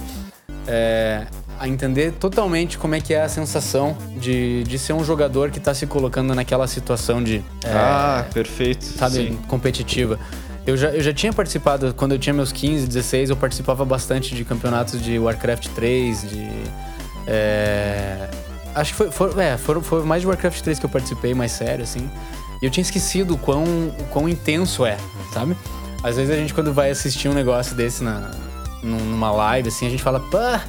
é, 0.67 1.25
a 1.59 1.67
entender 1.67 2.11
totalmente 2.13 2.77
como 2.77 2.95
é 2.95 3.01
que 3.01 3.13
é 3.13 3.21
a 3.23 3.29
sensação 3.29 3.95
de, 4.17 4.63
de 4.63 4.77
ser 4.79 4.93
um 4.93 5.03
jogador 5.03 5.49
que 5.51 5.59
tá 5.59 5.73
se 5.73 5.85
colocando 5.87 6.33
naquela 6.35 6.67
situação 6.67 7.23
de. 7.23 7.37
é, 7.63 7.71
ah, 7.73 8.25
perfeito. 8.33 8.83
sabe, 8.83 9.15
Sim. 9.15 9.39
competitiva. 9.47 10.19
Eu 10.65 10.75
já, 10.75 10.89
eu 10.89 11.01
já 11.01 11.13
tinha 11.13 11.31
participado, 11.31 11.93
quando 11.93 12.13
eu 12.13 12.19
tinha 12.19 12.33
meus 12.33 12.51
15, 12.51 12.87
16, 12.87 13.29
eu 13.29 13.37
participava 13.37 13.85
bastante 13.85 14.33
de 14.33 14.43
campeonatos 14.43 15.01
de 15.01 15.19
Warcraft 15.19 15.67
3, 15.75 16.29
de. 16.29 16.49
é, 17.27 18.29
acho 18.73 18.91
que 18.91 18.97
foi, 18.97 19.11
foi, 19.11 19.43
é, 19.43 19.57
foram, 19.57 19.81
foi 19.81 20.03
mais 20.03 20.21
de 20.21 20.27
Warcraft 20.27 20.61
3 20.61 20.79
que 20.79 20.85
eu 20.85 20.89
participei, 20.89 21.33
mais 21.33 21.51
sério, 21.51 21.83
assim. 21.83 22.09
E 22.61 22.65
eu 22.65 22.71
tinha 22.71 22.81
esquecido 22.81 23.35
o 23.35 23.37
quão, 23.37 23.63
o 23.63 24.03
quão 24.11 24.27
intenso 24.29 24.85
é, 24.85 24.97
sabe? 25.33 25.55
Às 26.03 26.15
vezes 26.15 26.31
a 26.31 26.35
gente, 26.37 26.53
quando 26.53 26.73
vai 26.73 26.89
assistir 26.89 27.27
um 27.27 27.33
negócio 27.33 27.75
desse 27.75 28.03
na, 28.03 28.31
num- 28.81 28.97
numa 29.05 29.31
live, 29.31 29.69
assim, 29.69 29.87
a 29.87 29.89
gente 29.89 30.01
fala, 30.03 30.19
pá, 30.19 30.63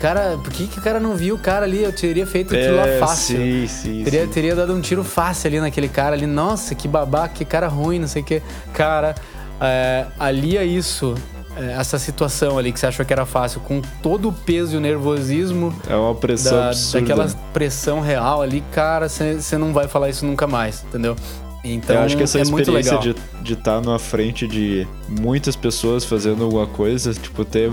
cara, 0.00 0.38
por 0.42 0.52
que, 0.52 0.66
que 0.66 0.78
o 0.78 0.82
cara 0.82 0.98
não 0.98 1.14
viu 1.14 1.34
o 1.36 1.38
cara 1.38 1.64
ali? 1.66 1.82
Eu 1.84 1.92
teria 1.92 2.26
feito 2.26 2.54
aquilo 2.54 2.76
lá 2.76 2.86
É, 2.88 2.98
fácil. 2.98 3.36
Sim, 3.36 3.66
sim, 3.68 4.04
Teria, 4.04 4.24
sim. 4.26 4.32
teria 4.32 4.54
dado 4.56 4.74
um 4.74 4.80
tiro 4.80 5.04
fácil 5.04 5.48
ali 5.48 5.60
naquele 5.60 5.88
cara 5.88 6.16
ali. 6.16 6.26
Nossa, 6.26 6.74
que 6.74 6.88
babaca, 6.88 7.34
que 7.34 7.44
cara 7.44 7.68
ruim, 7.68 7.98
não 7.98 8.08
sei 8.08 8.22
o 8.22 8.24
que. 8.24 8.42
Cara, 8.72 9.14
é, 9.60 10.06
alia 10.18 10.64
isso, 10.64 11.14
é, 11.56 11.72
essa 11.72 11.98
situação 11.98 12.56
ali 12.58 12.72
que 12.72 12.80
você 12.80 12.86
achou 12.86 13.04
que 13.04 13.12
era 13.12 13.26
fácil, 13.26 13.60
com 13.60 13.80
todo 14.02 14.28
o 14.28 14.32
peso 14.32 14.74
e 14.74 14.76
o 14.78 14.80
nervosismo 14.80 15.72
É 15.88 15.94
uma 15.94 16.14
pressão 16.14 16.56
da, 16.56 16.68
absurda. 16.68 17.00
daquela 17.06 17.28
pressão 17.52 18.00
real 18.00 18.40
ali, 18.42 18.62
cara, 18.72 19.08
você 19.08 19.58
não 19.58 19.72
vai 19.72 19.86
falar 19.86 20.08
isso 20.08 20.24
nunca 20.24 20.46
mais, 20.46 20.82
entendeu? 20.88 21.14
Então, 21.62 21.96
eu 21.96 22.02
acho 22.02 22.16
que 22.16 22.22
essa 22.22 22.38
é 22.38 22.42
experiência 22.42 22.98
de 23.42 23.52
estar 23.52 23.80
na 23.82 23.98
frente 23.98 24.46
de 24.46 24.86
muitas 25.08 25.54
pessoas 25.54 26.04
fazendo 26.04 26.44
alguma 26.44 26.66
coisa, 26.66 27.12
tipo, 27.12 27.44
ter 27.44 27.70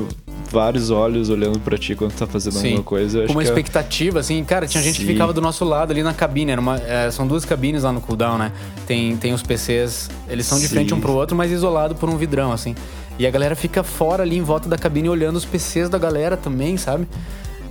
vários 0.50 0.90
olhos 0.90 1.30
olhando 1.30 1.60
pra 1.60 1.78
ti 1.78 1.96
quando 1.96 2.14
tá 2.14 2.26
fazendo 2.28 2.54
Sim. 2.54 2.68
alguma 2.68 2.84
coisa, 2.84 3.26
Com 3.26 3.34
uma 3.34 3.42
é- 3.42 3.46
expectativa, 3.46 4.20
assim, 4.20 4.44
cara, 4.44 4.66
tinha 4.68 4.82
gente 4.84 5.00
que 5.00 5.06
ficava 5.06 5.32
do 5.34 5.42
nosso 5.42 5.64
lado 5.66 5.92
ali 5.92 6.04
na 6.04 6.14
cabine. 6.14 6.52
Era 6.52 6.62
uma, 6.62 6.76
é, 6.78 7.10
são 7.12 7.26
duas 7.28 7.46
cabines 7.46 7.84
lá 7.84 7.92
no 7.92 8.02
cooldown, 8.02 8.38
né? 8.38 8.52
Tem, 8.86 9.16
tem 9.18 9.34
os 9.34 9.42
PCs, 9.44 10.10
eles 10.30 10.46
são 10.46 10.58
de 10.60 10.68
Sim. 10.68 10.74
frente 10.76 10.94
um 10.94 11.00
pro 11.00 11.14
outro, 11.14 11.36
mas 11.36 11.52
isolado 11.52 11.96
por 11.96 12.10
um 12.10 12.18
vidrão, 12.18 12.52
assim. 12.52 12.76
E 13.20 13.26
a 13.26 13.32
galera 13.32 13.56
fica 13.56 13.84
fora 13.84 14.24
ali 14.24 14.38
em 14.38 14.44
volta 14.44 14.70
da 14.70 14.78
cabine 14.78 15.10
olhando 15.10 15.38
os 15.38 15.46
PCs 15.46 15.90
da 15.90 15.98
galera 15.98 16.38
também, 16.38 16.78
sabe? 16.78 17.08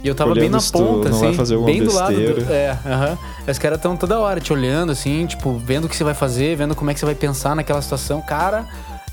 E 0.07 0.09
eu 0.09 0.15
tava 0.15 0.35
bem 0.35 0.49
na 0.49 0.61
tu 0.61 0.71
ponta, 0.71 1.09
não 1.09 1.29
assim, 1.29 1.65
bem 1.65 1.83
do 1.83 1.93
lado 1.93 2.15
do. 2.15 2.53
É, 2.53 2.79
aham. 2.87 3.19
Os 3.49 3.59
caras 3.59 3.81
tão 3.81 3.97
toda 3.97 4.21
hora 4.21 4.39
te 4.39 4.53
olhando, 4.53 4.93
assim, 4.93 5.27
tipo, 5.27 5.59
vendo 5.59 5.87
o 5.87 5.89
que 5.89 5.97
você 5.97 6.05
vai 6.05 6.15
fazer, 6.15 6.55
vendo 6.55 6.77
como 6.77 6.93
é 6.93 6.95
que 6.95 7.01
você 7.01 7.07
vai 7.07 7.17
pensar 7.17 7.57
naquela 7.57 7.83
situação. 7.83 8.23
Cara, 8.23 8.65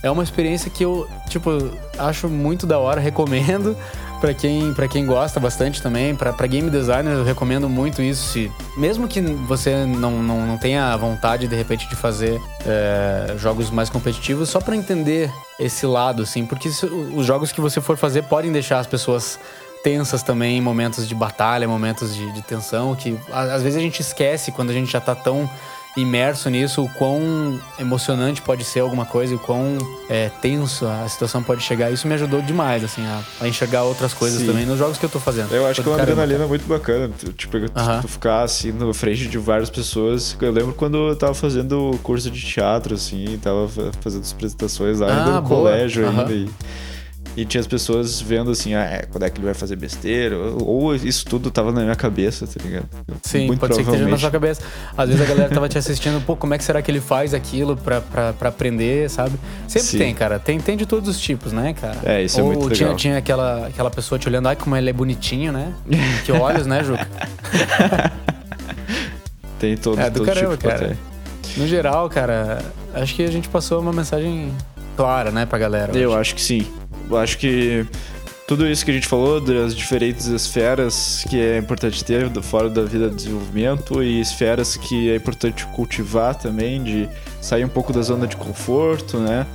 é 0.04 0.12
uma 0.12 0.22
experiência 0.22 0.70
que 0.70 0.86
eu, 0.86 1.08
tipo, 1.28 1.50
acho 1.98 2.30
muito 2.30 2.68
da 2.68 2.78
hora, 2.78 3.02
recomendo. 3.02 3.76
Pra 4.24 4.34
quem, 4.34 4.74
pra 4.74 4.88
quem 4.88 5.06
gosta 5.06 5.38
bastante 5.38 5.82
também, 5.82 6.16
pra, 6.16 6.32
pra 6.32 6.48
game 6.48 6.70
designer, 6.70 7.12
eu 7.12 7.26
recomendo 7.26 7.68
muito 7.68 8.02
isso. 8.02 8.32
Se, 8.32 8.50
mesmo 8.78 9.06
que 9.06 9.20
você 9.20 9.86
não, 9.86 10.24
não, 10.24 10.48
não 10.48 10.58
tenha 10.58 10.96
vontade, 10.96 11.46
de 11.46 11.54
repente, 11.54 11.90
de 11.90 11.96
fazer 11.98 12.40
é, 12.66 13.36
jogos 13.38 13.70
mais 13.70 13.90
competitivos, 13.90 14.48
só 14.48 14.62
pra 14.62 14.78
entender 14.78 15.30
esse 15.60 15.86
lado, 15.86 16.24
assim. 16.24 16.46
Porque 16.46 16.70
os 16.70 17.26
jogos 17.26 17.52
que 17.52 17.60
você 17.60 17.82
for 17.82 17.98
fazer 17.98 18.24
podem 18.24 18.50
deixar 18.50 18.80
as 18.80 18.88
pessoas 18.88 19.38
tensas 19.84 20.24
também 20.24 20.62
momentos 20.62 21.08
de 21.08 21.14
batalha, 21.14 21.68
momentos 21.68 22.16
de, 22.16 22.32
de 22.32 22.42
tensão, 22.42 22.96
que 22.96 23.18
às 23.32 23.62
vezes 23.62 23.78
a 23.78 23.82
gente 23.82 24.00
esquece 24.00 24.52
quando 24.52 24.70
a 24.70 24.74
gente 24.74 24.92
já 24.92 25.02
tá 25.02 25.14
tão 25.14 25.50
imerso 25.96 26.50
nisso, 26.50 26.84
o 26.84 26.90
quão 26.94 27.60
emocionante 27.78 28.42
pode 28.42 28.64
ser 28.64 28.80
alguma 28.80 29.06
coisa, 29.06 29.34
e 29.34 29.36
o 29.36 29.40
quão 29.40 29.78
é, 30.10 30.28
tenso 30.42 30.88
a 30.88 31.08
situação 31.08 31.44
pode 31.44 31.62
chegar. 31.62 31.92
Isso 31.92 32.08
me 32.08 32.16
ajudou 32.16 32.42
demais, 32.42 32.84
assim, 32.84 33.06
a, 33.06 33.22
a 33.42 33.48
enxergar 33.48 33.84
outras 33.84 34.12
coisas 34.12 34.40
Sim. 34.40 34.48
também 34.48 34.66
nos 34.66 34.80
jogos 34.80 34.98
que 34.98 35.06
eu 35.06 35.10
tô 35.10 35.20
fazendo. 35.20 35.54
Eu 35.54 35.68
acho 35.68 35.84
que 35.84 35.88
é 35.88 35.92
uma 35.92 35.98
caramba. 36.00 36.24
adrenalina 36.24 36.48
muito 36.48 36.66
bacana. 36.68 37.12
Tu, 37.20 37.32
Tipo, 37.34 37.60
tu, 37.70 37.80
Aham. 37.80 38.02
tu 38.02 38.08
ficar 38.08 38.42
assim 38.42 38.72
na 38.72 38.92
frente 38.92 39.28
de 39.28 39.38
várias 39.38 39.70
pessoas. 39.70 40.36
Eu 40.42 40.52
lembro 40.52 40.74
quando 40.74 40.98
eu 41.10 41.16
tava 41.16 41.36
fazendo 41.36 42.00
curso 42.02 42.32
de 42.32 42.42
teatro, 42.42 42.96
assim, 42.96 43.38
tava 43.40 43.68
fa- 43.68 43.92
fazendo 44.02 44.22
as 44.24 44.32
apresentações 44.32 45.00
lá 45.00 45.08
Ah, 45.12 45.18
ainda 45.20 45.32
no 45.34 45.42
boa. 45.44 45.62
colégio 45.62 46.08
Aham. 46.08 46.22
ainda. 46.22 46.34
E, 46.34 46.50
E 47.36 47.46
tinha 47.46 47.62
as 47.62 47.66
pessoas 47.68 48.22
vendo 48.22 48.52
assim, 48.52 48.76
ah, 48.76 48.84
é, 48.84 49.06
quando 49.10 49.24
é 49.24 49.30
que 49.30 49.40
ele 49.40 49.46
vai 49.46 49.56
fazer 49.56 49.76
besteira? 49.76 50.38
Ou 50.38 50.94
isso 50.96 51.26
tudo 51.26 51.50
tava 51.50 51.72
na 51.72 51.82
minha 51.82 51.96
cabeça, 51.96 52.46
tá 52.46 52.64
ligado? 52.64 52.86
Sim, 53.24 53.48
Muito 53.48 53.60
pode 53.60 53.74
ser 53.76 53.84
que 53.84 53.90
esteja 53.90 54.08
na 54.08 54.18
sua 54.18 54.30
cabeça. 54.30 54.62
Às 54.96 55.10
vezes 55.10 55.22
a 55.24 55.26
galera 55.26 55.50
tava 55.50 55.68
te 55.68 55.78
assistindo, 55.78 56.24
pô, 56.24 56.36
como 56.36 56.54
é 56.54 56.58
que 56.60 56.64
será 56.64 56.82
que 56.82 56.92
ele 56.92 57.02
faz 57.02 57.34
aquilo 57.34 57.76
pra, 57.76 58.02
pra, 58.02 58.34
pra 58.34 58.50
aprender, 58.50 59.10
sabe? 59.10 59.36
Sempre 59.68 59.88
Sim. 59.88 59.98
tem, 59.98 60.14
cara. 60.14 60.38
Tem, 60.38 60.60
tem 60.60 60.78
de 60.78 60.86
todos 60.86 61.10
os 61.10 61.20
tipos, 61.20 61.52
né, 61.52 61.74
cara? 61.74 61.98
É, 62.04 62.22
isso 62.22 62.40
é 62.40 62.44
Ou 62.44 62.54
muito 62.54 62.70
tinha, 62.76 62.88
legal. 62.88 62.98
tinha 62.98 63.18
aquela, 63.18 63.68
aquela 63.68 63.90
pessoa 63.90 64.20
te 64.20 64.28
olhando, 64.30 64.48
ai, 64.48 64.56
como 64.56 64.76
ele 64.76 64.90
é 64.92 64.94
bonitinho, 64.94 65.52
né? 65.52 65.74
Que 66.26 66.32
olhos, 66.32 66.68
né, 66.68 66.84
Juca? 66.84 67.08
Tem 69.60 69.76
todo, 69.78 70.00
É, 70.00 70.10
do 70.10 70.20
todo 70.20 70.26
caramba, 70.28 70.58
tipo 70.58 70.70
cara. 70.70 70.98
No 71.58 71.68
geral, 71.68 72.10
cara, 72.10 72.62
acho 72.94 73.16
que 73.16 73.24
a 73.24 73.32
gente 73.32 73.48
passou 73.48 73.80
uma 73.80 73.94
mensagem 73.94 74.52
clara, 74.96 75.32
né, 75.32 75.46
pra 75.46 75.58
galera. 75.58 75.98
Eu 75.98 76.14
acho 76.16 76.36
que 76.36 76.42
sim. 76.42 76.66
Eu 77.10 77.18
acho 77.18 77.38
que 77.38 77.86
tudo 78.46 78.68
isso 78.68 78.84
que 78.84 78.92
a 78.92 78.94
gente 78.94 79.08
falou 79.08 79.40
das 79.40 79.74
diferentes 79.74 80.26
esferas 80.28 81.24
que 81.30 81.40
é 81.40 81.58
importante 81.58 82.04
ter 82.04 82.30
fora 82.42 82.70
da 82.70 82.84
vida 82.84 83.10
de 83.10 83.16
desenvolvimento 83.16 84.04
e 84.04 84.20
esferas 84.20 84.76
que 84.76 85.10
é 85.10 85.16
importante 85.16 85.66
cultivar 85.68 86.36
também, 86.36 86.84
de 86.84 87.10
sair 87.40 87.64
um 87.64 87.70
pouco 87.70 87.94
da 87.94 88.02
zona 88.02 88.28
de 88.28 88.36
conforto, 88.36 89.18
né? 89.18 89.48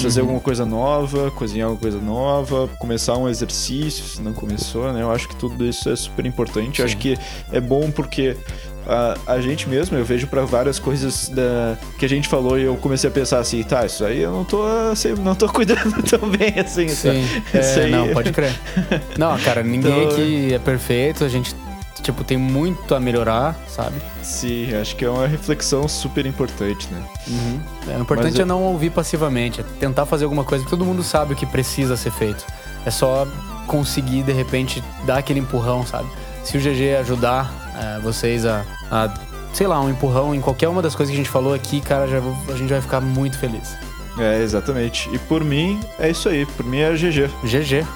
Fazer 0.00 0.20
Uhum. 0.20 0.26
alguma 0.26 0.40
coisa 0.40 0.64
nova, 0.64 1.30
cozinhar 1.32 1.68
alguma 1.68 1.80
coisa 1.82 1.98
nova, 1.98 2.68
começar 2.78 3.16
um 3.18 3.28
exercício, 3.28 4.04
se 4.04 4.22
não 4.22 4.32
começou, 4.32 4.92
né? 4.92 5.02
Eu 5.02 5.10
acho 5.10 5.28
que 5.28 5.36
tudo 5.36 5.64
isso 5.66 5.90
é 5.90 5.96
super 5.96 6.24
importante. 6.24 6.80
Eu 6.80 6.86
acho 6.86 6.96
que 6.96 7.18
é 7.52 7.60
bom 7.60 7.90
porque 7.90 8.36
a, 8.86 9.16
a 9.34 9.40
gente 9.40 9.68
mesmo, 9.68 9.96
eu 9.96 10.04
vejo 10.04 10.26
pra 10.26 10.44
várias 10.44 10.78
coisas 10.78 11.28
da, 11.28 11.76
que 11.98 12.04
a 12.04 12.08
gente 12.08 12.28
falou 12.28 12.58
e 12.58 12.62
eu 12.64 12.76
comecei 12.76 13.08
a 13.08 13.12
pensar 13.12 13.38
assim, 13.38 13.62
tá, 13.62 13.84
isso 13.86 14.04
aí 14.04 14.20
eu 14.20 14.32
não 14.32 14.44
tô, 14.44 14.62
assim, 14.90 15.14
não 15.14 15.34
tô 15.34 15.48
cuidando 15.52 16.02
tão 16.02 16.28
bem 16.28 16.54
assim. 16.58 16.86
tá? 16.86 16.92
Sim, 16.94 17.24
Isso 17.54 17.80
é, 17.80 17.86
não, 17.88 18.08
pode 18.08 18.32
crer. 18.32 18.52
Não, 19.18 19.38
cara, 19.38 19.62
ninguém 19.62 20.02
Então- 20.04 20.12
aqui 20.12 20.54
é 20.54 20.58
perfeito, 20.58 21.24
a 21.24 21.28
gente, 21.28 21.54
tipo, 22.02 22.24
tem 22.24 22.36
muito 22.36 22.94
a 22.94 23.00
melhorar, 23.00 23.54
sabe? 23.68 23.96
Sim, 24.22 24.74
acho 24.74 24.96
que 24.96 25.04
é 25.04 25.10
uma 25.10 25.26
reflexão 25.26 25.86
super 25.86 26.26
importante, 26.26 26.88
né? 26.90 27.02
É, 27.88 27.96
o 27.98 28.00
importante 28.00 28.30
Mas 28.30 28.36
eu- 28.38 28.42
é 28.42 28.44
não 28.46 28.62
ouvir 28.64 28.90
passivamente, 28.90 29.60
é 29.60 29.64
tentar 29.78 30.06
fazer 30.06 30.24
alguma 30.24 30.44
coisa, 30.44 30.64
porque 30.64 30.76
todo 30.76 30.84
mundo 30.86 31.02
sabe 31.02 31.34
o 31.34 31.36
que 31.36 31.46
precisa 31.46 31.96
ser 31.96 32.10
feito. 32.10 32.44
É 32.84 32.90
só 32.90 33.26
conseguir, 33.66 34.22
de 34.22 34.32
repente, 34.32 34.82
dar 35.06 35.18
aquele 35.18 35.38
empurrão, 35.40 35.86
sabe? 35.86 36.08
Se 36.42 36.56
o 36.58 36.60
GG 36.60 36.96
ajudar 37.00 37.61
é, 37.82 38.00
vocês 38.00 38.46
a, 38.46 38.64
a, 38.90 39.12
sei 39.52 39.66
lá, 39.66 39.80
um 39.80 39.90
empurrão 39.90 40.34
em 40.34 40.40
qualquer 40.40 40.68
uma 40.68 40.80
das 40.80 40.94
coisas 40.94 41.10
que 41.10 41.20
a 41.20 41.22
gente 41.22 41.30
falou 41.30 41.52
aqui, 41.52 41.80
cara, 41.80 42.06
já, 42.06 42.18
a 42.18 42.56
gente 42.56 42.70
vai 42.70 42.80
ficar 42.80 43.00
muito 43.00 43.38
feliz. 43.38 43.76
É, 44.18 44.42
exatamente. 44.42 45.08
E 45.12 45.18
por 45.18 45.42
mim, 45.42 45.80
é 45.98 46.10
isso 46.10 46.28
aí. 46.28 46.44
Por 46.44 46.66
mim 46.66 46.80
é 46.80 46.92
GG. 46.92 47.28
GG. 47.44 47.86